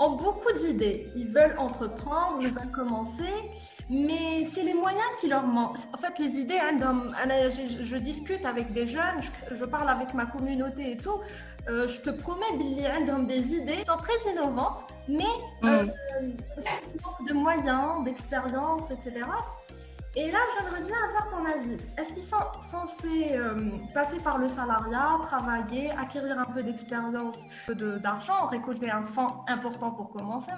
ont 0.00 0.16
beaucoup 0.16 0.52
d'idées. 0.52 1.10
Ils 1.14 1.28
veulent 1.28 1.56
entreprendre, 1.58 2.38
ils 2.40 2.48
veulent 2.48 2.70
commencer, 2.70 3.32
mais 3.88 4.44
c'est 4.52 4.62
les 4.62 4.74
moyens 4.74 5.04
qui 5.20 5.28
leur 5.28 5.46
manquent. 5.46 5.78
En 5.92 5.98
fait, 5.98 6.18
les 6.18 6.38
idées, 6.38 6.58
hein, 6.58 6.76
je, 7.48 7.84
je, 7.84 7.96
discute 7.96 8.44
avec 8.44 8.72
des 8.72 8.86
jeunes, 8.86 9.20
je, 9.50 9.64
parle 9.64 9.88
avec 9.88 10.14
ma 10.14 10.26
communauté 10.26 10.92
et 10.92 10.96
tout. 10.96 11.20
Euh, 11.68 11.88
je 11.88 12.00
te 12.00 12.10
promets, 12.10 12.56
Billy, 12.58 12.84
ont 13.10 13.22
des 13.22 13.54
idées 13.54 13.84
sont 13.84 13.96
très 13.96 14.30
innovantes, 14.30 14.92
mais 15.08 15.24
euh, 15.64 15.84
mm. 15.84 17.26
de 17.28 17.32
moyens, 17.32 18.04
d'expérience, 18.04 18.90
etc. 18.90 19.22
Et 20.15 20.31
là, 20.31 20.39
j'aimerais 20.53 20.81
bien 20.81 20.97
avoir 21.09 21.29
ton 21.29 21.45
avis. 21.45 21.77
Est-ce 21.97 22.13
qu'ils 22.13 22.23
sont 22.23 22.37
censés 22.59 23.29
euh, 23.33 23.55
passer 23.93 24.19
par 24.19 24.39
le 24.39 24.47
salariat, 24.47 25.19
travailler, 25.23 25.91
acquérir 25.91 26.39
un 26.39 26.45
peu 26.45 26.63
d'expérience, 26.63 27.45
d'argent, 27.67 28.47
récolter 28.47 28.89
un 28.89 29.05
fonds 29.05 29.45
important 29.47 29.91
pour 29.91 30.09
commencer 30.09 30.51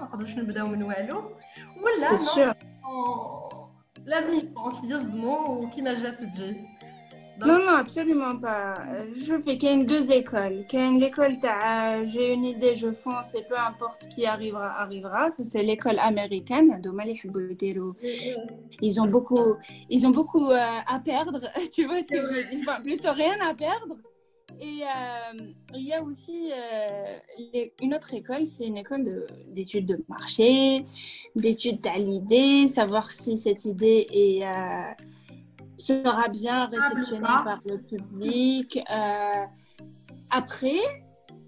Ou 1.82 1.88
là, 1.99 2.09
non, 2.84 3.51
لازم 4.05 4.34
يبونسي 4.34 4.88
يصدموا 4.88 5.47
وكيما 5.47 5.93
جات 5.93 6.24
تجي 6.24 6.65
non, 7.45 7.59
non, 7.59 7.74
absolument 7.76 8.37
pas. 8.39 8.74
Je 9.11 9.39
fais 9.41 9.59
qu'il 9.59 9.68
y 9.68 9.80
a 9.80 9.84
deux 9.84 10.11
écoles. 10.11 10.66
Qu'il 10.68 10.80
y 10.80 10.82
a 10.82 10.91
l'école, 10.91 11.37
j'ai 12.05 12.32
une 12.32 12.45
idée, 12.45 12.74
je 12.74 12.91
fonce 12.93 13.34
et 13.34 13.41
peu 13.49 13.59
importe 13.59 14.05
ce 14.05 14.09
qui 14.09 14.26
arrivera, 14.26 14.80
arrivera. 14.80 15.28
Ça, 15.30 15.45
c'est 15.45 15.62
l'école 15.62 15.99
américaine. 15.99 16.80
Ils 18.80 19.01
ont 19.01 19.07
beaucoup, 19.07 19.57
ils 19.91 20.07
ont 20.07 20.11
beaucoup 20.11 20.51
euh, 20.51 20.78
à 20.87 20.99
perdre. 20.99 21.41
Tu 21.72 21.84
vois 21.87 22.03
ce 22.03 22.09
que 22.09 22.16
je 22.16 22.26
veux 22.26 22.45
dire? 22.45 22.80
Plutôt 22.82 23.12
rien 23.12 23.37
à 23.41 23.55
perdre. 23.55 23.97
Et 24.61 24.82
euh, 24.82 25.53
il 25.74 25.82
y 25.82 25.93
a 25.93 26.03
aussi 26.03 26.51
euh, 26.53 27.66
une 27.82 27.95
autre 27.95 28.14
école, 28.14 28.47
c'est 28.47 28.66
une 28.66 28.78
école 28.78 29.26
d'études 29.49 29.87
de, 29.87 30.03
marché, 30.09 30.87
d'études 31.34 31.87
à 31.87 31.99
l'idée, 31.99 32.66
savoir 32.66 33.11
si 33.11 33.37
cette 33.37 33.66
idée 33.66 34.07
est, 34.11 34.47
euh, 34.47 34.93
sera 35.79 36.29
bien 36.29 36.66
réceptionnée 36.66 37.27
par 37.45 37.61
le 37.66 37.79
public. 37.79 38.79
après, 40.31 40.81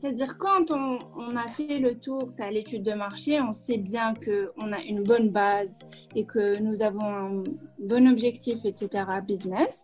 c'est-à-dire 0.01 0.39
quand 0.39 0.71
on, 0.71 0.99
on, 1.17 1.35
a 1.37 1.49
fait 1.49 1.79
le 1.81 1.99
tour 1.99 2.31
à 2.39 2.51
l'étude 2.51 2.85
de 2.85 2.93
marché, 2.93 3.41
on 3.41 3.53
sait 3.53 3.79
bien 3.79 4.15
qu'on 4.15 4.73
a 4.73 4.81
une 4.81 5.03
bonne 5.03 5.31
base 5.31 5.77
et 6.15 6.25
que 6.25 6.61
nous 6.61 6.83
avons 6.83 7.05
un 7.05 7.43
bon 7.81 8.09
objectif, 8.09 8.65
etc., 8.65 9.05
business. 9.27 9.83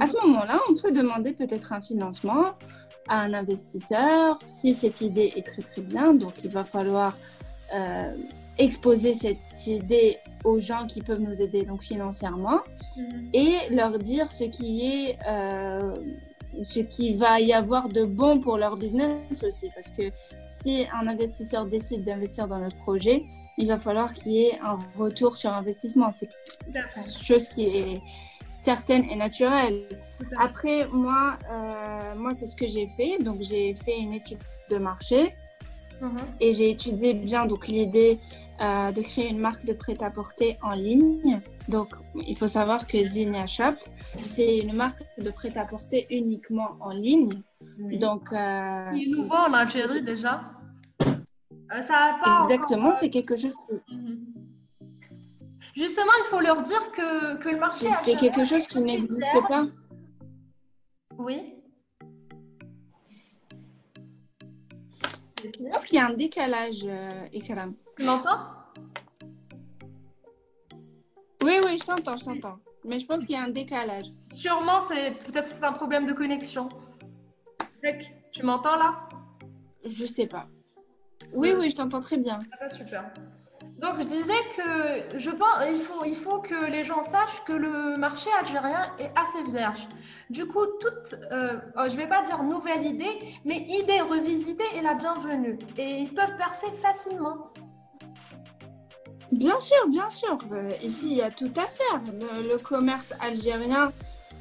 À 0.00 0.06
ce 0.06 0.14
moment-là, 0.22 0.60
on 0.70 0.74
peut 0.74 0.92
demander 0.92 1.32
peut-être 1.32 1.72
un 1.72 1.80
financement 1.80 2.54
à 3.08 3.22
un 3.22 3.34
investisseur 3.34 4.38
si 4.46 4.74
cette 4.74 5.00
idée 5.00 5.32
est 5.36 5.46
très 5.46 5.62
très 5.62 5.82
bien. 5.82 6.14
Donc, 6.14 6.44
il 6.44 6.50
va 6.50 6.64
falloir 6.64 7.16
euh, 7.74 8.14
exposer 8.58 9.14
cette 9.14 9.66
idée 9.66 10.18
aux 10.44 10.58
gens 10.58 10.86
qui 10.86 11.00
peuvent 11.02 11.20
nous 11.20 11.40
aider 11.40 11.62
donc 11.62 11.82
financièrement 11.82 12.60
mhm. 12.96 13.30
et 13.32 13.54
leur 13.70 13.98
dire 13.98 14.30
ce 14.32 14.44
qui 14.44 14.86
est 14.86 15.18
euh, 15.28 15.94
ce 16.62 16.80
qui 16.80 17.14
va 17.14 17.40
y 17.40 17.52
avoir 17.52 17.88
de 17.88 18.04
bon 18.04 18.40
pour 18.40 18.56
leur 18.56 18.76
business 18.76 19.44
aussi 19.44 19.68
parce 19.74 19.90
que 19.90 20.10
si 20.40 20.86
un 20.92 21.06
investisseur 21.06 21.66
décide 21.66 22.02
d'investir 22.04 22.48
dans 22.48 22.58
notre 22.58 22.76
projet 22.78 23.24
il 23.58 23.68
va 23.68 23.78
falloir 23.78 24.12
qu'il 24.12 24.32
y 24.32 24.42
ait 24.44 24.58
un 24.64 24.78
retour 24.98 25.36
sur 25.36 25.52
investissement 25.52 26.10
c'est 26.10 26.30
une 26.66 27.22
chose 27.22 27.48
qui 27.48 27.64
est 27.66 28.00
certaine 28.62 29.04
et 29.08 29.16
naturelle. 29.16 29.88
Après, 30.38 30.86
moi, 30.88 31.38
euh, 31.50 32.14
moi 32.16 32.34
c'est 32.34 32.46
ce 32.46 32.56
que 32.56 32.66
j'ai 32.66 32.86
fait. 32.98 33.18
Donc, 33.18 33.40
j'ai 33.40 33.74
fait 33.74 33.98
une 33.98 34.12
étude 34.12 34.38
de 34.70 34.76
marché 34.76 35.32
mhm. 36.00 36.16
et 36.40 36.52
j'ai 36.52 36.70
étudié 36.70 37.14
bien 37.14 37.46
donc 37.46 37.68
l'idée 37.68 38.18
euh, 38.60 38.90
de 38.90 39.02
créer 39.02 39.30
une 39.30 39.38
marque 39.38 39.64
de 39.64 39.72
prêt-à-porter 39.72 40.58
en 40.62 40.74
ligne. 40.74 41.40
Donc, 41.68 41.90
il 42.14 42.36
faut 42.36 42.48
savoir 42.48 42.88
que 42.88 43.02
Zinnia 43.04 43.46
Shop, 43.46 43.76
c'est 44.16 44.58
une 44.58 44.74
marque 44.74 45.00
de 45.18 45.30
prêt-à-porter 45.30 46.06
uniquement 46.10 46.76
en 46.80 46.90
ligne. 46.90 47.42
Donc, 47.78 48.32
euh, 48.32 48.90
il 48.94 49.08
est 49.08 49.16
nouveau 49.16 49.36
en 49.36 49.52
Algérie 49.52 50.02
déjà. 50.02 50.42
ça 51.86 52.18
pas 52.24 52.40
Exactement, 52.42 52.96
c'est 52.96 53.10
quelque 53.10 53.36
chose. 53.36 53.54
Mhm. 53.92 54.26
Justement, 55.76 56.10
il 56.24 56.28
faut 56.28 56.40
leur 56.40 56.60
dire 56.62 56.90
que, 56.90 57.36
que 57.36 57.48
le 57.50 57.58
marché. 57.60 57.86
C'est 58.02 58.16
quelque 58.16 58.42
chose 58.42 58.66
qui 58.66 58.80
n'existe 58.80 59.20
pas. 59.48 59.66
Oui. 61.16 61.57
Je 65.58 65.68
pense 65.70 65.84
qu'il 65.84 65.96
y 65.96 66.00
a 66.00 66.06
un 66.06 66.14
décalage, 66.14 66.84
euh, 66.84 67.26
Ikram. 67.32 67.74
Tu 67.98 68.04
m'entends? 68.06 68.38
Oui, 71.42 71.54
oui, 71.64 71.78
je 71.78 71.84
t'entends, 71.84 72.16
je 72.16 72.24
t'entends. 72.24 72.58
Mais 72.84 73.00
je 73.00 73.06
pense 73.06 73.26
qu'il 73.26 73.34
y 73.34 73.38
a 73.38 73.42
un 73.42 73.50
décalage. 73.50 74.06
Sûrement, 74.32 74.80
c'est 74.86 75.12
peut-être 75.26 75.46
c'est 75.46 75.64
un 75.64 75.72
problème 75.72 76.06
de 76.06 76.12
connexion. 76.12 76.68
Tu 78.32 78.42
m'entends 78.42 78.76
là? 78.76 79.08
Je 79.84 80.06
sais 80.06 80.26
pas. 80.26 80.46
Oui, 81.32 81.52
oui, 81.56 81.70
je 81.70 81.76
t'entends 81.76 82.00
très 82.00 82.18
bien. 82.18 82.38
Ah, 82.60 82.68
super. 82.68 83.12
Donc 83.80 83.94
je 83.98 84.04
disais 84.04 84.32
que 84.56 85.18
je 85.18 85.30
pense 85.30 85.64
il 85.70 85.80
faut, 85.80 86.04
il 86.04 86.16
faut 86.16 86.40
que 86.40 86.66
les 86.66 86.82
gens 86.82 87.02
sachent 87.04 87.44
que 87.44 87.52
le 87.52 87.96
marché 87.96 88.28
algérien 88.40 88.92
est 88.98 89.10
assez 89.16 89.42
vierge. 89.50 89.86
Du 90.30 90.46
coup, 90.46 90.66
toute, 90.80 91.14
euh, 91.32 91.58
je 91.76 91.92
ne 91.92 91.96
vais 91.96 92.08
pas 92.08 92.22
dire 92.22 92.42
nouvelle 92.42 92.84
idée, 92.84 93.18
mais 93.44 93.58
idée 93.68 94.00
revisitée 94.00 94.64
est 94.76 94.82
la 94.82 94.94
bienvenue. 94.94 95.58
Et 95.76 96.00
ils 96.00 96.12
peuvent 96.12 96.36
percer 96.36 96.66
facilement. 96.82 97.50
Bien 99.32 99.60
sûr, 99.60 99.86
bien 99.88 100.08
sûr. 100.10 100.38
Euh, 100.52 100.72
ici, 100.82 101.08
il 101.10 101.16
y 101.16 101.22
a 101.22 101.30
tout 101.30 101.52
à 101.56 101.66
faire. 101.66 102.00
le 102.42 102.56
commerce 102.56 103.12
algérien 103.20 103.92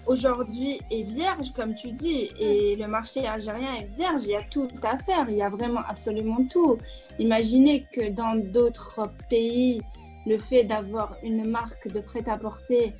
aujourd'hui 0.07 0.79
est 0.89 1.03
vierge, 1.03 1.51
comme 1.53 1.75
tu 1.75 1.91
dis, 1.91 2.31
et 2.39 2.75
le 2.75 2.87
marché 2.87 3.27
algérien 3.27 3.75
est 3.75 3.85
vierge, 3.85 4.23
il 4.23 4.29
y 4.29 4.35
a 4.35 4.43
tout 4.43 4.69
à 4.83 4.97
faire, 4.97 5.29
il 5.29 5.35
y 5.35 5.41
a 5.41 5.49
vraiment 5.49 5.81
absolument 5.87 6.39
tout. 6.49 6.77
Imaginez 7.19 7.85
que 7.91 8.09
dans 8.09 8.35
d'autres 8.35 9.09
pays, 9.29 9.81
le 10.25 10.37
fait 10.37 10.63
d'avoir 10.63 11.15
une 11.23 11.49
marque 11.49 11.87
de 11.89 11.99
prêt-à-porter 11.99 12.93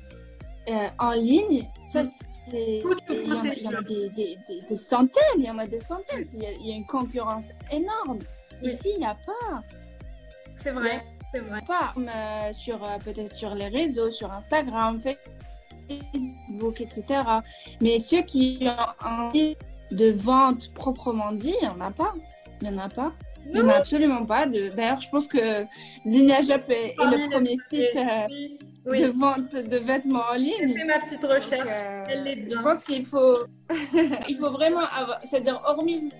euh, 0.68 0.88
en 0.98 1.12
ligne, 1.12 1.68
ça 1.88 2.02
c'est... 2.50 2.82
Il 3.10 3.62
y 3.62 3.68
en 3.68 3.72
a, 3.74 3.82
des, 3.82 4.38
centaines, 4.74 5.22
il 5.38 5.44
y 5.44 5.50
en 5.50 5.58
a 5.58 5.66
des 5.66 5.80
centaines, 5.80 6.24
il 6.32 6.42
y 6.42 6.72
a, 6.72 6.76
une 6.76 6.86
concurrence 6.86 7.44
énorme. 7.70 8.20
Ici, 8.62 8.92
il 8.94 9.00
n'y 9.00 9.04
a 9.04 9.14
pas. 9.26 9.62
C'est 10.58 10.70
vrai. 10.70 11.04
C'est 11.30 11.40
vrai. 11.40 11.60
Pas 11.66 11.92
sur 12.52 12.82
euh, 12.82 12.96
peut-être 13.04 13.34
sur 13.34 13.54
les 13.54 13.68
réseaux, 13.68 14.10
sur 14.10 14.32
Instagram, 14.32 14.98
fait 15.02 15.18
Facebook, 15.88 16.80
etc. 16.80 17.04
Mais 17.80 17.98
ceux 17.98 18.22
qui 18.22 18.58
ont 18.62 19.06
envie 19.06 19.56
de 19.90 20.10
vente 20.10 20.72
proprement 20.74 21.32
dit, 21.32 21.54
il 21.60 21.68
n'y 21.68 21.74
en 21.74 21.80
a 21.80 21.90
pas. 21.90 22.14
Il 22.60 22.68
n'y 22.68 22.74
en 22.74 22.78
a 22.78 22.88
pas. 22.88 23.12
Il 23.46 23.52
n'y 23.54 23.60
en 23.60 23.68
a 23.68 23.74
absolument 23.74 24.24
pas. 24.26 24.46
D'ailleurs, 24.46 25.00
je 25.00 25.08
pense 25.08 25.26
que 25.26 25.64
Zinnia 26.06 26.40
est, 26.40 26.96
le 26.98 27.30
premier 27.30 27.56
site 27.68 27.96
euh, 27.96 28.96
de 28.96 29.06
vente 29.06 29.54
de 29.54 29.76
vêtements 29.78 30.24
en 30.32 30.34
ligne. 30.34 30.68
J'ai 30.68 30.74
fait 30.74 30.84
ma 30.84 30.98
petite 30.98 31.24
recherche. 31.24 31.68
Euh, 31.68 32.04
Elle 32.08 32.26
est 32.26 32.36
bien. 32.36 32.58
Je 32.58 32.62
pense 32.62 32.84
qu'il 32.84 33.06
faut, 33.06 33.38
il 34.28 34.36
faut 34.36 34.50
vraiment 34.50 34.84
avoir, 34.84 35.20
c'est-à-dire, 35.22 35.62
hormis 35.64 36.10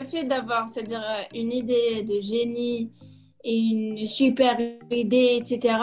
le 0.00 0.06
fait 0.06 0.24
d'avoir, 0.24 0.68
c'est-à-dire, 0.68 1.02
euh, 1.02 1.22
une 1.34 1.52
idée 1.52 2.02
de 2.02 2.20
génie 2.20 2.92
et 3.44 3.56
une 3.56 4.06
super 4.06 4.58
idée, 4.90 5.38
etc., 5.40 5.76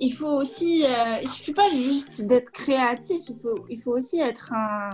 il 0.00 0.12
faut 0.12 0.40
aussi, 0.40 0.84
euh, 0.84 1.18
il 1.22 1.28
suffit 1.28 1.52
pas 1.52 1.70
juste 1.70 2.22
d'être 2.22 2.50
créatif, 2.50 3.22
il 3.28 3.38
faut, 3.38 3.64
il 3.68 3.80
faut 3.80 3.92
aussi 3.92 4.18
être 4.20 4.52
un, 4.52 4.90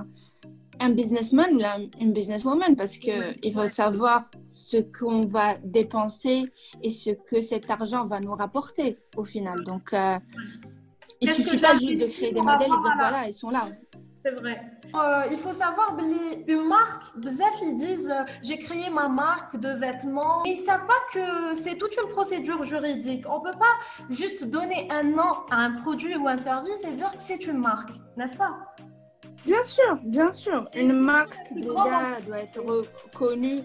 un 0.81 0.91
businessman 0.91 1.51
ou 1.55 2.01
une 2.01 2.13
businesswoman 2.13 2.75
parce 2.77 2.99
que 2.99 3.35
il 3.43 3.53
faut 3.53 3.69
savoir 3.69 4.31
ce 4.47 4.79
qu'on 4.79 5.23
va 5.23 5.57
dépenser 5.59 6.45
et 6.83 6.91
ce 6.91 7.11
que 7.11 7.41
cet 7.41 7.71
argent 7.71 8.07
va 8.07 8.21
nous 8.21 8.35
rapporter 8.35 8.99
au 9.17 9.25
final. 9.25 9.63
Donc, 9.65 9.93
euh, 9.93 10.19
il 11.21 11.31
suffit 11.31 11.61
pas 11.61 11.75
juste 11.75 12.01
de 12.01 12.07
créer 12.07 12.33
des 12.33 12.41
modèles 12.41 12.69
et 12.69 12.81
dire 12.83 12.95
voilà, 12.97 13.27
ils 13.27 13.33
sont 13.33 13.51
là. 13.51 13.63
C'est 14.25 14.33
vrai. 14.33 14.61
Euh, 14.95 15.23
il 15.31 15.37
faut 15.37 15.53
savoir, 15.53 15.97
une 16.47 16.67
marque, 16.67 17.05
ils 17.63 17.75
disent 17.75 18.11
euh, 18.11 18.25
j'ai 18.43 18.59
créé 18.59 18.91
ma 18.91 19.09
marque 19.09 19.57
de 19.57 19.71
vêtements. 19.71 20.43
Ils 20.45 20.53
ne 20.53 20.57
savent 20.57 20.87
pas 20.87 21.01
que 21.13 21.55
c'est 21.55 21.77
toute 21.77 21.97
une 21.97 22.11
procédure 22.11 22.63
juridique. 22.65 23.25
On 23.29 23.39
ne 23.39 23.51
peut 23.51 23.59
pas 23.59 23.77
juste 24.09 24.45
donner 24.45 24.89
un 24.91 25.03
nom 25.03 25.35
à 25.51 25.57
un 25.57 25.73
produit 25.73 26.17
ou 26.17 26.27
un 26.27 26.39
service 26.39 26.83
et 26.85 26.93
dire 26.93 27.11
que 27.11 27.23
c'est 27.23 27.47
une 27.47 27.59
marque, 27.59 27.91
n'est-ce 28.17 28.37
pas? 28.37 28.57
Bien 29.47 29.65
sûr, 29.65 29.99
bien 30.03 30.33
sûr. 30.33 30.69
Une 30.75 30.93
marque 30.93 31.53
déjà 31.55 32.19
doit 32.27 32.41
être 32.41 32.61
reconnue. 32.61 33.61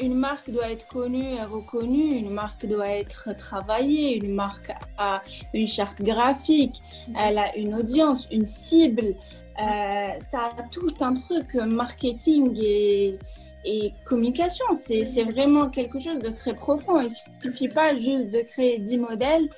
Une 0.00 0.14
marque 0.14 0.48
doit 0.50 0.70
être 0.70 0.86
connue 0.86 1.34
et 1.34 1.42
reconnue, 1.42 2.18
une 2.18 2.30
marque 2.30 2.64
doit 2.66 2.88
être 2.88 3.34
travaillée, 3.36 4.16
une 4.16 4.32
marque 4.32 4.70
a 4.96 5.22
une 5.52 5.66
charte 5.66 6.02
graphique, 6.02 6.80
elle 7.18 7.36
a 7.36 7.56
une 7.56 7.74
audience, 7.74 8.28
une 8.30 8.46
cible, 8.46 9.16
euh, 9.60 10.08
ça 10.18 10.52
a 10.56 10.62
tout 10.70 10.94
un 11.00 11.14
truc 11.14 11.54
marketing 11.54 12.56
et, 12.62 13.18
et 13.64 13.92
communication. 14.04 14.64
C'est 14.74 15.24
vraiment 15.24 15.68
quelque 15.68 15.98
chose 15.98 16.20
de 16.20 16.30
très 16.30 16.54
profond. 16.54 17.00
Il 17.00 17.06
ne 17.06 17.42
suffit 17.42 17.68
pas 17.68 17.96
juste 17.96 18.30
de 18.30 18.42
créer 18.42 18.78
10 18.78 18.98
modèles 18.98 19.48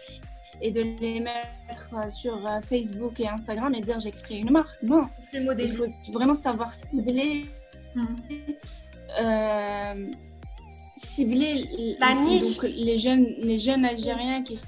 et 0.62 0.70
de 0.70 0.82
les 1.00 1.20
mettre 1.20 2.12
sur 2.12 2.46
euh, 2.46 2.60
Facebook 2.62 3.18
et 3.20 3.28
Instagram 3.28 3.74
et 3.74 3.80
dire 3.80 4.00
j'ai 4.00 4.10
créé 4.10 4.38
une 4.38 4.50
marque. 4.50 4.82
Non, 4.82 5.02
il 5.32 5.72
faut 5.72 5.86
vraiment 6.12 6.34
savoir 6.34 6.72
cibler, 6.72 7.46
hmm. 7.94 8.04
euh, 9.20 10.06
cibler 10.96 11.96
La 11.98 12.14
niche. 12.14 12.56
Donc, 12.56 12.62
les, 12.62 12.98
jeunes, 12.98 13.26
les 13.38 13.58
jeunes 13.58 13.84
Algériens 13.84 14.42
qui 14.42 14.58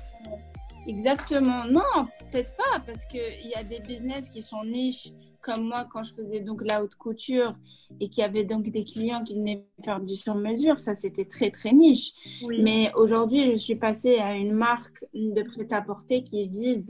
Exactement. 0.87 1.65
Non, 1.67 2.05
peut-être 2.33 2.57
pas, 2.57 2.81
parce 2.87 3.05
qu'il 3.05 3.47
y 3.47 3.55
a 3.55 3.63
des 3.63 3.81
business 3.81 4.29
qui 4.29 4.43
sont 4.43 4.65
niches 4.65 5.13
comme 5.43 5.67
moi, 5.67 5.87
quand 5.93 6.05
je 6.05 6.15
faisais 6.15 6.41
donc 6.41 6.63
la 6.65 6.83
haute 6.83 6.95
couture 6.95 7.53
et 8.01 8.09
qu'il 8.09 8.23
y 8.23 8.25
avait 8.25 8.45
donc 8.45 8.71
des 8.71 8.85
clients 8.85 9.25
qui 9.25 9.35
venaient 9.35 9.67
faire 9.85 10.01
du 10.01 10.15
sur-mesure, 10.15 10.79
ça 10.79 10.95
c'était 10.95 11.25
très 11.25 11.51
très 11.51 11.73
niche. 11.73 12.13
Mais 12.61 12.93
aujourd'hui, 12.97 13.51
je 13.51 13.57
suis 13.57 13.77
passée 13.77 14.19
à 14.19 14.35
une 14.35 14.53
marque 14.53 15.05
de 15.13 15.43
prêt-à-porter 15.43 16.23
qui 16.23 16.49
vise 16.49 16.85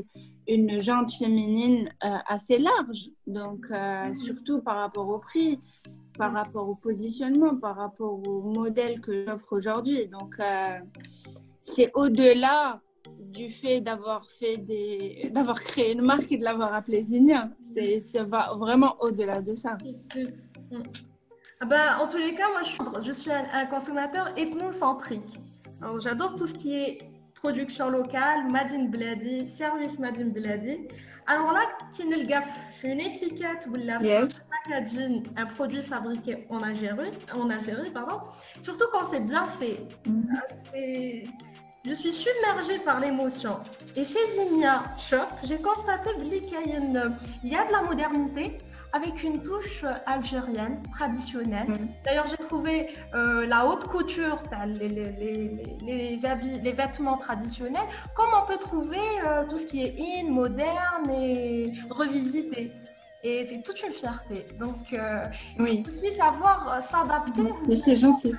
une 0.47 0.81
jante 0.81 1.13
féminine 1.13 1.89
euh, 2.05 2.19
assez 2.27 2.59
large. 2.59 3.09
Donc, 3.27 3.67
euh, 3.71 4.09
mhm. 4.09 4.15
surtout 4.15 4.61
par 4.61 4.77
rapport 4.77 5.09
au 5.09 5.19
prix, 5.19 5.59
par 6.19 6.33
rapport 6.33 6.69
au 6.69 6.75
positionnement, 6.75 7.57
par 7.57 7.77
rapport 7.77 8.21
au 8.29 8.43
modèle 8.43 9.01
que 9.01 9.25
j'offre 9.25 9.53
aujourd'hui. 9.55 10.09
Donc, 10.09 10.35
euh, 10.41 10.79
c'est 11.59 11.91
au-delà 11.95 12.83
du 13.33 13.51
fait 13.51 13.81
d'avoir 13.81 14.25
fait 14.25 14.57
des 14.57 15.31
d'avoir 15.33 15.63
créé 15.63 15.93
une 15.93 16.03
marque 16.03 16.31
et 16.33 16.37
de 16.37 16.45
l'avoir 16.45 16.75
appelée 16.75 17.03
Zinia. 17.03 17.49
C'est 17.61 18.01
ça 18.01 18.25
va 18.25 18.55
vraiment 18.57 18.97
au-delà 19.01 19.41
de 19.41 19.55
ça. 19.55 19.77
Ah 21.61 21.65
bah, 21.65 21.99
en 22.01 22.09
tous 22.09 22.19
les 22.19 22.35
cas, 22.35 22.49
moi 22.51 22.63
je 22.65 22.71
suis, 22.71 22.79
je 23.05 23.13
suis 23.13 23.31
un, 23.31 23.67
consommateur 23.67 24.37
ethnocentrique. 24.37 25.23
J'adore 26.01 26.35
tout 26.35 26.47
ce 26.47 26.55
qui 26.55 26.75
est 26.75 26.99
production 27.35 27.89
locale, 27.89 28.51
Madine 28.51 28.89
Bladi, 28.91 29.49
service 29.49 29.99
Madine 29.99 30.31
Bladi. 30.31 30.89
Alors 31.27 31.53
là, 31.53 31.63
qui 31.93 32.05
ne 32.05 32.17
le 32.17 32.25
gaffe 32.25 32.83
une 32.83 33.01
étiquette 33.01 33.69
ou 33.71 33.75
la 33.77 33.99
packaging, 33.99 35.23
un 35.37 35.47
produit 35.47 35.83
fabriqué 35.83 36.47
en 36.51 36.59
Algérie, 36.63 37.13
en 37.33 37.49
Algérie 37.49 37.91
pardon, 37.91 38.21
surtout 38.61 38.87
quand 38.91 39.05
c'est 39.05 39.21
bien 39.21 39.45
fait. 39.45 39.87
Mm-hmm. 40.09 41.29
Je 41.85 41.95
suis 41.95 42.13
submergée 42.13 42.79
par 42.79 43.01
l'émotion. 43.01 43.59
Et 43.97 44.05
chez 44.05 44.25
Zinia 44.35 44.83
Shop, 44.99 45.27
j'ai 45.43 45.59
constaté 45.59 46.11
qu'il 46.15 47.51
y 47.51 47.57
a 47.57 47.65
de 47.67 47.73
la 47.73 47.83
modernité, 47.83 48.59
avec 48.93 49.23
une 49.25 49.43
touche 49.43 49.85
algérienne 50.07 50.81
traditionnelle. 50.93 51.69
Mm. 51.69 51.89
D'ailleurs, 52.05 52.27
j'ai 52.29 52.37
trouvé 52.37 52.91
euh, 53.15 53.47
la 53.47 53.67
haute 53.67 53.87
couture, 53.87 54.41
les, 54.67 54.89
les, 54.89 56.27
habits, 56.27 56.61
les 56.63 56.73
vêtements 56.73 57.17
traditionnels, 57.17 57.89
comme 58.15 58.29
on 58.41 58.47
peut 58.47 58.59
trouver 58.59 58.99
euh, 59.27 59.45
tout 59.49 59.59
ce 59.59 59.67
qui 59.67 59.83
est 59.83 59.97
in, 59.99 60.31
moderne 60.31 61.11
et 61.11 61.73
revisité? 61.91 62.73
Et 63.25 63.45
c'est 63.45 63.63
toute 63.63 63.83
une 63.83 63.93
fierté. 63.93 64.47
Donc, 64.59 64.93
euh, 64.93 65.25
oui. 65.59 65.85
aussi 65.89 66.13
savoir 66.13 66.81
s'adapter. 66.83 67.77
C'est 67.77 67.97
gentil. 67.97 68.33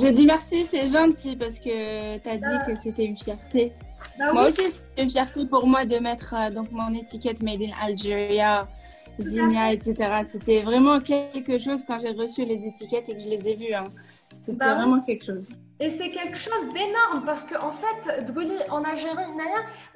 J'ai 0.00 0.12
dit 0.12 0.26
merci, 0.26 0.64
c'est 0.64 0.86
gentil 0.86 1.36
parce 1.36 1.58
que 1.58 2.18
tu 2.18 2.28
as 2.28 2.36
dit 2.36 2.64
que 2.66 2.76
c'était 2.76 3.04
une 3.04 3.16
fierté. 3.16 3.72
Bah 4.18 4.32
moi 4.32 4.48
aussi, 4.48 4.62
c'est 4.70 5.02
une 5.02 5.10
fierté 5.10 5.44
pour 5.46 5.66
moi 5.66 5.84
de 5.84 5.96
mettre 5.98 6.34
euh, 6.34 6.50
donc 6.50 6.70
mon 6.70 6.92
étiquette 6.94 7.42
Made 7.42 7.62
in 7.62 7.72
Algeria, 7.80 8.68
Zinia, 9.18 9.72
etc. 9.72 10.22
C'était 10.30 10.62
vraiment 10.62 11.00
quelque 11.00 11.58
chose 11.58 11.84
quand 11.84 11.98
j'ai 11.98 12.10
reçu 12.12 12.44
les 12.44 12.64
étiquettes 12.64 13.08
et 13.08 13.14
que 13.14 13.20
je 13.20 13.28
les 13.28 13.48
ai 13.48 13.54
vues. 13.56 13.74
Hein. 13.74 13.92
C'était 14.42 14.58
bah 14.58 14.74
vraiment 14.74 15.00
quelque 15.00 15.24
chose. 15.24 15.46
Et 15.80 15.90
c'est 15.90 16.08
quelque 16.08 16.36
chose 16.36 16.72
d'énorme 16.72 17.24
parce 17.24 17.44
qu'en 17.44 17.68
en 17.68 17.70
fait, 17.70 18.68
en 18.70 18.82
Algérie, 18.82 19.14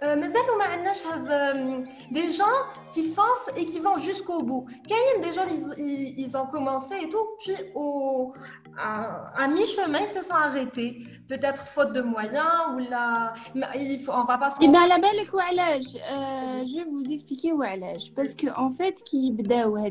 euh, 0.05 1.83
des 2.11 2.31
gens 2.31 2.45
qui 2.93 3.03
foncent 3.09 3.51
et 3.57 3.67
qui 3.67 3.81
vont 3.81 3.99
jusqu'au 3.99 4.43
bout. 4.43 4.67
Des 4.87 5.33
gens, 5.33 5.43
ils, 5.77 6.21
ils, 6.21 6.37
ont 6.37 6.47
commencé 6.47 6.95
et 7.03 7.09
tout, 7.09 7.27
puis 7.41 7.57
au, 7.75 8.33
à, 8.79 9.49
mi-chemin, 9.49 10.01
ils 10.01 10.09
se 10.09 10.23
sont 10.23 10.35
arrêtés. 10.35 11.03
Peut-être 11.29 11.67
faute 11.67 11.93
de 11.93 12.03
moyens 12.03 12.75
ou 12.75 12.79
là, 12.79 13.35
il 13.75 14.01
faut, 14.01 14.13
on 14.13 14.25
va 14.25 14.39
pas 14.39 14.51
se. 14.51 14.57
Eh 14.61 14.69
bien, 14.69 14.87
la 14.87 14.99
belle 14.99 15.21
euh, 15.21 16.65
je 16.67 16.77
vais 16.77 16.85
vous 16.85 17.11
expliquer 17.11 17.53
où 17.53 17.63
Parce 18.15 18.35
qu'en 18.35 18.67
en 18.67 18.73
fait, 18.73 19.03
qui 19.05 19.35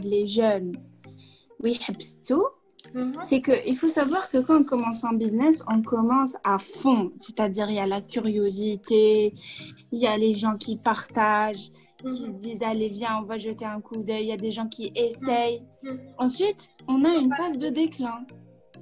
les 0.04 0.28
jeunes, 0.28 0.74
oui, 1.64 1.80
tout 2.28 2.48
Mhm. 2.94 3.14
C'est 3.24 3.42
qu'il 3.42 3.78
faut 3.78 3.88
savoir 3.88 4.30
que 4.30 4.40
quand 4.40 4.60
on 4.60 4.64
commence 4.64 5.04
en 5.04 5.14
business, 5.14 5.64
on 5.68 5.82
commence 5.82 6.36
à 6.44 6.58
fond. 6.58 7.12
C'est-à-dire, 7.18 7.70
il 7.70 7.76
y 7.76 7.80
a 7.80 7.88
la 7.88 8.02
curiosité, 8.02 9.34
il 9.92 10.00
y 10.00 10.08
a 10.08 10.18
les 10.18 10.34
gens 10.34 10.58
qui 10.58 10.78
partagent, 10.78 11.72
qui 12.00 12.08
mhm. 12.08 12.12
se 12.12 12.32
disent 12.32 12.64
Allez, 12.64 12.90
viens, 12.90 13.20
on 13.22 13.24
va 13.24 13.38
jeter 13.38 13.66
un 13.66 13.80
coup 13.80 13.98
d'œil. 13.98 14.24
Il 14.24 14.28
y 14.28 14.32
a 14.34 14.38
des 14.38 14.52
gens 14.52 14.68
qui 14.68 14.92
essayent. 14.96 15.64
Mhm. 15.84 16.00
Ensuite, 16.18 16.72
on 16.88 17.04
a 17.06 17.14
une 17.14 17.34
phase 17.34 17.58
de 17.58 17.70
déclin. 17.70 18.26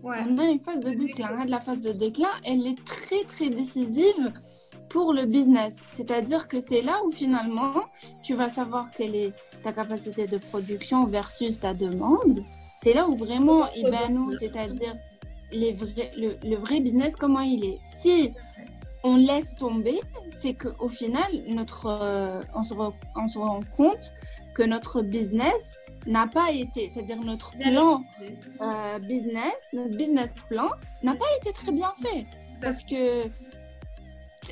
On 0.04 0.38
a 0.38 0.44
une 0.46 0.60
phase 0.60 0.80
de 0.80 0.92
déclin. 0.92 1.46
La 1.48 1.60
phase 1.60 1.82
de 1.82 1.92
déclin, 1.92 2.30
elle 2.46 2.66
est 2.66 2.84
très, 2.86 3.24
très 3.24 3.50
décisive 3.50 4.32
pour 4.90 5.14
le 5.14 5.26
business. 5.26 5.78
C'est-à-dire 5.92 6.48
que 6.48 6.60
c'est 6.60 6.82
là 6.82 7.02
où 7.06 7.12
finalement, 7.12 7.84
tu 8.24 8.36
vas 8.36 8.50
savoir 8.50 8.90
quelle 8.96 9.16
est 9.16 9.34
ta 9.64 9.72
capacité 9.72 10.26
de 10.26 10.38
production 10.38 11.06
versus 11.06 11.60
ta 11.60 11.74
demande. 11.74 12.44
C'est 12.82 12.94
là 12.94 13.08
où 13.08 13.16
vraiment 13.16 13.68
c'est-à-dire 14.40 14.96
les 15.52 15.76
le, 16.44 16.56
vrai 16.56 16.80
business, 16.80 17.16
comment 17.16 17.42
il 17.42 17.66
est. 17.66 17.80
Si 17.84 18.32
on 19.04 19.16
laisse 19.16 19.56
tomber, 19.56 20.00
c'est 20.40 20.54
qu'au 20.54 20.90
final, 20.90 21.32
notre, 21.48 21.88
euh, 21.88 22.42
on, 22.56 22.64
se 22.64 22.74
on, 22.74 23.28
se 23.28 23.40
rend 23.40 23.62
compte 23.76 24.14
que 24.54 24.64
notre 24.64 25.02
business 25.02 25.80
n'a 26.06 26.28
pas 26.28 26.52
été, 26.52 26.90
c'est-à-dire 26.90 27.20
notre 27.20 27.52
plan 27.58 28.04
euh, 28.62 29.00
business, 29.00 29.68
notre 29.74 29.96
business 29.96 30.34
plan 30.50 30.70
n'a 31.04 31.14
pas 31.14 31.26
été 31.40 31.52
très 31.52 31.72
bien 31.72 31.94
fait. 32.02 32.26
Parce 32.62 32.84
que, 32.84 33.26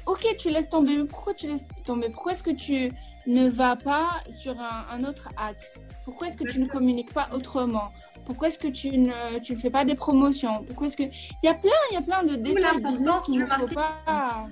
ok, 0.05 0.25
tu 0.37 0.49
laisses 0.49 0.69
tomber, 0.69 0.97
mais 0.97 1.05
pourquoi 1.05 1.33
tu 1.33 1.47
laisses 1.47 1.65
tomber? 1.85 2.09
Pourquoi 2.09 2.33
est-ce 2.33 2.43
que 2.43 2.51
tu 2.51 2.91
ne 3.25 3.49
vas 3.49 3.75
pas 3.75 4.09
sur 4.29 4.55
un 4.59 5.03
autre 5.03 5.29
axe? 5.37 5.81
Pourquoi 6.05 6.27
est-ce 6.27 6.37
que 6.37 6.47
tu 6.47 6.59
ne 6.59 6.67
communiques 6.67 7.13
pas 7.13 7.29
autrement? 7.33 7.91
Pourquoi 8.25 8.49
est-ce 8.49 8.59
que 8.59 8.67
tu 8.67 8.97
ne, 8.97 9.39
tu 9.39 9.55
fais 9.55 9.69
pas 9.69 9.85
des 9.85 9.95
promotions? 9.95 10.63
Pourquoi 10.65 10.87
est-ce 10.87 10.97
que 10.97 11.03
il 11.03 11.45
y 11.45 11.47
a 11.47 11.53
plein, 11.53 11.71
il 11.91 11.95
y 11.95 11.97
a 11.97 12.01
plein 12.01 12.23
de 12.23 12.35
détails 12.35 12.77
business 12.77 13.21
qu'il 13.25 13.39
ne 13.39 13.45
faut 13.45 13.67
pas. 13.73 14.47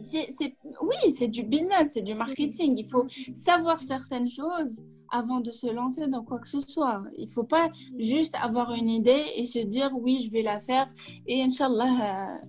C'est, 0.00 0.28
oui, 0.82 1.12
c'est 1.16 1.28
du 1.28 1.44
business, 1.44 1.90
c'est 1.94 2.02
du 2.02 2.14
marketing. 2.14 2.74
Il 2.76 2.88
faut 2.88 3.06
savoir 3.32 3.78
certaines 3.78 4.28
choses 4.28 4.84
avant 5.10 5.40
de 5.40 5.50
se 5.50 5.68
lancer 5.68 6.08
dans 6.08 6.24
quoi 6.24 6.40
que 6.40 6.48
ce 6.48 6.60
soit. 6.60 7.04
Il 7.16 7.26
ne 7.26 7.30
faut 7.30 7.44
pas 7.44 7.70
juste 7.98 8.36
avoir 8.42 8.72
une 8.72 8.88
idée 8.88 9.24
et 9.36 9.44
se 9.44 9.60
dire 9.60 9.90
oui, 9.94 10.20
je 10.24 10.30
vais 10.30 10.42
la 10.42 10.58
faire 10.58 10.88
et 11.26 11.42
Inch'Allah, 11.42 12.40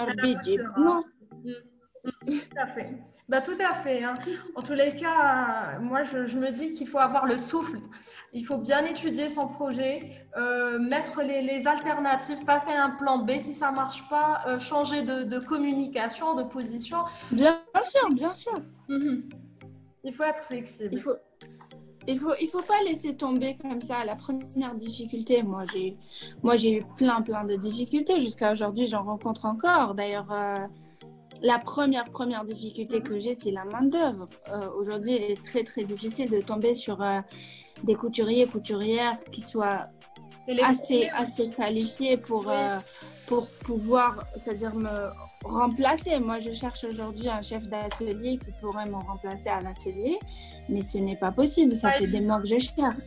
euh, 0.00 0.12
non. 0.78 1.02
Mm. 1.44 1.52
Tout 2.26 2.56
à 2.56 2.66
fait. 2.68 2.96
Bah, 3.28 3.42
tout 3.42 3.56
à 3.60 3.74
fait. 3.74 4.02
Hein. 4.02 4.14
En 4.54 4.62
tous 4.62 4.72
les 4.72 4.94
cas, 4.96 5.78
moi, 5.80 6.02
je, 6.02 6.36
me 6.36 6.50
dis 6.50 6.72
qu'il 6.72 6.88
faut 6.88 6.98
avoir 6.98 7.26
le 7.26 7.36
souffle. 7.36 7.78
Il 8.32 8.44
faut 8.46 8.56
bien 8.56 8.84
étudier 8.86 9.28
son 9.28 9.48
projet, 9.48 10.26
euh, 10.36 10.78
mettre 10.78 11.20
les, 11.22 11.66
alternatives, 11.66 12.42
passer 12.46 12.72
un 12.72 12.90
plan 12.90 13.18
B 13.18 13.32
si 13.38 13.52
ça 13.52 13.70
ne 13.70 13.76
marche 13.76 14.08
pas, 14.08 14.40
euh, 14.46 14.58
changer 14.58 15.02
de, 15.02 15.38
communication, 15.40 16.34
de 16.34 16.42
position. 16.42 16.98
Bien 17.30 17.60
sûr, 17.82 18.08
bien 18.12 18.32
sûr. 18.32 18.54
Mhm. 18.88 19.28
Il 20.04 20.14
faut 20.14 20.24
être 20.24 20.42
flexible. 20.44 20.90
Il 20.92 21.00
faut, 21.00 21.16
il 22.06 22.18
faut, 22.18 22.34
il 22.40 22.48
faut 22.48 22.62
pas 22.62 22.82
laisser 22.86 23.14
tomber 23.14 23.58
comme 23.60 23.82
ça 23.82 24.06
la 24.06 24.14
première 24.14 24.74
difficulté. 24.74 25.42
Moi, 25.42 25.64
j'ai, 25.70 25.98
moi, 26.42 26.56
j'ai 26.56 26.78
eu 26.78 26.82
plein, 26.96 27.20
plein 27.20 27.44
de 27.44 27.56
difficultés 27.56 28.22
jusqu'à 28.22 28.52
aujourd'hui. 28.52 28.86
J'en 28.86 29.02
rencontre 29.02 29.44
encore. 29.44 29.94
D'ailleurs. 29.94 30.32
La 31.42 31.58
première, 31.58 32.04
première 32.04 32.44
difficulté 32.44 33.00
que 33.00 33.18
j'ai, 33.18 33.34
c'est 33.34 33.50
la 33.50 33.64
main-d'œuvre. 33.64 34.26
Euh, 34.50 34.68
aujourd'hui, 34.76 35.16
il 35.16 35.22
est 35.22 35.42
très, 35.42 35.62
très 35.62 35.84
difficile 35.84 36.30
de 36.30 36.40
tomber 36.40 36.74
sur 36.74 37.00
euh, 37.00 37.20
des 37.84 37.94
couturiers, 37.94 38.46
couturières 38.46 39.18
qui 39.30 39.40
soient 39.40 39.86
assez, 40.62 41.08
assez 41.08 41.50
qualifiés 41.50 42.16
pour, 42.16 42.48
euh, 42.48 42.78
pour 43.26 43.46
pouvoir, 43.64 44.24
c'est-à-dire 44.36 44.74
me 44.74 45.10
remplacer. 45.44 46.18
Moi, 46.18 46.40
je 46.40 46.52
cherche 46.52 46.84
aujourd'hui 46.84 47.28
un 47.28 47.42
chef 47.42 47.68
d'atelier 47.68 48.38
qui 48.38 48.50
pourrait 48.60 48.86
me 48.86 48.96
remplacer 48.96 49.48
à 49.48 49.60
l'atelier, 49.60 50.18
mais 50.68 50.82
ce 50.82 50.98
n'est 50.98 51.16
pas 51.16 51.30
possible. 51.30 51.76
Ça 51.76 51.92
fait 51.92 52.08
des 52.08 52.20
mois 52.20 52.40
que 52.40 52.48
je 52.48 52.58
cherche. 52.58 53.04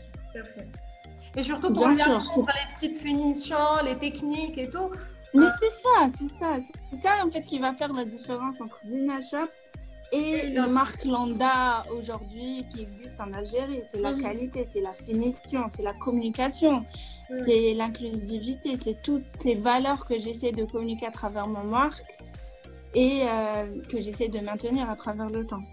Et 1.35 1.43
surtout 1.43 1.73
pour 1.73 1.87
les 1.87 2.73
petites 2.73 2.97
finitions, 2.97 3.77
les 3.83 3.97
techniques 3.97 4.57
et 4.57 4.69
tout. 4.69 4.89
Mais 5.33 5.47
c'est 5.59 5.69
ça, 5.69 6.07
c'est 6.17 6.29
ça. 6.29 6.57
C'est 6.91 7.01
ça, 7.01 7.25
en 7.25 7.29
fait, 7.29 7.41
qui 7.41 7.59
va 7.59 7.73
faire 7.73 7.93
la 7.93 8.05
différence 8.05 8.59
entre 8.61 8.79
Zina 8.85 9.21
Shop 9.21 9.49
et 10.11 10.49
la 10.49 10.67
marque 10.67 11.05
Landa 11.05 11.83
aujourd'hui 11.97 12.65
qui 12.69 12.81
existe 12.81 13.19
en 13.21 13.31
Algérie. 13.33 13.81
C'est 13.83 14.01
la 14.01 14.11
mhm. 14.11 14.21
qualité, 14.21 14.65
c'est 14.65 14.81
la 14.81 14.93
finition, 14.93 15.65
c'est 15.69 15.83
la 15.83 15.93
communication, 15.93 16.85
c'est 17.45 17.73
l'inclusivité, 17.73 18.75
c'est 18.75 19.01
toutes 19.01 19.23
ces 19.35 19.55
valeurs 19.55 20.05
que 20.05 20.19
j'essaie 20.19 20.51
de 20.51 20.65
communiquer 20.65 21.07
à 21.07 21.11
travers 21.11 21.47
ma 21.47 21.63
marque 21.63 22.19
et 22.93 23.23
euh, 23.23 23.81
que 23.89 23.99
j'essaie 24.01 24.27
de 24.27 24.39
maintenir 24.39 24.89
à 24.89 24.95
travers 24.95 25.29
le 25.29 25.45
temps. 25.45 25.63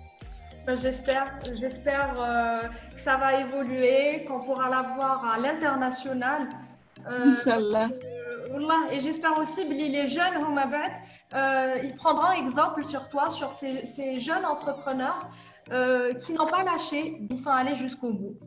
Ben, 0.67 0.77
j'espère, 0.77 1.35
j'espère 1.59 2.15
euh, 2.19 2.61
que 2.95 3.01
ça 3.01 3.17
va 3.17 3.41
évoluer, 3.41 4.25
qu'on 4.25 4.39
pourra 4.39 4.69
la 4.69 4.83
voir 4.83 5.25
à 5.25 5.39
l'international. 5.39 6.49
Euh, 7.09 7.31
Inch'Allah. 7.31 7.89
Et 8.93 9.01
j'espère 9.01 9.39
aussi 9.39 9.69
que 9.69 9.73
les 9.73 10.07
jeunes, 10.07 10.35
ils 11.85 11.95
prendront 11.97 12.31
exemple 12.31 12.85
sur 12.85 13.09
toi, 13.09 13.31
sur 13.31 13.51
ces, 13.51 14.21
jeunes 14.21 14.45
entrepreneurs 14.45 15.29
qui 16.21 16.33
n'ont 16.33 16.47
pas 16.47 16.65
lâché, 16.65 17.27
ils 17.31 17.39
sont 17.39 17.51
allés 17.51 17.77
jusqu'au 17.77 18.13
bout. 18.13 18.39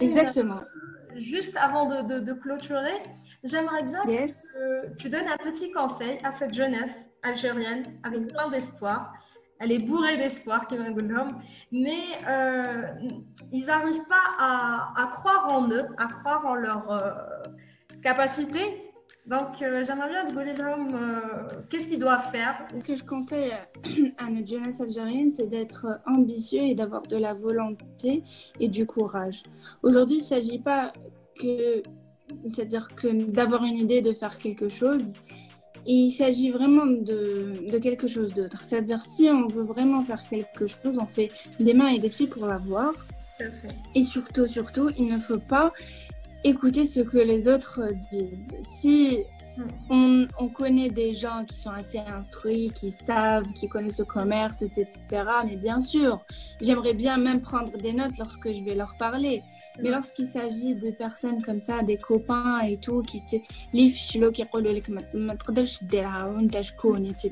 Exactement. 0.00 0.56
juste 1.16 1.56
avant 1.56 1.86
de, 1.86 2.32
clôturer, 2.32 3.02
j'aimerais 3.44 3.82
bien 3.82 4.02
que 4.04 4.94
tu 4.96 5.08
donnes 5.08 5.28
un 5.28 5.38
petit 5.38 5.70
conseil 5.72 6.18
à 6.24 6.32
cette 6.32 6.54
jeunesse 6.54 7.08
algérienne 7.22 7.82
avec 8.04 8.28
plein 8.28 8.48
d'espoir 8.48 9.12
elle 9.58 9.72
est 9.72 9.78
bourrée 9.78 10.16
d'espoir, 10.16 10.68
mais 11.72 12.02
euh, 12.28 12.64
ils 13.52 13.66
n'arrivent 13.66 14.06
pas 14.06 14.28
à, 14.38 15.08
croire 15.10 15.48
en 15.48 15.70
eux, 15.70 15.86
à 15.96 16.08
croire 16.08 16.44
en 16.46 16.54
leur 16.54 16.90
euh, 16.90 17.10
capacité. 18.06 18.60
Donc, 19.26 19.60
euh, 19.60 19.82
j'aimerais 19.84 20.08
bien 20.08 20.24
demander 20.26 20.54
l'homme 20.54 20.96
qu'est-ce 21.68 21.88
qu'il 21.88 21.98
doit 21.98 22.20
faire? 22.20 22.54
Ce 22.72 22.86
que 22.86 22.94
je 22.94 23.02
conseille 23.02 23.50
à 24.18 24.30
notre 24.30 24.46
jeunesse 24.46 24.80
algérienne, 24.80 25.28
c'est 25.30 25.48
d'être 25.48 25.88
ambitieux 26.06 26.62
et 26.62 26.76
d'avoir 26.76 27.02
de 27.02 27.16
la 27.16 27.34
volonté 27.34 28.22
et 28.60 28.68
du 28.68 28.86
courage. 28.86 29.42
Aujourd'hui, 29.82 30.18
il 30.18 30.20
ne 30.20 30.24
s'agit 30.34 30.60
pas 30.60 30.92
que, 31.40 31.82
c'est-à-dire 32.42 32.86
que 32.94 33.08
d'avoir 33.38 33.64
une 33.64 33.76
idée 33.76 34.02
de 34.02 34.12
faire 34.12 34.38
quelque 34.38 34.68
chose, 34.68 35.14
il 35.84 36.12
s'agit 36.12 36.50
vraiment 36.52 36.86
de, 36.86 37.68
de, 37.72 37.78
quelque 37.78 38.06
chose 38.06 38.32
d'autre. 38.32 38.62
C'est-à-dire, 38.62 39.02
si 39.02 39.28
on 39.28 39.48
veut 39.48 39.64
vraiment 39.64 40.04
faire 40.04 40.22
quelque 40.28 40.68
chose, 40.68 40.98
on 41.00 41.06
fait 41.06 41.30
des 41.58 41.74
mains 41.74 41.88
et 41.88 41.98
des 41.98 42.08
pieds 42.08 42.28
pour 42.28 42.46
l'avoir. 42.46 42.92
Et 43.94 44.02
surtout, 44.02 44.46
surtout, 44.46 44.90
il 44.96 45.06
ne 45.06 45.18
faut 45.18 45.38
pas 45.38 45.72
écouter 46.48 46.84
ce 46.84 47.00
que 47.00 47.18
les 47.18 47.48
autres 47.48 47.80
disent. 48.10 48.54
Si 48.62 49.18
on, 49.90 50.48
connaît 50.48 50.90
des 50.90 51.14
gens 51.14 51.44
qui 51.46 51.56
sont 51.56 51.70
assez 51.70 51.98
instruits, 51.98 52.70
qui 52.74 52.90
savent, 52.90 53.44
qui 53.54 53.68
connaissent 53.68 53.98
le 53.98 54.04
commerce, 54.04 54.62
etc. 54.62 54.86
Mais 55.44 55.56
bien 55.56 55.80
sûr, 55.80 56.20
j'aimerais 56.60 56.94
bien 56.94 57.16
même 57.16 57.40
prendre 57.40 57.76
des 57.76 57.92
notes 57.92 58.16
lorsque 58.18 58.52
je 58.52 58.62
vais 58.64 58.74
leur 58.74 58.96
parler. 58.96 59.42
Mais 59.82 59.90
lorsqu'il 59.90 60.26
s'agit 60.26 60.74
de 60.74 60.90
personnes 60.90 61.42
comme 61.42 61.60
ça, 61.60 61.82
des 61.82 61.96
copains 61.96 62.60
et 62.60 62.78
tout, 62.78 63.02
qui 63.02 63.20
te 63.26 63.36
etc. 67.06 67.30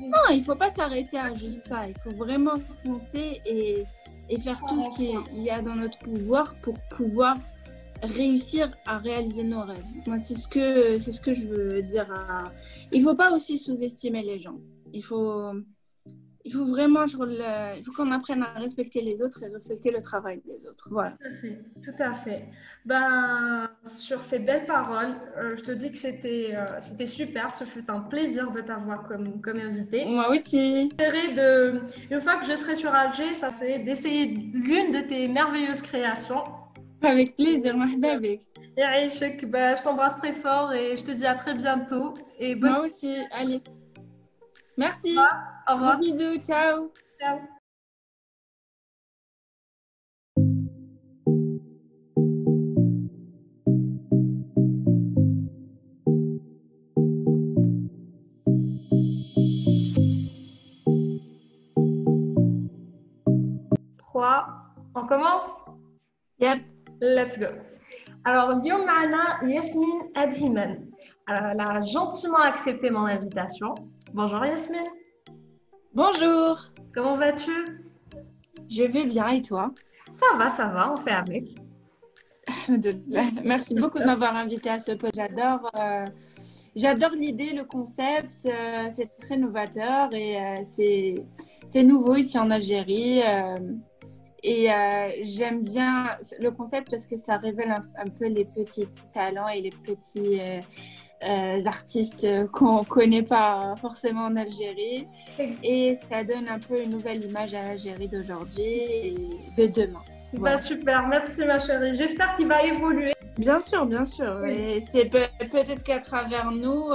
Non, 0.00 0.30
il 0.32 0.42
faut 0.42 0.56
pas 0.56 0.70
s'arrêter 0.70 1.18
à 1.18 1.34
juste 1.34 1.66
ça. 1.66 1.88
Il 1.88 1.98
faut 1.98 2.16
vraiment 2.16 2.54
foncer 2.84 3.40
et, 3.46 3.84
et 4.28 4.40
faire 4.40 4.60
tout 4.68 4.80
ce 4.80 4.96
qu'il 4.96 5.42
y 5.42 5.50
a 5.50 5.60
dans 5.60 5.76
notre 5.76 5.98
pouvoir 5.98 6.54
pour 6.62 6.74
pouvoir 6.96 7.36
réussir 8.02 8.72
à 8.86 8.98
réaliser 8.98 9.44
nos 9.44 9.62
rêves. 9.62 9.84
Moi, 10.06 10.18
c'est 10.20 10.34
ce 10.34 10.48
que 10.48 10.98
c'est 10.98 11.12
ce 11.12 11.20
que 11.20 11.32
je 11.32 11.48
veux 11.48 11.82
dire. 11.82 12.10
À... 12.10 12.44
Il 12.90 13.02
faut 13.02 13.14
pas 13.14 13.32
aussi 13.32 13.58
sous-estimer 13.58 14.22
les 14.22 14.40
gens. 14.40 14.58
Il 14.92 15.02
faut 15.02 15.52
il 16.44 16.52
faut 16.52 16.64
vraiment 16.64 17.04
il 17.04 17.82
faut 17.84 17.92
qu'on 17.92 18.10
apprenne 18.10 18.42
à 18.42 18.58
respecter 18.58 19.00
les 19.00 19.22
autres 19.22 19.42
et 19.44 19.48
respecter 19.48 19.90
le 19.90 20.02
travail 20.02 20.42
des 20.44 20.66
autres. 20.66 20.88
Voilà. 20.90 21.12
Tout 21.12 21.26
à 21.26 21.32
fait. 21.32 21.58
Tout 21.84 22.02
à 22.02 22.12
fait. 22.14 22.48
Ben, 22.84 23.70
sur 23.96 24.20
ces 24.20 24.40
belles 24.40 24.66
paroles, 24.66 25.14
euh, 25.36 25.56
je 25.56 25.62
te 25.62 25.70
dis 25.70 25.92
que 25.92 25.98
c'était 25.98 26.50
euh, 26.52 26.80
c'était 26.82 27.06
super. 27.06 27.54
Ce 27.54 27.62
fut 27.64 27.88
un 27.88 28.00
plaisir 28.00 28.50
de 28.50 28.60
t'avoir 28.60 29.04
comme, 29.04 29.40
comme 29.40 29.58
invité. 29.58 30.04
Moi 30.04 30.30
aussi. 30.30 30.88
De, 30.88 31.80
une 32.10 32.20
fois 32.20 32.36
que 32.38 32.46
je 32.46 32.56
serai 32.56 32.74
sur 32.74 32.92
Alger, 32.92 33.36
ça 33.36 33.50
c'est 33.56 33.78
d'essayer 33.78 34.26
l'une 34.26 34.90
de 34.90 35.06
tes 35.06 35.28
merveilleuses 35.28 35.80
créations. 35.80 36.42
Avec 37.02 37.36
plaisir, 37.36 37.76
mahbabik. 37.76 38.40
Bah, 38.76 39.74
je 39.74 39.82
t'embrasse 39.82 40.16
très 40.16 40.32
fort 40.32 40.72
et 40.72 40.96
je 40.96 41.02
te 41.02 41.10
dis 41.10 41.26
à 41.26 41.34
très 41.34 41.54
bientôt. 41.54 42.14
Et 42.38 42.54
bonne... 42.54 42.70
Moi 42.70 42.84
aussi, 42.84 43.16
allez. 43.32 43.62
Merci. 44.76 45.16
Au 45.68 45.74
revoir. 45.74 45.98
Gros 45.98 46.00
bisous, 46.00 46.36
ciao. 46.38 46.90
Ciao. 47.20 47.38
Trois. 63.98 64.46
On 64.94 65.06
commence? 65.06 65.46
Yep. 66.40 66.71
Let's 67.02 67.36
go. 67.36 67.48
Alors, 68.24 68.64
Yomana 68.64 69.40
Yasmine 69.44 70.02
Adhiman. 70.14 70.86
Elle 71.26 71.60
a 71.60 71.80
gentiment 71.80 72.38
accepté 72.38 72.90
mon 72.90 73.06
invitation. 73.06 73.74
Bonjour 74.14 74.46
Yasmine. 74.46 74.86
Bonjour. 75.92 76.60
Comment 76.94 77.16
vas-tu? 77.16 77.50
Je 78.70 78.84
vais 78.84 79.04
bien 79.04 79.26
et 79.30 79.42
toi? 79.42 79.72
Ça 80.14 80.26
va, 80.38 80.48
ça 80.48 80.68
va, 80.68 80.92
on 80.92 80.96
fait 80.96 81.10
avec. 81.10 81.48
Merci 83.44 83.74
beaucoup 83.74 83.98
de 83.98 84.04
m'avoir 84.04 84.36
invité 84.36 84.70
à 84.70 84.78
ce 84.78 84.92
podcast. 84.92 85.32
J'adore, 85.36 85.72
euh, 85.76 86.04
j'adore 86.76 87.16
l'idée, 87.16 87.52
le 87.52 87.64
concept. 87.64 88.46
Euh, 88.46 88.88
c'est 88.90 89.10
très 89.18 89.36
novateur 89.36 90.14
et 90.14 90.36
euh, 90.36 91.16
c'est 91.68 91.82
nouveau 91.82 92.14
ici 92.14 92.38
en 92.38 92.48
Algérie. 92.52 93.22
Et 94.42 94.72
euh, 94.72 95.08
j'aime 95.22 95.62
bien 95.62 96.16
le 96.40 96.50
concept 96.50 96.90
parce 96.90 97.06
que 97.06 97.16
ça 97.16 97.36
révèle 97.36 97.70
un, 97.70 98.10
peu 98.18 98.26
les 98.26 98.44
petits 98.44 98.88
talents 99.14 99.48
et 99.48 99.60
les 99.60 99.70
petits 99.70 100.40
euh, 100.40 100.60
euh, 101.24 101.60
artistes 101.66 102.26
qu'on 102.50 102.80
ne 102.80 102.84
connaît 102.84 103.22
pas 103.22 103.74
forcément 103.80 104.22
en 104.22 104.34
Algérie. 104.34 105.06
Et 105.62 105.94
ça 105.94 106.24
donne 106.24 106.48
un 106.48 106.58
peu 106.58 106.82
une 106.82 106.90
nouvelle 106.90 107.24
image 107.24 107.54
à 107.54 107.62
l'Algérie 107.68 108.08
d'aujourd'hui 108.08 108.62
et 108.62 109.14
de 109.56 109.66
demain. 109.68 110.02
Bah, 110.32 110.60
super, 110.60 111.06
merci 111.06 111.44
ma 111.44 111.60
chérie. 111.60 111.94
J'espère 111.94 112.34
qu'il 112.34 112.48
va 112.48 112.64
évoluer. 112.64 113.12
Bien 113.38 113.60
sûr, 113.60 113.86
bien 113.86 114.04
sûr. 114.04 114.44
Et 114.46 114.80
c'est 114.80 115.04
peut-être 115.04 115.84
qu'à 115.84 116.00
travers 116.00 116.50
nous, 116.50 116.88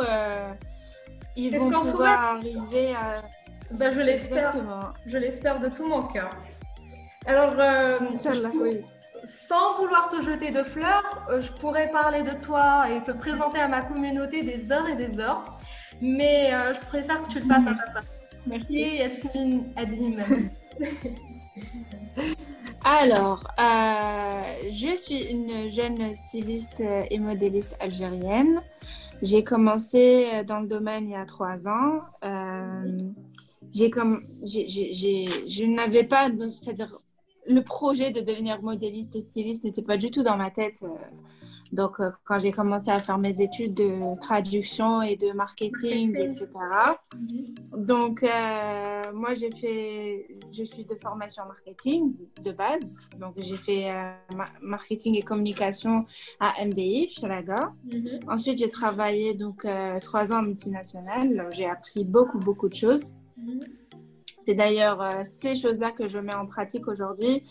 ils 1.37 1.57
vont 1.57 1.69
pouvoir 1.69 2.35
arriver 2.35 2.93
à. 2.93 3.21
Bah, 3.71 3.89
je 3.91 4.01
l'espère. 4.01 4.51
Je 5.05 5.17
l'espère 5.17 5.61
de 5.61 5.69
tout 5.69 5.87
mon 5.87 6.01
cœur. 6.01 6.31
Alors, 7.27 7.55
euh, 7.59 7.99
sans 9.25 9.75
vouloir 9.77 10.07
te 10.07 10.21
jeter 10.21 10.49
de 10.49 10.63
fleurs, 10.63 11.27
euh, 11.29 11.41
je 11.41 11.51
pourrais 11.51 11.91
parler 11.91 12.23
de 12.23 12.31
toi 12.41 12.89
et 12.89 13.03
te 13.03 13.11
présenter 13.11 13.59
à 13.59 13.67
ma 13.67 13.81
communauté 13.81 14.41
des 14.43 14.71
heures 14.71 14.87
et 14.87 14.95
des 14.95 15.19
heures, 15.19 15.57
mais 16.01 16.53
euh, 16.53 16.73
je 16.73 16.79
préfère 16.87 17.21
que 17.23 17.29
tu 17.29 17.41
le 17.41 17.45
fasses 17.45 17.67
à 17.67 17.73
ta 17.73 17.91
place. 17.91 18.05
Merci. 18.45 18.95
Yasmine 18.95 19.65
Adim. 19.75 20.15
Alors, 22.85 23.43
je 23.57 24.95
suis 24.95 25.25
une 25.25 25.69
jeune 25.69 26.13
styliste 26.13 26.79
et 26.79 27.19
modéliste 27.19 27.75
algérienne. 27.81 28.61
J'ai 29.21 29.43
commencé 29.43 30.45
dans 30.47 30.61
le 30.61 30.67
domaine 30.67 31.09
il 31.09 31.11
y 31.11 31.15
a 31.15 31.25
trois 31.25 31.67
ans. 31.67 32.03
j'ai 33.73 33.89
comme, 33.89 34.21
je 34.45 35.65
n'avais 35.65 36.03
pas, 36.03 36.29
c'est-à-dire 36.53 36.97
le 37.47 37.61
projet 37.61 38.11
de 38.11 38.21
devenir 38.21 38.61
modéliste 38.61 39.15
et 39.15 39.21
styliste 39.21 39.63
n'était 39.63 39.81
pas 39.81 39.97
du 39.97 40.11
tout 40.11 40.23
dans 40.23 40.37
ma 40.37 40.51
tête. 40.51 40.83
Euh. 40.83 40.87
Donc, 41.73 41.99
euh, 41.99 42.11
quand 42.23 42.39
j'ai 42.39 42.51
commencé 42.51 42.89
à 42.89 43.01
faire 43.01 43.17
mes 43.17 43.41
études 43.41 43.73
de 43.73 43.99
traduction 44.21 45.01
et 45.01 45.17
de 45.17 45.33
marketing, 45.33 46.15
etc. 46.15 46.47
Donc, 47.75 48.23
euh, 48.23 49.11
moi, 49.13 49.33
j'ai 49.33 49.51
fait, 49.51 50.27
je 50.49 50.63
suis 50.63 50.85
de 50.85 50.95
formation 50.95 51.43
marketing 51.45 52.13
de 52.41 52.51
base. 52.51 52.95
Donc, 53.19 53.33
j'ai 53.37 53.57
fait 53.57 53.91
marketing 54.61 55.15
et 55.15 55.21
communication 55.23 55.99
à 56.39 56.53
MDI, 56.65 57.09
chez 57.09 57.27
Laga. 57.27 57.73
Mhm. 57.83 58.19
Ensuite, 58.29 58.59
j'ai 58.59 58.69
travaillé 58.69 59.33
donc 59.33 59.67
trois 60.01 60.31
ans 60.31 60.39
en 60.39 60.43
multinationale. 60.43 61.49
J'ai 61.51 61.65
appris 61.65 62.05
beaucoup, 62.05 62.39
beaucoup 62.39 62.69
de 62.69 62.75
choses. 62.75 63.13
Mhm. 63.35 63.59
C'est 64.47 64.55
d'ailleurs 64.55 65.01
euh, 65.01 65.23
ces 65.25 65.57
choses-là 65.57 65.91
que 65.91 66.07
je 66.07 66.19
mets 66.19 66.33
en 66.33 66.45
pratique 66.45 66.87
aujourd'hui 66.87 67.43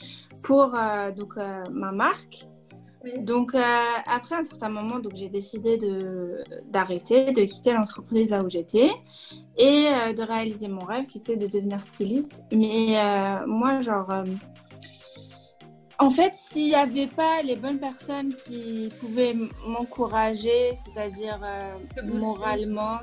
pour 0.42 0.74
euh, 0.74 1.10
donc, 1.10 1.34
euh, 1.36 1.62
ma 1.70 1.92
marque. 1.92 2.46
Donc, 3.18 3.54
après 3.54 4.34
un 4.34 4.42
certain 4.42 4.68
moment, 4.68 4.98
donc, 4.98 5.12
j'ai 5.14 5.28
décidé 5.28 5.78
d'arrêter, 6.68 7.30
de, 7.30 7.44
quitter 7.44 7.72
l'entreprise 7.72 8.30
là 8.30 8.42
où 8.42 8.50
j'étais 8.50 8.90
et 9.56 9.84
de 10.12 10.22
réaliser 10.26 10.66
mon 10.66 10.84
rêve 10.84 11.06
qui 11.06 11.18
était 11.18 11.36
de 11.36 11.46
devenir 11.46 11.80
styliste. 11.82 12.42
Mais 12.50 12.96
moi, 13.46 13.80
genre, 13.80 14.12
en 16.00 16.10
fait, 16.10 16.34
s'il 16.34 16.70
n'y 16.70 16.74
avait 16.74 17.06
pas 17.06 17.42
les 17.44 17.54
bonnes 17.54 17.78
personnes 17.78 18.34
qui 18.34 18.88
pouvaient 18.98 19.36
m'encourager, 19.64 20.74
c'est-à-dire 20.74 21.38
moralement, 22.02 22.98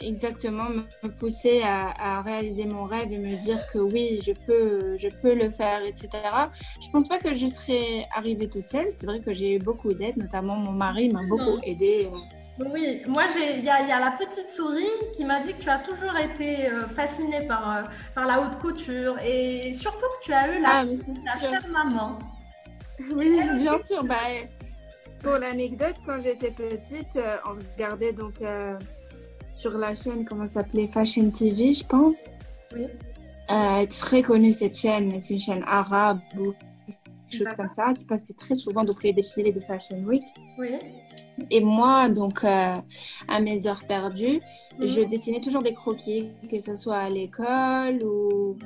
exactement 0.00 0.68
me 1.02 1.08
pousser 1.08 1.62
à, 1.62 2.22
réaliser 2.22 2.64
mon 2.64 2.84
rêve 2.84 3.12
et 3.12 3.18
me 3.18 3.36
dire 3.36 3.66
que 3.72 3.78
oui, 3.78 4.20
je 4.24 4.32
peux, 4.32 4.96
je 4.96 5.08
peux 5.08 5.34
le 5.34 5.50
faire, 5.50 5.82
etc. 5.84 6.08
Je 6.82 6.90
pense 6.90 7.08
pas 7.08 7.18
que 7.18 7.34
je 7.34 7.46
serais 7.46 8.06
arrivée 8.14 8.48
toute 8.48 8.66
seule. 8.66 8.88
C'est 8.90 9.06
vrai 9.06 9.20
que 9.20 9.32
j'ai 9.32 9.54
eu 9.54 9.58
beaucoup 9.58 9.92
d'aide, 9.92 10.16
notamment 10.16 10.56
mon 10.56 10.72
mari 10.72 11.08
m'a 11.08 11.24
beaucoup 11.26 11.60
aidé. 11.62 12.08
Oui, 12.58 13.02
moi, 13.06 13.24
il 13.36 13.64
y, 13.64 13.68
a 13.68 14.00
la 14.00 14.12
petite 14.12 14.48
souris 14.48 14.86
qui 15.14 15.24
m'a 15.24 15.40
dit 15.40 15.52
que 15.52 15.60
tu 15.60 15.68
as 15.68 15.78
toujours 15.78 16.16
été 16.16 16.68
euh, 16.68 16.88
fascinée 16.88 17.46
par, 17.46 17.76
euh, 17.76 17.82
par 18.14 18.26
la 18.26 18.40
haute 18.40 18.58
couture 18.58 19.18
et 19.22 19.74
surtout 19.74 20.06
que 20.18 20.24
tu 20.24 20.32
as 20.32 20.56
eu 20.56 20.62
la, 20.62 20.80
ah, 20.80 20.84
chère 21.40 21.68
maman. 21.70 22.18
Oui, 23.12 23.38
bien 23.58 23.78
sûr. 23.82 24.02
Bah, 24.04 24.16
pour 25.22 25.32
l'anecdote, 25.32 25.96
quand 26.06 26.18
j'étais 26.22 26.50
petite, 26.50 27.16
euh, 27.16 27.36
on 27.46 27.56
regardait 27.74 28.14
donc 28.14 28.36
sur 29.56 29.78
la 29.78 29.94
chaîne, 29.94 30.26
comment 30.26 30.46
ça 30.46 30.60
s'appelait 30.60 30.86
Fashion 30.86 31.30
TV, 31.30 31.72
je 31.72 31.84
pense. 31.84 32.28
Oui. 32.74 32.86
très 33.88 34.22
connue 34.22 34.52
cette 34.52 34.76
chaîne, 34.76 35.18
c'est 35.18 35.32
une 35.34 35.40
chaîne 35.40 35.64
arabe 35.66 36.20
ou 36.38 36.52
quelque 37.30 37.38
chose 37.38 37.54
comme 37.56 37.68
ça, 37.68 37.94
qui 37.94 38.04
passait 38.04 38.34
très 38.34 38.54
souvent 38.54 38.84
donc 38.84 39.02
les 39.02 39.14
défilés 39.14 39.52
de 39.52 39.60
Fashion 39.60 39.98
Week. 40.04 40.24
Oui. 40.58 40.72
Et 41.50 41.62
moi, 41.62 42.10
donc, 42.10 42.44
euh, 42.44 42.76
à 43.28 43.40
mes 43.40 43.66
heures 43.66 43.82
perdues, 43.88 44.40
mhm. 44.78 44.86
je 44.86 45.00
dessinais 45.02 45.40
toujours 45.40 45.62
des 45.62 45.72
croquis, 45.72 46.30
que 46.50 46.60
ce 46.60 46.76
soit 46.76 46.98
à 46.98 47.08
l'école 47.08 48.02
ou 48.02 48.58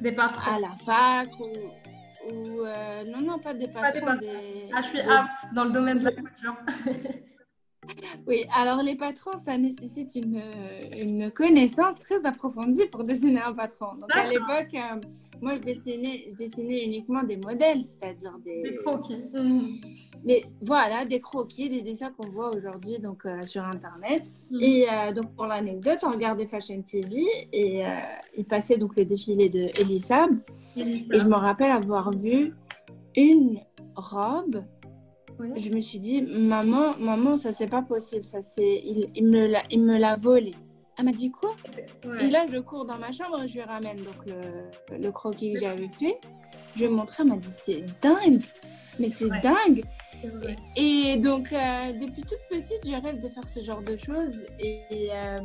des 0.00 0.16
à 0.16 0.58
la 0.58 0.74
fac 0.86 1.28
ou, 1.38 2.60
euh, 2.64 3.04
non, 3.12 3.20
non, 3.26 3.38
pas 3.38 3.52
des 3.52 3.68
patrons. 3.68 4.16
Des 4.20 4.70
Ah, 4.74 4.80
je 4.80 4.88
suis 4.88 5.00
apte 5.00 5.54
dans 5.54 5.64
le 5.64 5.70
domaine 5.70 5.98
de 5.98 6.04
la 6.04 6.12
couture. 6.12 6.56
Oui, 8.26 8.44
alors 8.54 8.82
les 8.82 8.94
patrons, 8.94 9.38
ça 9.42 9.56
nécessite 9.56 10.14
une, 10.14 10.42
une, 10.98 11.30
connaissance 11.30 11.98
très 11.98 12.24
approfondie 12.26 12.86
pour 12.86 13.04
dessiner 13.04 13.40
un 13.40 13.54
patron. 13.54 13.94
Donc 13.94 14.14
à 14.14 14.28
l'époque, 14.28 14.74
euh, 14.74 15.00
moi 15.40 15.54
je 15.56 15.60
dessinais, 15.60 16.26
je 16.30 16.36
dessinais 16.36 16.84
uniquement 16.84 17.22
des 17.22 17.38
modèles, 17.38 17.82
c'est-à-dire 17.82 18.38
des... 18.44 18.62
Des 18.62 18.76
croquis. 18.76 19.24
Mais 20.24 20.42
voilà, 20.60 21.06
des 21.06 21.20
croquis, 21.20 21.70
des 21.70 21.80
dessins 21.80 22.12
qu'on 22.12 22.28
voit 22.28 22.54
aujourd'hui 22.54 22.98
donc 22.98 23.24
euh, 23.24 23.42
sur 23.42 23.64
Internet. 23.64 24.24
Mhm. 24.50 24.60
Et 24.60 24.86
euh, 24.88 25.12
donc 25.12 25.34
pour 25.34 25.46
l'anecdote, 25.46 26.00
on 26.02 26.10
regardait 26.10 26.46
Fashion 26.46 26.82
TV 26.82 27.24
et 27.52 27.82
il 28.36 28.44
passait 28.44 28.76
donc 28.76 28.96
le 28.96 29.06
défilé 29.06 29.48
de 29.48 29.70
Elisab. 29.80 30.30
Et 30.76 31.18
je 31.18 31.26
me 31.26 31.36
rappelle 31.36 31.70
avoir 31.70 32.10
vu 32.10 32.54
une 33.16 33.60
robe 33.96 34.62
je 35.56 35.70
me 35.70 35.80
suis 35.80 35.98
dit, 35.98 36.22
maman, 36.22 36.96
maman, 36.98 37.36
ça 37.36 37.52
c'est 37.52 37.70
pas 37.70 37.82
possible, 37.82 38.24
ça 38.24 38.42
c'est, 38.42 38.80
il, 38.84 39.10
il, 39.14 39.26
me 39.26 39.46
l'a, 39.46 39.62
il 39.70 39.82
me 39.82 39.98
l'a 39.98 40.16
volé. 40.16 40.54
Elle 40.98 41.06
m'a 41.06 41.12
dit 41.12 41.30
quoi? 41.30 41.56
Et 42.20 42.28
là, 42.28 42.44
je 42.50 42.58
cours 42.58 42.84
dans 42.84 42.98
ma 42.98 43.10
chambre 43.10 43.40
je 43.46 43.54
lui 43.54 43.62
ramène 43.62 44.02
donc 44.02 44.26
le, 44.26 44.98
le 44.98 45.12
croquis 45.12 45.54
que 45.54 45.60
j'avais 45.60 45.88
fait. 45.88 46.18
Je 46.74 46.80
lui 46.80 46.84
ai 46.86 46.88
montré, 46.88 47.22
elle 47.22 47.30
m'a 47.30 47.36
dit, 47.36 47.48
c'est 47.64 47.84
dingue, 48.02 48.42
mais 48.98 49.08
c'est 49.08 49.30
dingue. 49.42 49.82
Et, 50.76 51.16
donc, 51.16 51.52
euh, 51.52 51.92
depuis 51.92 52.22
toute 52.22 52.42
petite, 52.50 52.84
je 52.84 52.92
rêve 52.92 53.20
de 53.20 53.28
faire 53.28 53.48
ce 53.48 53.62
genre 53.62 53.82
de 53.82 53.96
choses. 53.96 54.44
Et, 54.58 55.08
euh, 55.10 55.38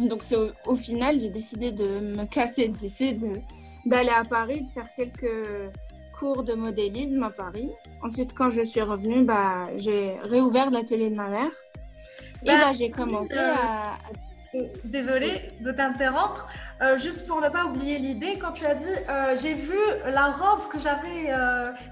donc, 0.00 0.22
c'est 0.22 0.36
au, 0.66 0.76
final, 0.76 1.20
j'ai 1.20 1.28
décidé 1.28 1.70
de 1.70 2.00
me 2.00 2.24
casser, 2.24 2.68
d'essayer 2.68 3.12
de, 3.12 3.38
d'aller 3.84 4.10
à 4.10 4.22
Paris, 4.22 4.62
de 4.62 4.68
faire 4.68 4.88
quelques 4.96 5.70
cours 6.22 6.44
de 6.44 6.54
modélisme 6.54 7.24
à 7.24 7.30
Paris. 7.30 7.70
Ensuite, 8.00 8.32
quand 8.32 8.48
je 8.48 8.62
suis 8.62 8.80
revenue, 8.80 9.24
bah, 9.24 9.64
j'ai 9.76 10.16
réouvert 10.22 10.70
l'atelier 10.70 11.10
de 11.10 11.16
ma 11.16 11.28
mère. 11.28 11.54
Et 12.44 12.46
bah, 12.46 12.58
là, 12.58 12.72
j'ai 12.72 12.90
commencé 12.90 13.36
euh, 13.36 13.54
à, 13.54 13.98
Désolée 14.84 15.48
de 15.60 15.72
t'interrompre. 15.72 16.46
Euh, 16.80 16.98
juste 16.98 17.26
pour 17.26 17.40
ne 17.40 17.48
pas 17.48 17.64
oublier 17.64 17.98
l'idée, 17.98 18.34
quand 18.40 18.52
tu 18.52 18.64
as 18.66 18.74
dit 18.74 18.84
euh, 19.08 19.36
j'ai 19.40 19.54
vu 19.54 19.78
la 20.04 20.26
robe 20.30 20.68
que 20.70 20.78
j'avais 20.78 21.32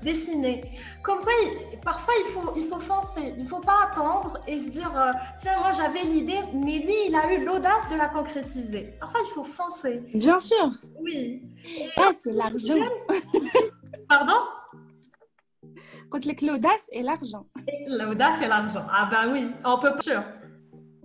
dessinée. 0.02 0.60
Comme 1.02 1.20
quoi, 1.20 1.32
parfois 1.82 2.14
il 2.22 2.32
faut, 2.32 2.52
il 2.56 2.66
faut 2.68 2.78
foncer, 2.78 3.32
il 3.36 3.44
ne 3.44 3.48
faut 3.48 3.60
pas 3.60 3.88
attendre 3.90 4.38
et 4.46 4.58
se 4.58 4.68
dire 4.68 4.92
tiens, 5.38 5.58
moi 5.58 5.72
j'avais 5.72 6.02
l'idée, 6.02 6.40
mais 6.52 6.78
lui 6.80 6.98
il 7.08 7.14
a 7.14 7.32
eu 7.32 7.44
l'audace 7.46 7.88
de 7.90 7.96
la 7.96 8.08
concrétiser. 8.08 8.94
Parfois 9.00 9.20
il 9.26 9.32
faut 9.32 9.44
foncer. 9.44 10.02
Bien 10.14 10.38
sûr. 10.38 10.70
Oui. 11.00 11.42
Ah, 11.96 12.10
c'est 12.22 12.32
l'argent. 12.32 12.84
Pardon? 14.10 14.40
Contre 16.10 16.44
l'audace 16.44 16.84
et 16.90 17.02
l'argent. 17.04 17.46
L'audace 17.86 18.42
et 18.42 18.48
l'argent. 18.48 18.84
Ah 18.90 19.08
bah 19.08 19.28
oui, 19.32 19.46
on 19.64 19.78
peut 19.78 19.92
pas 19.92 20.02
sûr. 20.02 20.24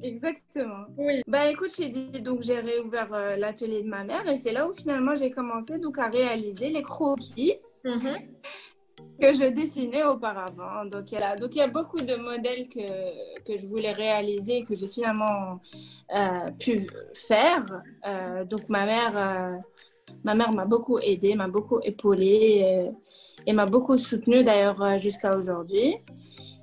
Exactement. 0.01 0.86
Oui. 0.97 1.22
Bah 1.28 1.47
écoute, 1.47 1.70
j'ai 1.78 1.89
dit 1.89 2.20
donc 2.20 2.41
j'ai 2.41 2.60
réouvert 2.60 3.14
euh, 3.14 3.36
l'atelier 3.36 3.84
de 3.84 3.88
ma 3.88 4.03
mère 4.03 4.28
et 4.28 4.36
c'est 4.36 4.51
là 4.51 4.68
où 4.68 4.74
finalement 4.74 5.14
j'ai 5.14 5.30
commencé 5.30 5.78
donc 5.78 5.99
à 5.99 6.10
réaliser 6.10 6.72
les 6.72 6.82
croquis 6.82 7.53
mm-hmm. 7.84 8.28
que 9.22 9.34
je 9.34 9.53
dessinais 9.53 10.03
auparavant. 10.03 10.86
Donc 10.86 11.12
il 11.12 11.20
y 11.20 11.24
a, 11.24 11.36
donc 11.36 11.53
il 11.53 11.60
y 11.60 11.62
a 11.62 11.68
beaucoup 11.68 12.01
de 12.01 12.16
modèles 12.16 12.68
que, 12.70 13.43
que 13.45 13.60
je 13.60 13.68
voulais 13.68 13.93
réaliser 13.93 14.58
et 14.58 14.64
que 14.64 14.76
j'ai 14.76 14.88
finalement 14.88 15.60
euh, 16.16 16.49
pu 16.60 16.88
faire. 17.14 17.84
Euh, 18.08 18.45
donc 18.45 18.68
ma 18.68 18.86
mère 18.86 19.62
Ma 20.24 20.34
mère 20.36 20.51
m'a 20.53 20.66
beaucoup 20.66 20.99
aidée, 20.99 21.36
m'a 21.36 21.47
beaucoup 21.47 21.80
épaulée 21.84 22.63
euh, 22.63 22.91
et 23.45 23.53
m'a 23.53 23.66
beaucoup 23.66 23.97
soutenue 23.97 24.43
d'ailleurs 24.43 24.82
euh, 24.82 24.97
jusqu'à 24.97 25.38
aujourd'hui. 25.38 25.95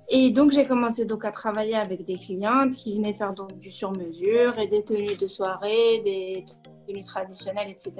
Et 0.08 0.30
donc 0.30 0.50
j'ai 0.50 0.66
commencé 0.66 1.04
donc 1.04 1.24
à 1.24 1.30
travailler 1.30 1.76
avec 1.76 2.04
des 2.04 2.16
clientes 2.18 2.72
qui 2.72 2.96
venaient 2.96 3.14
faire 3.14 3.32
donc 3.32 3.58
du 3.58 3.70
sur-mesure 3.70 4.58
et 4.58 4.66
des 4.66 4.82
tenues 4.82 5.16
de 5.16 5.26
soirée, 5.26 6.02
des 6.04 6.44
tenues 6.86 7.04
traditionnelles, 7.04 7.70
etc. 7.70 7.92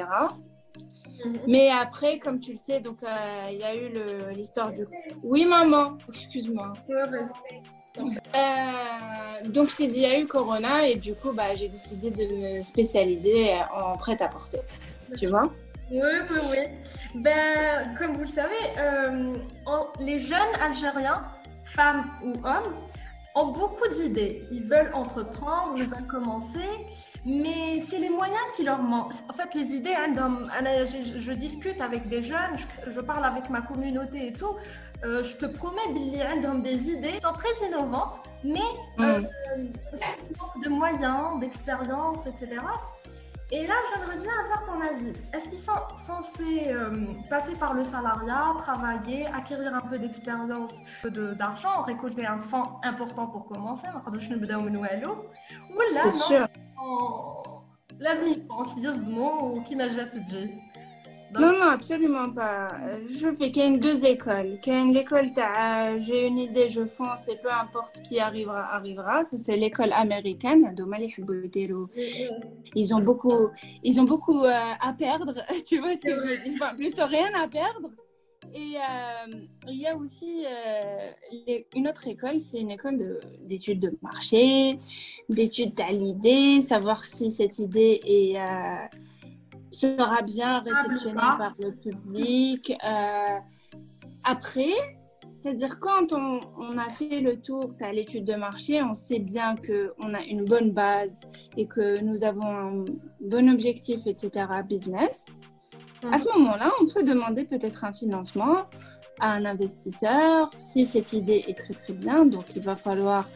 Mhm. 1.24 1.32
Mais 1.46 1.70
après, 1.70 2.18
comme 2.18 2.40
tu 2.40 2.52
le 2.52 2.58
sais, 2.58 2.80
donc 2.80 3.02
euh, 3.02 3.08
il 3.50 3.58
y 3.58 3.62
a 3.62 3.76
eu 3.76 3.88
l'histoire 4.34 4.72
du. 4.72 4.84
Oui, 5.22 5.46
maman. 5.46 5.96
Excuse-moi. 6.08 6.72
donc 9.48 9.70
je 9.70 9.76
t'ai 9.76 9.86
dit, 9.86 9.98
il 9.98 10.02
y 10.02 10.06
a 10.06 10.18
eu 10.18 10.26
Corona 10.26 10.88
et 10.88 10.96
du 10.96 11.14
coup, 11.14 11.32
bah, 11.32 11.54
j'ai 11.54 11.68
décidé 11.68 12.10
de 12.10 12.58
me 12.58 12.62
spécialiser 12.62 13.54
en 13.74 13.96
prêt-à-porter 13.96 14.60
tu 15.18 15.26
vois 15.28 15.50
Oui, 15.90 16.00
oui, 16.00 16.38
oui. 16.50 17.22
Ben, 17.22 17.94
comme 17.98 18.14
vous 18.14 18.22
le 18.22 18.28
savez, 18.28 18.54
euh, 18.78 19.34
les 20.00 20.18
jeunes 20.18 20.54
Algériens, 20.60 21.24
femmes 21.64 22.04
ou 22.24 22.32
hommes, 22.46 22.74
ont 23.34 23.46
beaucoup 23.52 23.88
d'idées. 23.88 24.46
Ils 24.50 24.64
veulent 24.64 24.90
entreprendre, 24.94 25.74
ils 25.76 25.88
veulent 25.88 26.06
commencer, 26.06 26.68
mais 27.24 27.80
c'est 27.80 27.98
les 27.98 28.10
moyens 28.10 28.40
qui 28.56 28.64
leur 28.64 28.82
manquent. 28.82 29.14
En 29.28 29.32
fait, 29.32 29.54
les 29.54 29.74
idées, 29.74 29.94
hein, 29.94 30.12
je, 30.84 31.18
je, 31.18 31.32
discute 31.32 31.80
avec 31.80 32.08
des 32.08 32.22
jeunes, 32.22 32.56
je, 32.86 33.00
parle 33.00 33.24
avec 33.24 33.48
ma 33.48 33.62
communauté 33.62 34.28
et 34.28 34.32
tout. 34.32 34.54
Euh, 35.04 35.22
je 35.24 35.36
te 35.36 35.46
promets, 35.46 35.92
Billy, 35.92 36.20
dans 36.42 36.56
des 36.56 36.90
idées 36.90 37.18
sont 37.20 37.32
très 37.32 37.66
innovantes, 37.66 38.18
mais 38.44 38.60
euh, 39.00 39.20
mm. 39.20 40.62
de 40.62 40.68
moyens, 40.68 41.40
d'expérience, 41.40 42.26
etc. 42.26 42.58
Et 43.51 43.65
là, 43.65 43.75
j'aimerais 43.89 44.17
bien 44.17 44.31
avoir 44.43 44.65
ton 44.65 44.81
avis. 44.81 45.13
Est-ce 45.33 45.47
qu'ils 45.47 45.59
sont 45.59 45.71
censés 45.95 46.67
euh, 46.67 47.13
passer 47.29 47.55
par 47.55 47.73
le 47.73 47.85
salariat, 47.85 48.53
travailler, 48.59 49.25
acquérir 49.27 49.73
un 49.73 49.79
peu 49.79 49.97
d'expérience, 49.97 50.81
d'argent, 51.05 51.83
récolter 51.83 52.25
un 52.25 52.41
fonds 52.41 52.81
important 52.83 53.27
pour 53.27 53.45
commencer 53.45 53.87
ou 53.87 55.79
là, 55.93 56.03
non, 56.03 56.47
لازم 57.99 58.27
يبقوا 58.27 58.65
يصدموا 58.65 59.41
وكيما 59.41 59.87
جات 59.87 60.15
تجي 60.15 60.49
non, 61.38 61.52
non, 61.58 61.68
absolument 61.70 62.30
pas. 62.30 62.68
Je 63.04 63.32
fais 63.34 63.50
qu'il 63.50 63.62
y 63.62 63.74
a 63.74 63.78
deux 63.78 64.04
écoles. 64.04 64.58
Qu'il 64.60 64.72
y 64.72 64.76
a 64.76 64.84
l'école, 64.84 65.28
j'ai 65.98 66.26
une 66.26 66.38
idée, 66.38 66.68
je 66.68 66.84
fonce 66.84 67.26
et 67.28 67.36
peu 67.42 67.50
importe 67.50 67.96
ce 67.96 68.02
qui 68.02 68.18
arrivera, 68.20 68.74
arrivera. 68.74 69.22
Ça, 69.22 69.38
c'est 69.38 69.56
l'école 69.56 69.92
américaine. 69.92 70.74
Ils 72.74 72.94
ont 72.94 73.00
beaucoup, 73.00 73.48
ils 73.82 74.00
ont 74.00 74.04
beaucoup 74.04 74.44
euh, 74.44 74.52
à 74.80 74.92
perdre. 74.92 75.34
Tu 75.66 75.78
vois 75.78 75.96
ce 75.96 76.02
que 76.02 76.10
je 76.10 76.20
veux 76.20 76.38
dire? 76.38 76.74
Plutôt 76.76 77.06
rien 77.06 77.30
à 77.34 77.48
perdre. 77.48 77.90
Et 78.52 78.74
euh, 78.76 79.34
il 79.68 79.76
y 79.76 79.86
a 79.86 79.96
aussi 79.96 80.44
euh, 80.44 81.60
une 81.74 81.88
autre 81.88 82.08
école, 82.08 82.40
c'est 82.40 82.58
une 82.58 82.72
école 82.72 83.20
d'études 83.40 83.78
de, 83.78 83.96
marché, 84.02 84.78
d'études 85.28 85.80
à 85.80 85.92
l'idée, 85.92 86.60
savoir 86.60 87.04
si 87.04 87.30
cette 87.30 87.60
idée 87.60 88.00
est 88.04 88.36
sera 89.72 90.22
bien 90.22 90.60
réceptionné 90.60 91.16
par 91.16 91.54
le 91.58 91.72
public. 91.72 92.72
Euh, 92.84 93.38
après, 94.24 94.74
c'est-à-dire 95.42 95.80
quand 95.80 96.12
on, 96.12 96.78
a 96.78 96.88
fait 96.90 97.20
le 97.20 97.40
tour, 97.40 97.74
tu 97.76 97.84
as 97.84 97.92
l'étude 97.92 98.24
de 98.24 98.34
marché, 98.34 98.80
on 98.82 98.94
sait 98.94 99.18
bien 99.18 99.56
qu'on 99.56 100.14
a 100.14 100.22
une 100.22 100.44
bonne 100.44 100.70
base 100.70 101.18
et 101.56 101.66
que 101.66 102.00
nous 102.00 102.22
avons 102.22 102.46
un 102.46 102.84
bon 103.20 103.50
objectif, 103.50 104.06
etc., 104.06 104.46
business. 104.68 105.24
À 106.10 106.18
ce 106.18 106.26
moment-là, 106.36 106.70
on 106.80 106.86
peut 106.86 107.02
demander 107.02 107.44
peut-être 107.44 107.84
un 107.84 107.92
financement 107.92 108.66
à 109.20 109.32
un 109.32 109.44
investisseur 109.44 110.50
si 110.58 110.86
cette 110.86 111.12
idée 111.12 111.44
est 111.48 111.58
très 111.58 111.74
très 111.74 111.92
bien. 111.92 112.24
Donc 112.24 112.54
il 112.54 112.62
va 112.62 112.76
falloir 112.76 113.28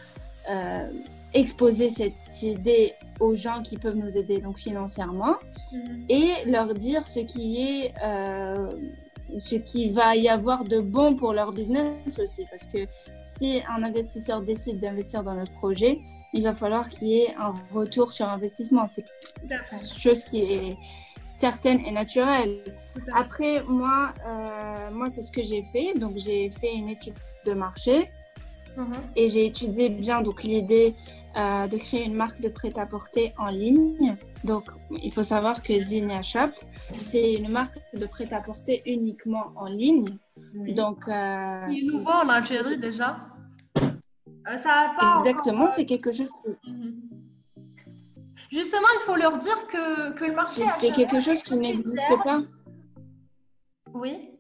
euh, 0.51 0.89
exposer 1.35 1.91
cette 1.91 2.43
idée 2.43 2.93
aux 3.21 3.35
gens 3.35 3.63
qui 3.63 3.77
peuvent 3.77 3.97
nous 3.97 4.17
aider 4.17 4.41
donc 4.41 4.59
financièrement 4.59 5.37
mhm. 5.73 6.05
et 6.09 6.31
leur 6.47 6.75
dire 6.75 7.07
ce 7.07 7.21
qui 7.21 7.63
est 7.63 7.95
euh, 8.03 8.71
ce 9.39 9.57
qui 9.57 9.91
va 9.91 10.17
y 10.17 10.29
avoir 10.29 10.65
de 10.65 10.81
bon 10.81 11.17
pour 11.17 11.33
leur 11.33 11.51
business 11.51 12.19
aussi. 12.19 12.45
Parce 12.49 12.67
que 12.67 12.87
si 13.17 13.61
un 13.69 13.83
investisseur 13.83 14.43
décide 14.43 14.79
d'investir 14.79 15.25
dans 15.25 15.35
notre 15.35 15.53
projet, 15.53 15.99
il 16.33 16.43
va 16.43 16.55
falloir 16.55 16.89
qu'il 16.89 17.09
y 17.09 17.21
ait 17.23 17.35
un 17.39 17.53
retour 17.75 18.13
sur 18.13 18.29
investissement. 18.29 18.87
C'est 18.87 19.05
chose 19.97 20.25
qui 20.25 20.43
est 20.43 20.77
certaine 21.39 21.85
et 21.85 21.91
naturelle. 21.91 22.63
Après, 23.15 23.63
moi, 23.65 24.13
euh, 24.27 24.91
moi 24.93 25.11
c'est 25.11 25.23
ce 25.23 25.33
que 25.33 25.43
j'ai 25.43 25.63
fait. 25.63 25.95
Donc, 25.95 26.17
j'ai 26.17 26.51
fait 26.51 26.75
une 26.75 26.89
étude 26.89 27.15
de 27.45 27.53
marché. 27.53 28.09
Mhm. 28.77 28.93
Et 29.17 29.29
j'ai 29.29 29.47
étudié 29.47 29.89
bien 29.89 30.21
donc 30.21 30.43
l'idée 30.43 30.95
euh, 31.37 31.67
de 31.67 31.77
créer 31.77 32.05
une 32.05 32.15
marque 32.15 32.41
de 32.41 32.49
prêt-à-porter 32.49 33.33
en 33.39 33.51
ligne. 33.51 34.17
Donc, 34.45 34.65
il 34.91 35.13
faut 35.13 35.25
savoir 35.25 35.63
que 35.63 35.79
Zinnia 35.79 36.23
Shop, 36.23 36.53
c'est 36.93 37.35
une 37.35 37.49
marque 37.49 37.79
de 37.95 38.07
prêt-à-porter 38.07 38.83
uniquement 38.87 39.53
en 39.57 39.67
ligne. 39.67 40.19
Donc, 40.55 41.09
euh, 41.09 41.67
il 41.69 41.85
est 41.85 41.93
nouveau 41.93 42.11
en 42.11 42.29
Algérie 42.29 42.79
déjà. 42.79 43.19
Euh, 43.83 44.57
ça 44.59 44.93
pas 44.99 45.17
Exactement, 45.19 45.71
c'est 45.73 45.87
quelque 45.87 46.13
chose. 46.13 46.31
Mhm. 46.67 47.03
Justement, 48.51 48.87
il 49.01 49.05
faut 49.05 49.17
leur 49.17 49.37
dire 49.39 49.67
que, 49.67 50.13
que 50.13 50.25
le 50.25 50.35
marché. 50.35 50.63
C'est 50.79 50.93
quelque 50.93 51.21
chose 51.21 51.43
qui 51.43 51.57
n'existe 51.57 51.97
pas. 52.25 52.43
Oui. 53.93 54.36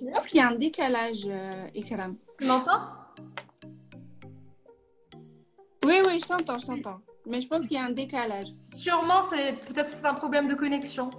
Je 0.00 0.10
pense 0.10 0.26
qu'il 0.26 0.38
y 0.38 0.42
a 0.42 0.48
un 0.48 0.54
décalage, 0.54 1.26
euh, 1.26 1.66
Ikram. 1.74 2.16
Tu 2.40 2.46
m'entends? 2.46 2.80
Oui, 5.84 5.94
oui, 6.06 6.20
je 6.20 6.26
t'entends, 6.26 6.58
je 6.58 6.66
t'entends. 6.66 7.00
Mais 7.26 7.40
je 7.40 7.48
pense 7.48 7.66
qu'il 7.66 7.76
y 7.76 7.80
a 7.80 7.84
un 7.84 7.90
décalage. 7.90 8.48
Sûrement, 8.74 9.22
c'est 9.28 9.52
peut-être 9.66 9.88
c'est 9.88 10.04
un 10.04 10.14
problème 10.14 10.48
de 10.48 10.54
connexion. 10.54 11.10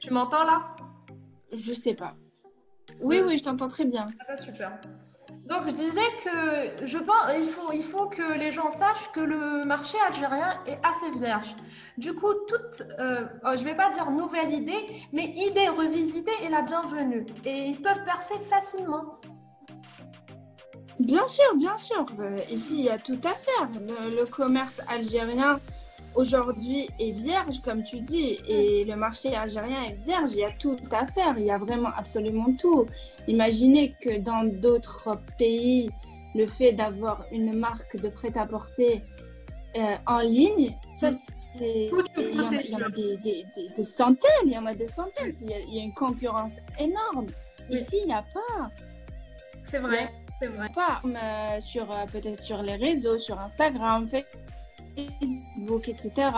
Tu 0.00 0.10
m'entends 0.12 0.44
là? 0.44 0.76
Je 1.52 1.72
sais 1.72 1.94
pas. 1.94 2.14
Oui, 3.00 3.20
oui, 3.24 3.38
je 3.38 3.44
t'entends 3.44 3.68
très 3.68 3.84
bien. 3.84 4.06
Ah, 4.26 4.36
super. 4.36 4.78
Donc 5.48 5.62
je 5.66 5.72
disais 5.72 6.10
que 6.24 6.86
je 6.86 6.98
pense 6.98 7.32
il 7.38 7.48
faut, 7.48 7.72
il 7.72 7.82
faut 7.82 8.06
que 8.06 8.34
les 8.34 8.50
gens 8.50 8.70
sachent 8.70 9.10
que 9.14 9.20
le 9.20 9.64
marché 9.64 9.96
algérien 10.06 10.60
est 10.66 10.78
assez 10.84 11.10
vierge. 11.18 11.56
Du 11.96 12.12
coup, 12.14 12.34
toute, 12.46 12.82
euh, 12.98 13.24
oh, 13.46 13.52
je 13.56 13.62
ne 13.62 13.64
vais 13.64 13.74
pas 13.74 13.88
dire 13.90 14.10
nouvelle 14.10 14.52
idée, 14.52 14.86
mais 15.12 15.24
idée 15.24 15.68
revisitée 15.68 16.44
est 16.44 16.50
la 16.50 16.60
bienvenue. 16.60 17.24
Et 17.46 17.68
ils 17.70 17.80
peuvent 17.80 18.04
percer 18.04 18.34
facilement. 18.50 19.18
Bien 21.00 21.26
sûr, 21.26 21.56
bien 21.56 21.78
sûr. 21.78 22.04
Euh, 22.20 22.40
ici, 22.50 22.74
il 22.78 22.84
y 22.84 22.90
a 22.90 22.98
tout 22.98 23.20
à 23.24 23.34
faire. 23.34 23.68
le 24.10 24.24
commerce 24.26 24.82
algérien 24.88 25.60
aujourd'hui 26.14 26.88
est 26.98 27.12
vierge, 27.12 27.60
comme 27.62 27.82
tu 27.82 28.00
dis, 28.00 28.38
et 28.48 28.84
le 28.84 28.96
marché 28.96 29.34
algérien 29.34 29.84
est 29.84 29.94
vierge, 29.94 30.32
il 30.32 30.38
y 30.38 30.44
a 30.44 30.52
tout 30.52 30.76
à 30.92 31.06
faire, 31.06 31.38
il 31.38 31.44
y 31.44 31.50
a 31.50 31.58
vraiment 31.58 31.90
absolument 31.96 32.52
tout. 32.58 32.86
Imaginez 33.26 33.94
que 34.00 34.18
dans 34.18 34.44
d'autres 34.44 35.18
pays, 35.38 35.90
le 36.34 36.46
fait 36.46 36.72
d'avoir 36.72 37.24
une 37.32 37.56
marque 37.56 37.96
de 38.00 38.08
prêt-à-porter 38.08 39.02
euh, 39.76 39.96
en 40.06 40.20
ligne, 40.20 40.74
ça 40.94 41.10
c'est... 41.58 41.90
Il 42.16 42.70
y 42.70 42.74
en 42.74 42.80
a, 42.80 42.88
des, 42.90 43.44
centaines, 43.82 44.28
il 44.46 44.52
y 44.52 44.58
en 44.58 44.66
a 44.66 44.74
des 44.74 44.86
centaines, 44.86 45.32
il 45.40 45.74
y 45.74 45.80
a, 45.80 45.82
une 45.82 45.94
concurrence 45.94 46.52
énorme. 46.78 47.26
Ici, 47.68 47.98
il 48.02 48.06
n'y 48.06 48.12
a 48.12 48.24
pas. 48.32 48.70
C'est 49.66 49.78
vrai. 49.78 50.10
C'est 50.40 50.46
vrai. 50.46 50.68
Pas 50.72 51.00
sur 51.60 51.90
euh, 51.90 52.04
peut-être 52.12 52.42
sur 52.42 52.62
les 52.62 52.76
réseaux, 52.76 53.18
sur 53.18 53.40
Instagram, 53.40 54.08
Facebook, 54.08 54.40
etc. 55.86 56.30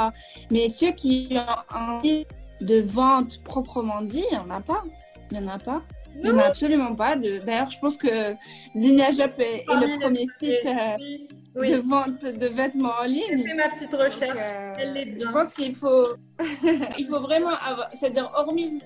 Mais 0.50 0.68
ceux 0.68 0.92
qui 0.92 1.28
ont 1.32 1.76
envie 1.76 2.26
de 2.61 2.80
vente 2.80 3.42
proprement 3.42 4.02
dit, 4.02 4.24
il 4.30 4.38
n'y 4.38 4.44
en 4.44 4.50
a 4.50 4.61
pas. 4.61 4.84
Il 5.30 5.38
n'y 5.38 5.44
en 5.44 5.48
a 5.48 5.58
pas. 5.58 5.82
Il 6.16 6.22
n'y 6.22 6.30
en 6.30 6.38
a 6.38 6.44
absolument 6.44 6.94
pas. 6.94 7.16
D'ailleurs, 7.16 7.70
je 7.70 7.78
pense 7.78 7.96
que 7.96 8.34
Zinnia 8.76 9.12
Shop 9.12 9.38
est, 9.38 9.64
le 9.68 10.00
premier 10.00 10.26
site 10.38 10.66
euh, 10.66 11.66
de 11.66 11.76
vente 11.76 12.24
de 12.24 12.46
vêtements 12.48 12.92
en 13.00 13.04
ligne. 13.04 13.22
J'ai 13.36 13.46
fait 13.46 13.54
ma 13.54 13.68
petite 13.68 13.94
recherche. 13.94 14.38
Euh, 14.38 15.04
je 15.20 15.28
pense 15.30 15.54
qu'il 15.54 15.74
faut, 15.74 16.08
il 16.98 17.06
faut 17.06 17.20
vraiment 17.20 17.54
avoir, 17.54 17.88
c'est-à-dire 17.92 18.30
hormis 18.34 18.80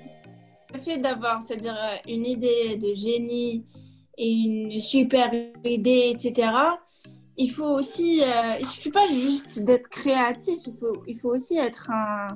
le 0.72 0.78
fait 0.78 0.98
d'avoir, 0.98 1.42
c'est-à-dire 1.42 1.76
euh, 1.76 1.96
une 2.08 2.26
idée 2.26 2.76
de 2.76 2.92
génie 2.94 3.64
et 4.18 4.30
une 4.30 4.80
super 4.80 5.30
idée, 5.64 6.12
etc 6.14 6.50
il 7.36 7.50
faut 7.50 7.78
aussi, 7.78 8.22
euh, 8.22 8.56
il 8.60 8.66
suffit 8.66 8.90
pas 8.90 9.06
juste 9.08 9.60
d'être 9.60 9.88
créatif, 9.88 10.60
il 10.66 10.76
faut, 10.76 11.02
il 11.06 11.18
faut 11.18 11.34
aussi 11.34 11.56
être 11.58 11.90
un, 11.90 12.28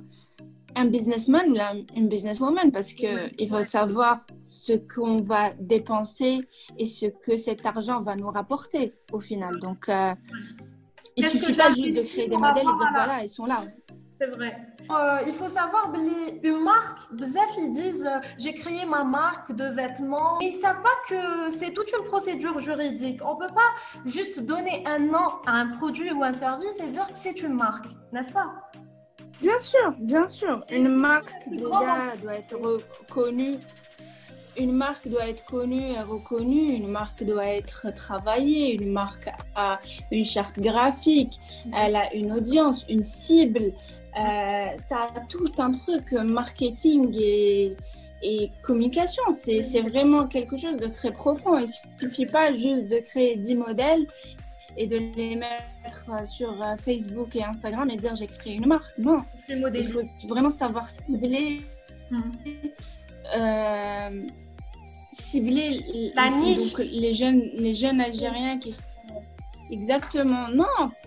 un 0.74 0.84
businessman 0.86 1.56
une 1.96 2.08
businesswoman 2.08 2.70
parce 2.72 2.92
que 2.92 3.30
il 3.38 3.48
faut 3.48 3.62
savoir 3.62 4.24
ce 4.42 4.74
qu'on 4.74 5.16
va 5.16 5.52
dépenser 5.58 6.38
et 6.78 6.84
ce 6.84 7.06
que 7.06 7.36
cet 7.36 7.64
argent 7.66 8.02
va 8.02 8.16
nous 8.16 8.28
rapporter 8.28 8.94
au 9.12 9.20
final. 9.20 9.58
Donc, 9.60 9.88
euh, 9.88 10.14
il 11.16 11.24
suffit 11.24 11.56
pas 11.56 11.70
juste 11.70 11.96
de 11.96 12.02
créer 12.02 12.28
des 12.28 12.36
modèles 12.36 12.62
et 12.62 12.76
dire 12.76 12.90
voilà, 12.92 13.22
ils 13.22 13.28
sont 13.28 13.46
là. 13.46 13.58
C'est 14.20 14.28
vrai. 14.28 14.56
Euh, 14.90 15.18
il 15.26 15.34
faut 15.34 15.48
savoir, 15.48 15.92
une 15.94 16.62
marque, 16.62 17.00
ils 17.58 17.70
disent 17.70 18.06
euh, 18.06 18.20
j'ai 18.38 18.54
créé 18.54 18.86
ma 18.86 19.04
marque 19.04 19.52
de 19.52 19.64
vêtements. 19.64 20.38
Ils 20.40 20.48
ne 20.48 20.52
savent 20.52 20.82
pas 20.82 20.88
que 21.08 21.50
c'est 21.50 21.72
toute 21.72 21.92
une 21.92 22.04
procédure 22.06 22.58
juridique. 22.58 23.20
On 23.24 23.34
ne 23.34 23.46
peut 23.46 23.54
pas 23.54 23.70
juste 24.06 24.40
donner 24.40 24.82
un 24.86 24.98
nom 24.98 25.28
à 25.46 25.52
un 25.52 25.68
produit 25.68 26.10
ou 26.12 26.22
un 26.22 26.32
service 26.32 26.80
et 26.80 26.88
dire 26.88 27.06
que 27.06 27.18
c'est 27.18 27.42
une 27.42 27.52
marque, 27.52 27.86
n'est-ce 28.12 28.32
pas? 28.32 28.46
Bien 29.42 29.60
sûr, 29.60 29.94
bien 29.98 30.26
sûr. 30.26 30.64
Une 30.70 30.88
marque 30.88 31.48
déjà 31.50 32.16
doit 32.22 32.34
être 32.34 32.56
reconnue. 32.56 33.56
Une 34.58 34.72
marque 34.72 35.06
doit 35.06 35.28
être 35.28 35.44
connue 35.44 35.92
et 35.92 36.00
reconnue, 36.00 36.72
une 36.72 36.88
marque 36.88 37.22
doit 37.22 37.46
être 37.46 37.94
travaillée, 37.94 38.74
une 38.74 38.90
marque 38.90 39.30
a 39.54 39.78
une 40.10 40.24
charte 40.24 40.58
graphique, 40.58 41.38
elle 41.72 41.94
a 41.94 42.12
une 42.12 42.32
audience, 42.32 42.84
une 42.88 43.04
cible, 43.04 43.72
euh, 44.16 44.76
ça 44.76 45.08
a 45.14 45.20
tout 45.28 45.50
un 45.58 45.70
truc 45.70 46.12
marketing 46.12 47.14
et, 47.14 47.76
et 48.22 48.50
communication. 48.62 49.22
C'est 49.32 49.82
vraiment 49.82 50.26
quelque 50.26 50.56
chose 50.56 50.76
de 50.76 50.88
très 50.88 51.12
profond. 51.12 51.58
Il 51.58 51.62
ne 51.62 52.00
suffit 52.00 52.26
pas 52.26 52.52
juste 52.54 52.88
de 52.88 52.98
créer 52.98 53.36
10 53.36 53.54
modèles 53.56 54.06
et 54.76 54.86
de 54.86 54.98
les 55.16 55.36
mettre 55.36 56.28
sur 56.28 56.62
euh, 56.62 56.76
Facebook 56.76 57.34
et 57.36 57.42
Instagram 57.42 57.90
et 57.90 57.96
dire 57.96 58.14
j'ai 58.16 58.26
créé 58.26 58.54
une 58.54 58.66
marque. 58.66 58.96
Non, 58.98 59.18
il 59.48 59.88
faut 59.88 60.00
vraiment 60.28 60.50
savoir 60.50 60.88
cibler, 60.88 61.60
hmm. 62.10 62.20
euh, 63.36 64.22
cibler 65.12 65.80
La 66.14 66.30
niche. 66.30 66.76
les, 66.78 67.12
jeunes, 67.12 67.42
les 67.56 67.74
jeunes 67.74 68.00
Algériens 68.00 68.58
qui 68.58 68.74
Exactement. 69.70 70.48
Non, 70.48 70.64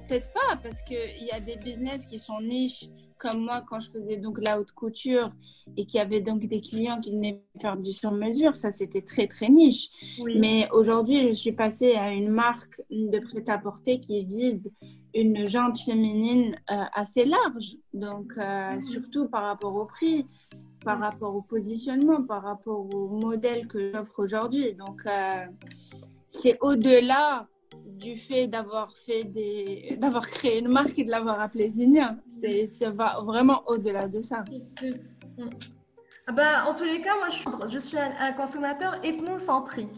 peut-être 0.07 0.31
pas, 0.33 0.57
parce 0.61 0.81
qu'il 0.83 1.23
y 1.23 1.31
a 1.31 1.39
des 1.39 1.55
business 1.55 2.05
qui 2.05 2.19
sont 2.19 2.41
niches, 2.41 2.85
comme 3.17 3.43
moi 3.43 3.63
quand 3.67 3.79
je 3.79 3.89
faisais 3.89 4.17
donc 4.17 4.39
la 4.41 4.59
haute 4.59 4.71
couture 4.71 5.29
et 5.77 5.85
qui 5.85 5.99
avait 5.99 6.21
donc 6.21 6.45
des 6.47 6.59
clients 6.59 6.99
qui 6.99 7.11
venaient 7.11 7.41
faire 7.61 7.77
du 7.77 7.91
sur-mesure. 7.91 8.55
Ça, 8.55 8.71
c'était 8.71 9.01
très, 9.01 9.27
très 9.27 9.49
niche. 9.49 9.89
Mais 10.35 10.67
aujourd'hui, 10.73 11.29
je 11.29 11.33
suis 11.33 11.53
passée 11.53 11.93
à 11.93 12.11
une 12.11 12.29
marque 12.29 12.81
de 12.89 13.19
prêt-à-porter 13.19 13.99
qui 13.99 14.25
vise 14.25 14.61
une 15.13 15.45
jante 15.45 15.79
féminine 15.79 16.55
euh, 16.71 16.83
assez 16.93 17.25
large. 17.25 17.77
Donc, 17.93 18.33
euh, 18.37 18.75
mhm. 18.75 18.81
surtout 18.81 19.27
par 19.27 19.43
rapport 19.43 19.75
au 19.75 19.85
prix, 19.85 20.25
par 20.83 20.99
rapport 20.99 21.35
au 21.35 21.41
positionnement, 21.41 22.23
par 22.23 22.43
rapport 22.43 22.93
au 22.93 23.09
modèle 23.09 23.67
que 23.67 23.91
j'offre 23.91 24.19
aujourd'hui. 24.19 24.73
Donc, 24.73 25.01
euh, 25.05 25.45
c'est 26.27 26.57
au-delà 26.61 27.47
du 28.01 28.17
fait 28.17 28.47
d'avoir 28.47 28.91
fait 28.91 29.23
des 29.23 29.97
d'avoir 29.99 30.27
créé 30.27 30.59
une 30.59 30.67
marque 30.67 30.97
et 30.99 31.03
de 31.03 31.11
l'avoir 31.11 31.39
appelée 31.39 31.69
Zinia. 31.69 32.15
C'est 32.27 32.67
ça 32.67 32.89
va 32.89 33.21
vraiment 33.23 33.63
au-delà 33.67 34.07
de 34.07 34.21
ça. 34.21 34.43
Ah 36.27 36.31
bah, 36.33 36.65
en 36.67 36.73
tous 36.73 36.83
les 36.83 37.01
cas, 37.01 37.15
moi 37.17 37.29
je 37.29 37.35
suis, 37.35 37.49
je 37.69 37.79
suis 37.79 37.97
un, 37.97 38.31
consommateur 38.33 39.03
ethnocentrique. 39.03 39.89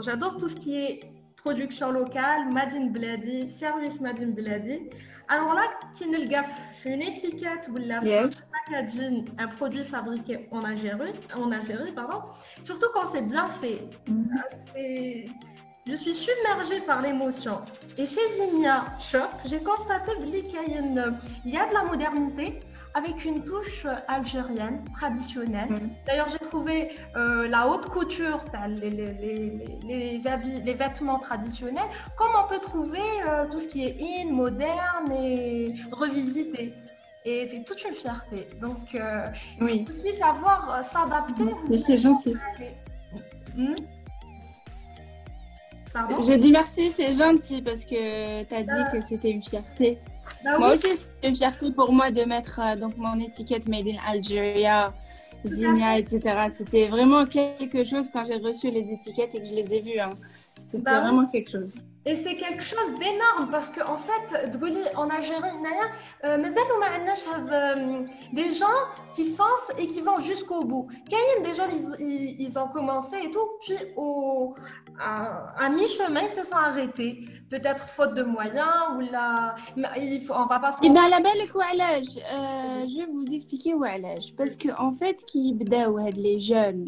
J'adore 0.00 0.36
tout 0.36 0.48
ce 0.48 0.56
qui 0.56 0.76
est 0.76 1.00
production 1.36 1.92
locale, 1.92 2.52
Madine 2.52 2.90
Bladi, 2.90 3.50
service 3.50 4.00
Madine 4.00 4.32
Bladi. 4.32 4.90
Alors 5.28 5.54
là, 5.54 5.62
qui 5.92 6.06
ne 6.08 6.18
le 6.18 6.26
gaffe 6.26 6.84
une 6.84 7.02
étiquette 7.02 7.68
ou 7.68 7.76
la 7.78 8.00
packaging, 8.00 9.24
un 9.38 9.48
produit 9.48 9.84
fabriqué 9.84 10.48
en 10.52 10.62
Algérie, 10.62 11.14
en 11.36 11.50
Algérie 11.50 11.92
pardon, 11.92 12.22
surtout 12.62 12.86
quand 12.94 13.06
c'est 13.12 13.22
bien 13.22 13.46
fait. 13.46 13.80
Mm-hmm. 14.08 14.42
C'est 14.72 15.26
je 15.86 15.94
suis 15.94 16.14
submergée 16.14 16.80
par 16.80 17.00
l'émotion. 17.00 17.60
Et 17.96 18.06
chez 18.06 18.26
Zinnia 18.36 18.84
Shop, 19.00 19.30
j'ai 19.44 19.60
constaté 19.60 20.12
qu'il 20.16 21.52
y, 21.52 21.56
a 21.56 21.66
de 21.66 21.74
la 21.74 21.84
modernité 21.84 22.60
avec 22.94 23.24
une 23.24 23.44
touche 23.44 23.86
algérienne 24.08 24.82
traditionnelle. 24.94 25.70
Mm. 25.70 25.90
D'ailleurs, 26.06 26.28
j'ai 26.28 26.38
trouvé 26.38 26.92
euh, 27.14 27.46
la 27.46 27.68
haute 27.68 27.86
couture, 27.86 28.44
les, 28.68 28.90
les, 28.90 30.26
habits, 30.26 30.60
les 30.64 30.74
vêtements 30.74 31.18
traditionnels, 31.18 31.90
comme 32.16 32.30
on 32.42 32.48
peut 32.48 32.60
trouver 32.60 32.98
euh, 33.28 33.46
tout 33.50 33.60
ce 33.60 33.68
qui 33.68 33.84
est 33.84 33.96
in, 34.00 34.32
moderne 34.32 35.12
et 35.12 35.74
revisité. 35.92 36.72
et 37.24 37.46
c'est 37.46 37.64
toute 37.64 37.84
une 37.84 37.94
fierté. 37.94 38.48
Donc, 38.60 38.94
euh, 38.94 39.26
oui. 39.60 39.80
il 39.80 39.86
faut 39.86 39.92
aussi 39.92 40.14
savoir 40.14 40.82
s'adapter. 40.90 41.44
C'est 41.78 41.98
gentil. 41.98 42.34
Hmm? 43.56 43.74
J'ai 46.26 46.36
dit 46.36 46.52
merci, 46.52 46.90
c'est 46.90 47.12
gentil 47.12 47.62
parce 47.62 47.84
que 47.84 48.42
tu 48.44 48.54
as 48.54 48.62
dit 48.62 48.90
que 48.92 49.00
c'était 49.00 49.30
une 49.30 49.42
fierté. 49.42 49.98
Bah 50.44 50.58
moi 50.58 50.74
aussi, 50.74 50.88
c'est 50.94 51.28
une 51.28 51.34
fierté 51.34 51.70
pour 51.70 51.92
moi 51.92 52.10
de 52.10 52.22
mettre 52.22 52.60
euh, 52.60 52.76
donc 52.76 52.96
mon 52.96 53.18
étiquette 53.18 53.68
Made 53.68 53.86
in 53.88 53.96
Algeria, 54.06 54.92
Zinia, 55.44 55.98
etc. 55.98 56.48
C'était 56.56 56.88
vraiment 56.88 57.24
quelque 57.24 57.84
chose 57.84 58.10
quand 58.12 58.24
j'ai 58.24 58.36
reçu 58.36 58.70
les 58.70 58.90
étiquettes 58.90 59.34
et 59.34 59.40
que 59.40 59.46
je 59.46 59.54
les 59.54 59.72
ai 59.74 59.80
vues. 59.80 60.00
Hein. 60.00 60.14
C'était 60.68 60.82
bah 60.82 61.00
vraiment 61.00 61.26
quelque 61.26 61.50
chose. 61.50 61.72
Et 62.08 62.14
c'est 62.14 62.36
quelque 62.36 62.62
chose 62.62 62.94
d'énorme 63.00 63.50
parce 63.50 63.68
qu'en 63.68 63.94
en 63.94 63.96
fait, 63.96 64.56
en 64.94 65.10
Algérie, 65.10 65.50
euh, 66.24 66.38
euh, 67.52 68.04
des 68.32 68.52
gens 68.52 68.66
qui 69.12 69.24
foncent 69.32 69.72
et 69.76 69.88
qui 69.88 70.00
vont 70.00 70.20
jusqu'au 70.20 70.62
bout. 70.62 70.88
Quand 71.10 71.42
des 71.42 71.54
gens, 71.54 71.64
ils, 71.98 72.40
ils, 72.40 72.58
ont 72.60 72.68
commencé 72.68 73.16
et 73.24 73.30
tout, 73.32 73.48
puis 73.60 73.76
au, 73.96 74.54
à, 75.00 75.68
mi-chemin, 75.68 76.22
ils 76.22 76.28
se 76.28 76.44
sont 76.44 76.54
arrêtés. 76.54 77.24
Peut-être 77.50 77.88
faute 77.88 78.14
de 78.14 78.22
moyens 78.22 78.94
ou 78.96 79.00
là. 79.00 79.56
Il 79.96 80.22
faut, 80.22 80.34
on 80.34 80.46
va 80.46 80.60
pas 80.60 80.70
se. 80.70 80.78
Eh 80.84 80.90
bien, 80.90 81.08
la 81.08 81.18
belle 81.18 81.42
euh, 81.42 82.86
je 82.86 82.98
vais 82.98 83.06
vous 83.12 83.34
expliquer 83.34 83.74
où 83.74 83.84
Parce 84.36 84.56
qu'en 84.56 84.90
en 84.90 84.92
fait, 84.92 85.24
qui 85.24 85.54
les 86.14 86.38
jeunes, 86.38 86.84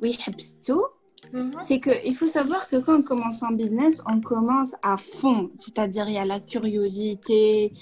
oui, 0.00 0.18
tout 0.66 0.86
Mhm. 1.32 1.52
C'est 1.62 1.80
qu'il 1.80 2.14
faut 2.14 2.26
savoir 2.26 2.68
que 2.68 2.76
quand 2.76 2.98
on 2.98 3.02
commence 3.02 3.42
en 3.42 3.52
business, 3.52 4.02
on 4.06 4.20
commence 4.20 4.74
à 4.82 4.96
fond. 4.96 5.50
C'est-à-dire, 5.56 6.08
il 6.08 6.14
y 6.14 6.18
a 6.18 6.24
la 6.24 6.40
curiosité, 6.40 7.72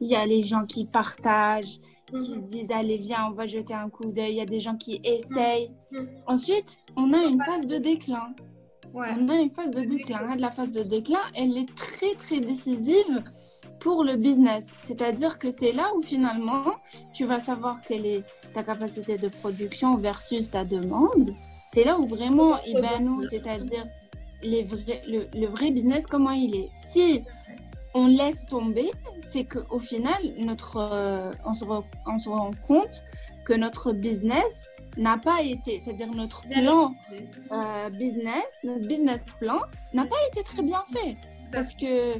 il 0.00 0.06
y 0.08 0.14
a 0.14 0.24
les 0.24 0.42
gens 0.42 0.64
qui 0.66 0.86
partagent, 0.86 1.80
qui 2.10 2.26
se 2.26 2.36
mhm. 2.36 2.46
disent 2.46 2.70
Allez, 2.70 2.98
viens, 2.98 3.28
on 3.30 3.32
va 3.32 3.46
jeter 3.46 3.74
un 3.74 3.88
coup 3.88 4.06
d'œil. 4.06 4.32
Il 4.32 4.36
y 4.36 4.40
a 4.40 4.46
des 4.46 4.60
gens 4.60 4.76
qui 4.76 5.00
essayent. 5.04 5.70
Mhm. 5.90 6.08
Ensuite, 6.26 6.78
on 6.96 7.12
a 7.12 7.22
une 7.22 7.42
phase 7.42 7.66
de 7.66 7.78
déclin. 7.78 8.34
On 8.94 9.28
a 9.28 9.36
une 9.36 9.50
phase 9.50 9.70
de 9.70 9.80
déclin. 9.80 10.36
La 10.38 10.50
phase 10.50 10.70
de 10.72 10.82
déclin, 10.82 11.20
elle 11.34 11.56
est 11.56 11.74
très, 11.74 12.14
très 12.14 12.40
décisive 12.40 13.22
pour 13.80 14.04
le 14.04 14.16
business. 14.16 14.70
C'est-à-dire 14.82 15.38
que 15.38 15.50
c'est 15.50 15.72
là 15.72 15.92
où 15.96 16.02
finalement, 16.02 16.74
tu 17.12 17.24
vas 17.24 17.40
savoir 17.40 17.80
quelle 17.80 18.06
est 18.06 18.22
ta 18.52 18.62
capacité 18.62 19.16
de 19.16 19.28
production 19.28 19.96
versus 19.96 20.50
ta 20.50 20.64
demande. 20.64 21.34
C'est 21.72 21.84
là 21.84 21.98
où 21.98 22.06
vraiment 22.06 22.58
nous, 23.00 23.26
c'est-à-dire 23.28 23.86
les 24.42 24.62
vrais, 24.62 25.00
le, 25.06 25.46
vrai 25.46 25.70
business, 25.70 26.06
comment 26.06 26.32
il 26.32 26.54
est. 26.54 26.70
Si 26.74 27.24
on 27.94 28.08
laisse 28.08 28.44
tomber, 28.44 28.90
c'est 29.30 29.44
qu'au 29.44 29.78
final, 29.78 30.20
notre, 30.38 30.76
euh, 30.76 31.32
on, 31.46 31.54
se 31.54 31.64
on, 31.64 32.18
se 32.18 32.28
rend 32.28 32.50
compte 32.66 33.04
que 33.46 33.54
notre 33.54 33.92
business 33.92 34.68
n'a 34.98 35.16
pas 35.16 35.40
été, 35.40 35.80
c'est-à-dire 35.80 36.10
notre 36.10 36.42
plan 36.42 36.94
euh, 37.52 37.88
business, 37.90 38.58
notre 38.64 38.86
business 38.86 39.22
plan 39.40 39.60
n'a 39.94 40.04
pas 40.04 40.16
été 40.28 40.42
très 40.42 40.62
bien 40.62 40.84
fait. 40.92 41.16
Parce 41.50 41.72
que, 41.72 42.16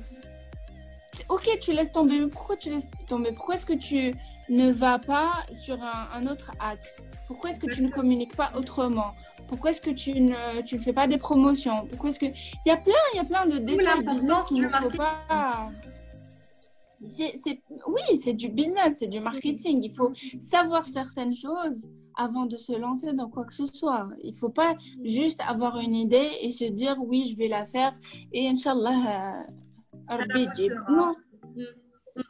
ok, 1.29 1.59
tu 1.61 1.73
laisses 1.73 1.93
tomber, 1.93 2.21
mais 2.21 2.29
pourquoi 2.29 2.57
tu 2.57 2.71
laisses 2.71 2.89
tomber? 3.07 3.33
Pourquoi 3.33 3.57
est-ce 3.57 3.67
que 3.67 3.75
tu 3.75 4.15
ne 4.49 4.71
vas 4.71 4.99
pas 4.99 5.33
sur 5.53 5.83
un, 5.83 6.09
un 6.15 6.27
autre 6.27 6.53
axe? 6.59 7.05
Pourquoi 7.27 7.51
est-ce 7.51 7.61
que 7.61 7.71
tu 7.71 7.83
ne 7.83 7.89
communiques 7.89 8.37
pas 8.37 8.51
autrement? 8.57 9.13
Pourquoi 9.53 9.73
est-ce 9.73 9.83
que 9.83 9.91
tu 9.91 10.19
ne, 10.19 10.63
tu 10.63 10.77
ne 10.77 10.81
fais 10.81 10.95
pas 10.95 11.07
des 11.07 11.19
promotions? 11.19 11.87
Pourquoi 11.91 12.09
est-ce 12.09 12.19
que 12.19 12.25
il 12.25 12.69
y 12.69 12.71
a 12.71 12.79
plein, 12.79 12.95
il 13.13 13.19
y 13.19 13.21
a 13.21 13.25
plein 13.25 13.45
de 13.45 13.59
détails 13.59 14.01
business 14.01 14.45
qu'il 14.49 14.63
ne 14.63 14.69
faut 14.69 14.97
pas. 14.97 15.71
C'est, 17.07 17.35
oui, 17.87 18.17
c'est 18.19 18.33
du 18.33 18.49
business, 18.49 18.97
c'est 19.01 19.09
du 19.09 19.21
marketing. 19.21 19.79
Il 19.83 19.95
faut 19.95 20.11
savoir 20.41 20.87
certaines 20.87 21.37
choses 21.37 21.91
avant 22.17 22.47
de 22.47 22.57
se 22.57 22.73
lancer 22.73 23.13
dans 23.13 23.29
quoi 23.29 23.45
que 23.45 23.53
ce 23.53 23.67
soit. 23.67 24.09
Il 24.23 24.33
ne 24.33 24.37
faut 24.39 24.49
pas 24.49 24.75
juste 25.05 25.43
avoir 25.47 25.79
une 25.79 25.97
idée 25.97 26.31
et 26.41 26.51
se 26.51 26.65
dire 26.65 26.97
oui, 26.99 27.29
je 27.31 27.37
vais 27.37 27.49
la 27.49 27.67
faire 27.67 27.95
et 28.33 28.49
Inch'Allah, 28.49 29.45
euh, 30.13 30.25
non. 30.89 31.13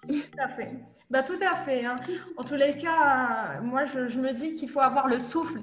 Tout 0.08 0.38
à 0.38 0.48
fait. 0.48 0.72
Bah, 1.12 1.22
tout 1.22 1.38
à 1.42 1.56
fait. 1.56 1.84
Hein. 1.84 1.96
En 2.38 2.42
tous 2.42 2.54
les 2.54 2.74
cas, 2.74 3.60
moi, 3.60 3.84
je, 3.84 4.18
me 4.18 4.32
dis 4.32 4.54
qu'il 4.54 4.70
faut 4.70 4.80
avoir 4.80 5.08
le 5.08 5.18
souffle. 5.18 5.60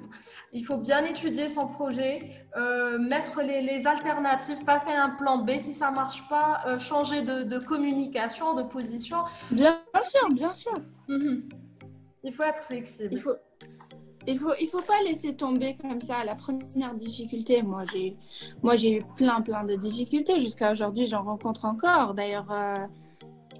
Il 0.52 0.64
faut 0.64 0.76
bien 0.76 1.04
étudier 1.04 1.48
son 1.48 1.66
projet, 1.66 2.20
euh, 2.56 2.98
mettre 3.00 3.42
les, 3.42 3.84
alternatives, 3.84 4.64
passer 4.64 4.92
un 4.92 5.10
plan 5.10 5.38
B. 5.38 5.58
Si 5.58 5.72
ça 5.72 5.90
ne 5.90 5.96
marche 5.96 6.22
pas, 6.28 6.60
euh, 6.66 6.78
changer 6.78 7.22
de, 7.22 7.58
communication, 7.58 8.54
de 8.54 8.62
position. 8.62 9.24
Bien 9.50 9.76
sûr, 10.00 10.28
bien 10.28 10.54
sûr. 10.54 10.74
Mhm. 11.08 11.48
Il 12.22 12.32
faut 12.32 12.44
être 12.44 12.62
flexible. 12.62 13.08
Il 13.10 13.18
faut, 13.18 13.34
il 14.28 14.38
faut, 14.38 14.54
il 14.60 14.68
faut 14.68 14.82
pas 14.82 15.02
laisser 15.04 15.34
tomber 15.34 15.76
comme 15.80 16.00
ça 16.00 16.22
la 16.24 16.36
première 16.36 16.94
difficulté. 16.94 17.62
Moi, 17.62 17.82
j'ai, 17.92 18.16
moi, 18.62 18.76
j'ai 18.76 18.98
eu 18.98 19.02
plein, 19.16 19.40
plein 19.40 19.64
de 19.64 19.74
difficultés. 19.74 20.38
Jusqu'à 20.38 20.70
aujourd'hui, 20.70 21.08
j'en 21.08 21.24
rencontre 21.24 21.64
encore. 21.64 22.14
D'ailleurs, 22.14 22.52
euh, 22.52 22.86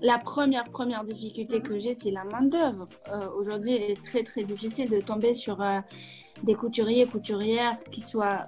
la 0.03 0.19
première, 0.19 0.65
première 0.65 1.05
difficulté 1.05 1.61
que 1.61 1.79
j'ai, 1.79 1.95
c'est 1.95 2.11
la 2.11 2.25
main-d'œuvre. 2.25 2.87
Euh, 3.13 3.29
aujourd'hui, 3.37 3.77
il 3.77 3.83
est 3.83 4.03
très, 4.03 4.23
très 4.23 4.43
difficile 4.43 4.89
de 4.89 5.01
tomber 5.01 5.35
sur 5.35 5.61
euh, 5.61 5.81
des 6.43 6.55
couturiers, 6.55 7.07
couturières 7.07 7.77
qui 7.91 8.01
soient 8.01 8.47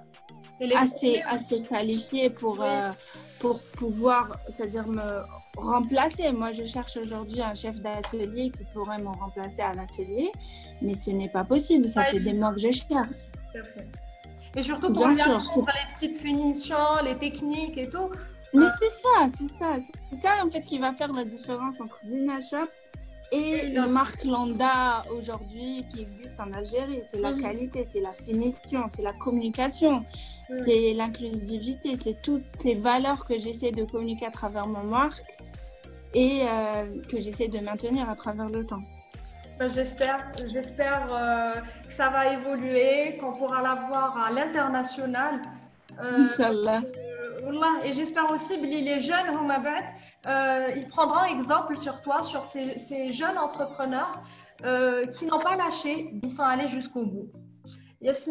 assez, 0.75 1.21
assez 1.21 1.61
qualifiés 1.61 2.29
pour, 2.29 2.61
euh, 2.61 2.91
pour 3.39 3.59
pouvoir, 3.77 4.37
c'est-à-dire 4.49 4.87
me 4.87 5.23
remplacer. 5.57 6.31
Moi, 6.31 6.51
je 6.51 6.65
cherche 6.65 6.97
aujourd'hui 6.97 7.41
un 7.41 7.53
chef 7.53 7.75
d'atelier 7.81 8.49
qui 8.49 8.63
pourrait 8.73 8.99
me 8.99 9.09
remplacer 9.09 9.61
à 9.61 9.73
l'atelier, 9.73 10.31
mais 10.81 10.95
ce 10.95 11.11
n'est 11.11 11.29
pas 11.29 11.43
possible. 11.43 11.87
Ça 11.87 12.05
fait 12.05 12.19
des 12.19 12.33
mois 12.33 12.53
que 12.53 12.59
je 12.59 12.71
cherche. 12.71 13.17
Et 14.55 14.61
surtout 14.61 14.93
pour 14.93 15.07
les 15.07 15.93
petites 15.93 16.17
finitions, 16.17 17.01
les 17.03 17.17
techniques 17.17 17.77
et 17.77 17.89
tout. 17.89 18.09
Mais 18.53 18.67
c'est 18.79 18.89
ça, 18.89 19.27
c'est 19.35 19.49
ça. 19.49 19.77
C'est 20.11 20.21
ça 20.21 20.45
en 20.45 20.49
fait 20.49 20.61
qui 20.61 20.77
va 20.77 20.93
faire 20.93 21.11
la 21.11 21.25
différence 21.25 21.81
entre 21.81 21.99
Zina 22.05 22.39
Shop 22.39 22.69
et 23.31 23.69
la 23.69 23.87
marque 23.87 24.23
Landa 24.25 25.01
aujourd'hui 25.17 25.85
qui 25.89 26.01
existe 26.01 26.39
en 26.39 26.53
Algérie. 26.53 27.01
C'est 27.03 27.19
la 27.19 27.33
qualité, 27.33 27.83
c'est 27.83 28.01
la 28.01 28.13
finition, 28.13 28.83
c'est 28.89 29.01
la 29.01 29.13
communication, 29.13 30.05
c'est 30.47 30.93
l'inclusivité, 30.93 31.95
c'est 31.99 32.21
toutes 32.21 32.45
ces 32.55 32.75
valeurs 32.75 33.25
que 33.25 33.39
j'essaie 33.39 33.71
de 33.71 33.85
communiquer 33.85 34.27
à 34.27 34.31
travers 34.31 34.67
ma 34.67 34.83
marque 34.83 35.39
et 36.13 36.43
euh, 36.43 37.01
que 37.09 37.19
j'essaie 37.19 37.47
de 37.47 37.59
maintenir 37.59 38.07
à 38.07 38.15
travers 38.15 38.49
le 38.49 38.63
temps. 38.65 38.83
Ben, 39.57 39.67
j'espère, 39.67 40.31
j'espère 40.51 41.07
euh, 41.11 41.59
que 41.87 41.93
ça 41.93 42.09
va 42.09 42.33
évoluer, 42.33 43.17
qu'on 43.19 43.31
pourra 43.31 43.61
la 43.63 43.75
voir 43.87 44.17
à 44.17 44.31
l'international. 44.31 45.41
Euh, 45.99 46.19
Inch'Allah. 46.19 46.81
Et 47.83 47.91
j'espère 47.91 48.31
aussi 48.31 48.59
que 48.59 48.65
les 48.65 48.99
jeunes, 48.99 49.37
euh, 50.25 50.67
ils 50.75 50.87
prendront 50.87 51.23
exemple 51.23 51.77
sur 51.77 52.01
toi, 52.01 52.23
sur 52.23 52.43
ces, 52.43 53.11
jeunes 53.11 53.37
entrepreneurs 53.37 54.11
euh, 54.63 55.03
qui 55.05 55.25
n'ont 55.25 55.39
pas 55.39 55.55
lâché, 55.55 56.13
ils 56.23 56.31
sont 56.31 56.43
allés 56.43 56.67
jusqu'au 56.67 57.05
bout. 57.05 57.31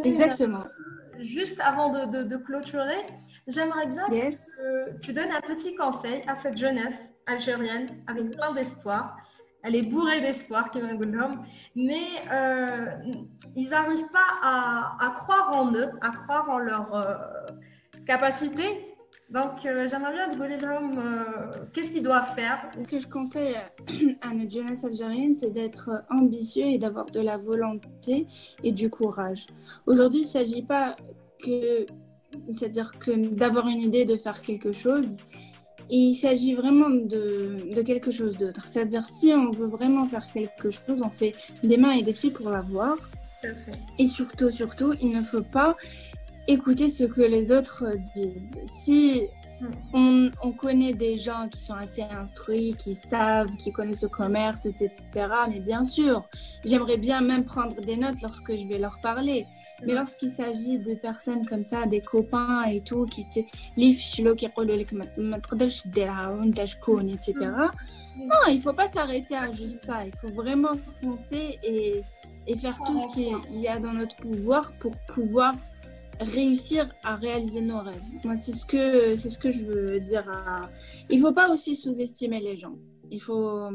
Exactement. 0.04 0.58
Euh, 0.58 1.22
juste 1.22 1.60
avant 1.60 1.90
de, 1.90 2.36
clôturer, 2.36 3.04
j'aimerais 3.46 3.86
bien 3.86 4.06
que 4.08 4.98
tu 5.00 5.12
donnes 5.12 5.32
un 5.32 5.40
petit 5.40 5.74
conseil 5.74 6.22
à 6.26 6.36
cette 6.36 6.56
jeunesse 6.56 7.12
algérienne 7.26 7.86
avec 8.06 8.30
plein 8.30 8.52
d'espoir. 8.52 9.16
Elle 9.64 9.76
est 9.76 9.82
bourrée 9.82 10.20
d'espoir, 10.20 10.70
mais 11.76 12.06
euh, 12.32 12.86
ils 13.54 13.68
n'arrivent 13.68 14.10
pas 14.10 14.18
à, 14.42 14.96
à, 15.00 15.10
croire 15.10 15.52
en 15.52 15.72
eux, 15.72 15.90
à 16.00 16.10
croire 16.10 16.50
en 16.50 16.58
leur 16.58 16.90
capacité 18.04 18.91
donc, 19.30 19.64
euh, 19.64 19.88
j'aimerais 19.88 20.12
bien 20.12 20.28
demander 20.28 20.58
l'homme 20.58 20.98
euh, 20.98 21.64
qu'est-ce 21.72 21.90
qu'il 21.90 22.02
doit 22.02 22.22
faire? 22.22 22.68
Ce 22.78 22.88
que 22.88 23.00
je 23.00 23.06
conseille 23.06 23.56
à 24.20 24.34
notre 24.34 24.50
jeunesse 24.50 24.84
algérienne, 24.84 25.32
c'est 25.32 25.50
d'être 25.50 25.90
ambitieux 26.10 26.66
et 26.66 26.78
d'avoir 26.78 27.06
de 27.06 27.20
la 27.20 27.38
volonté 27.38 28.26
et 28.62 28.72
du 28.72 28.90
courage. 28.90 29.46
Aujourd'hui, 29.86 30.20
il 30.20 30.24
ne 30.24 30.28
s'agit 30.28 30.62
pas 30.62 30.96
que, 31.42 31.86
c'est-à-dire 32.52 32.92
que 32.98 33.34
d'avoir 33.34 33.68
une 33.68 33.80
idée 33.80 34.04
de 34.04 34.16
faire 34.16 34.42
quelque 34.42 34.72
chose. 34.72 35.16
Il 35.88 36.14
s'agit 36.14 36.54
vraiment 36.54 36.90
de, 36.90 37.74
de 37.74 37.82
quelque 37.82 38.10
chose 38.10 38.36
d'autre. 38.36 38.66
C'est-à-dire, 38.66 39.04
si 39.04 39.32
on 39.32 39.50
veut 39.50 39.66
vraiment 39.66 40.06
faire 40.08 40.30
quelque 40.32 40.70
chose, 40.70 41.02
on 41.02 41.10
fait 41.10 41.34
des 41.62 41.76
mains 41.76 41.92
et 41.92 42.02
des 42.02 42.12
pieds 42.12 42.30
pour 42.30 42.50
l'avoir. 42.50 42.96
Et 43.98 44.06
surtout, 44.06 44.50
surtout, 44.50 44.94
il 45.00 45.10
ne 45.10 45.22
faut 45.22 45.42
pas 45.42 45.76
écouter 46.48 46.88
ce 46.88 47.04
que 47.04 47.22
les 47.22 47.52
autres 47.52 47.84
disent. 48.14 48.60
Si 48.66 49.22
On, 49.92 50.28
on, 50.42 50.50
connaît 50.50 50.92
des 50.92 51.18
gens 51.18 51.48
qui 51.48 51.60
sont 51.60 51.74
assez 51.74 52.02
instruits, 52.02 52.74
qui 52.76 52.96
savent, 52.96 53.54
qui 53.56 53.70
connaissent 53.70 54.02
le 54.02 54.08
commerce, 54.08 54.66
etc. 54.66 54.90
Mais 55.48 55.60
bien 55.60 55.84
sûr, 55.84 56.24
j'aimerais 56.64 56.96
bien 56.96 57.20
même 57.20 57.44
prendre 57.44 57.80
des 57.80 57.96
notes 57.96 58.20
lorsque 58.22 58.56
je 58.56 58.66
vais 58.66 58.78
leur 58.78 58.98
parler. 59.00 59.46
Mais 59.86 59.94
lorsqu'il 59.94 60.30
s'agit 60.30 60.80
de 60.80 60.94
personnes 60.94 61.46
comme 61.46 61.64
ça, 61.64 61.86
des 61.86 62.00
copains 62.00 62.64
et 62.64 62.80
tout, 62.80 63.06
qui 63.06 63.24
te 63.30 63.38
etc. 67.08 67.34
Non, 68.16 68.42
il 68.48 68.60
faut 68.60 68.72
pas 68.72 68.88
s'arrêter 68.88 69.36
à 69.36 69.52
juste 69.52 69.84
ça. 69.84 70.04
Il 70.04 70.12
faut 70.16 70.34
vraiment 70.34 70.72
foncer 71.00 71.58
et, 71.62 72.02
et 72.48 72.56
faire 72.56 72.76
tout 72.84 72.98
ce 72.98 73.14
qu'il 73.14 73.60
y 73.60 73.68
a 73.68 73.78
dans 73.78 73.92
notre 73.92 74.16
pouvoir 74.16 74.72
pour 74.80 74.92
pouvoir 75.14 75.54
réussir 76.20 76.92
à 77.02 77.16
réaliser 77.16 77.60
nos 77.60 77.80
rêves. 77.80 78.02
Moi, 78.24 78.36
c'est 78.36 78.52
ce 78.52 78.66
que 78.66 79.16
c'est 79.16 79.30
ce 79.30 79.38
que 79.38 79.50
je 79.50 79.66
veux 79.66 80.00
dire. 80.00 80.28
À... 80.28 80.68
Il 81.10 81.20
faut 81.20 81.32
pas 81.32 81.50
aussi 81.50 81.76
sous-estimer 81.76 82.40
les 82.40 82.56
gens. 82.56 82.76
Il 83.10 83.20
faut 83.20 83.70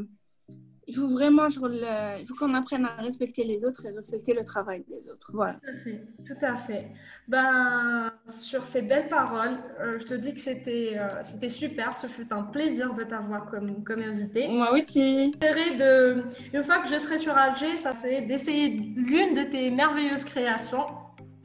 il 0.88 0.96
faut 0.96 1.10
vraiment 1.10 1.48
il 1.48 2.26
faut 2.26 2.36
qu'on 2.36 2.54
apprenne 2.54 2.86
à 2.86 3.02
respecter 3.02 3.44
les 3.44 3.66
autres 3.66 3.86
et 3.86 3.92
respecter 3.92 4.34
le 4.34 4.44
travail 4.44 4.86
des 4.88 5.10
autres. 5.10 5.32
Voilà. 5.34 5.56
Tout 5.56 5.70
à 5.70 5.76
fait. 5.76 6.02
Tout 6.26 6.46
à 6.46 6.56
fait. 6.56 6.88
Ben, 7.28 8.14
sur 8.40 8.64
ces 8.64 8.82
belles 8.82 9.10
paroles, 9.10 9.58
euh, 9.82 10.00
je 10.00 10.06
te 10.06 10.14
dis 10.14 10.34
que 10.34 10.40
c'était 10.40 10.94
euh, 10.96 11.24
c'était 11.26 11.50
super. 11.50 11.98
Ce 11.98 12.08
fut 12.08 12.32
un 12.32 12.44
plaisir 12.44 12.94
de 12.94 13.04
t'avoir 13.04 13.48
comme, 13.48 13.84
comme 13.84 14.02
invité. 14.02 14.48
Moi 14.48 14.72
aussi. 14.72 15.32
De, 15.32 16.24
une 16.54 16.64
fois 16.64 16.80
que 16.80 16.88
je 16.88 16.98
serai 16.98 17.18
sur 17.18 17.36
Alger, 17.36 17.78
ça 17.80 17.94
c'est 18.02 18.22
d'essayer 18.22 18.70
l'une 18.70 19.34
de 19.34 19.44
tes 19.44 19.70
merveilleuses 19.72 20.24
créations. 20.24 20.86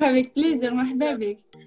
Avec 0.03 0.35
plaisir. 0.35 0.73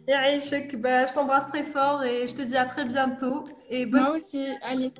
Et 0.07 0.40
je 0.40 1.14
t'embrasse 1.14 1.48
très 1.48 1.64
fort 1.64 2.03
et 2.03 2.28
je 2.28 2.36
te 2.36 2.41
dis 2.41 2.57
à 2.57 2.66
très 2.66 2.86
bientôt. 2.86 3.44
Et 3.70 3.86
Moi 3.86 4.12
aussi, 4.12 4.45
allez. 4.62 4.91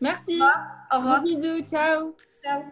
Merci. 0.00 0.40
Au 0.92 0.98
revoir. 0.98 1.22
Bisous, 1.22 1.60
ciao. 1.62 2.14
Ciao. 2.44 2.62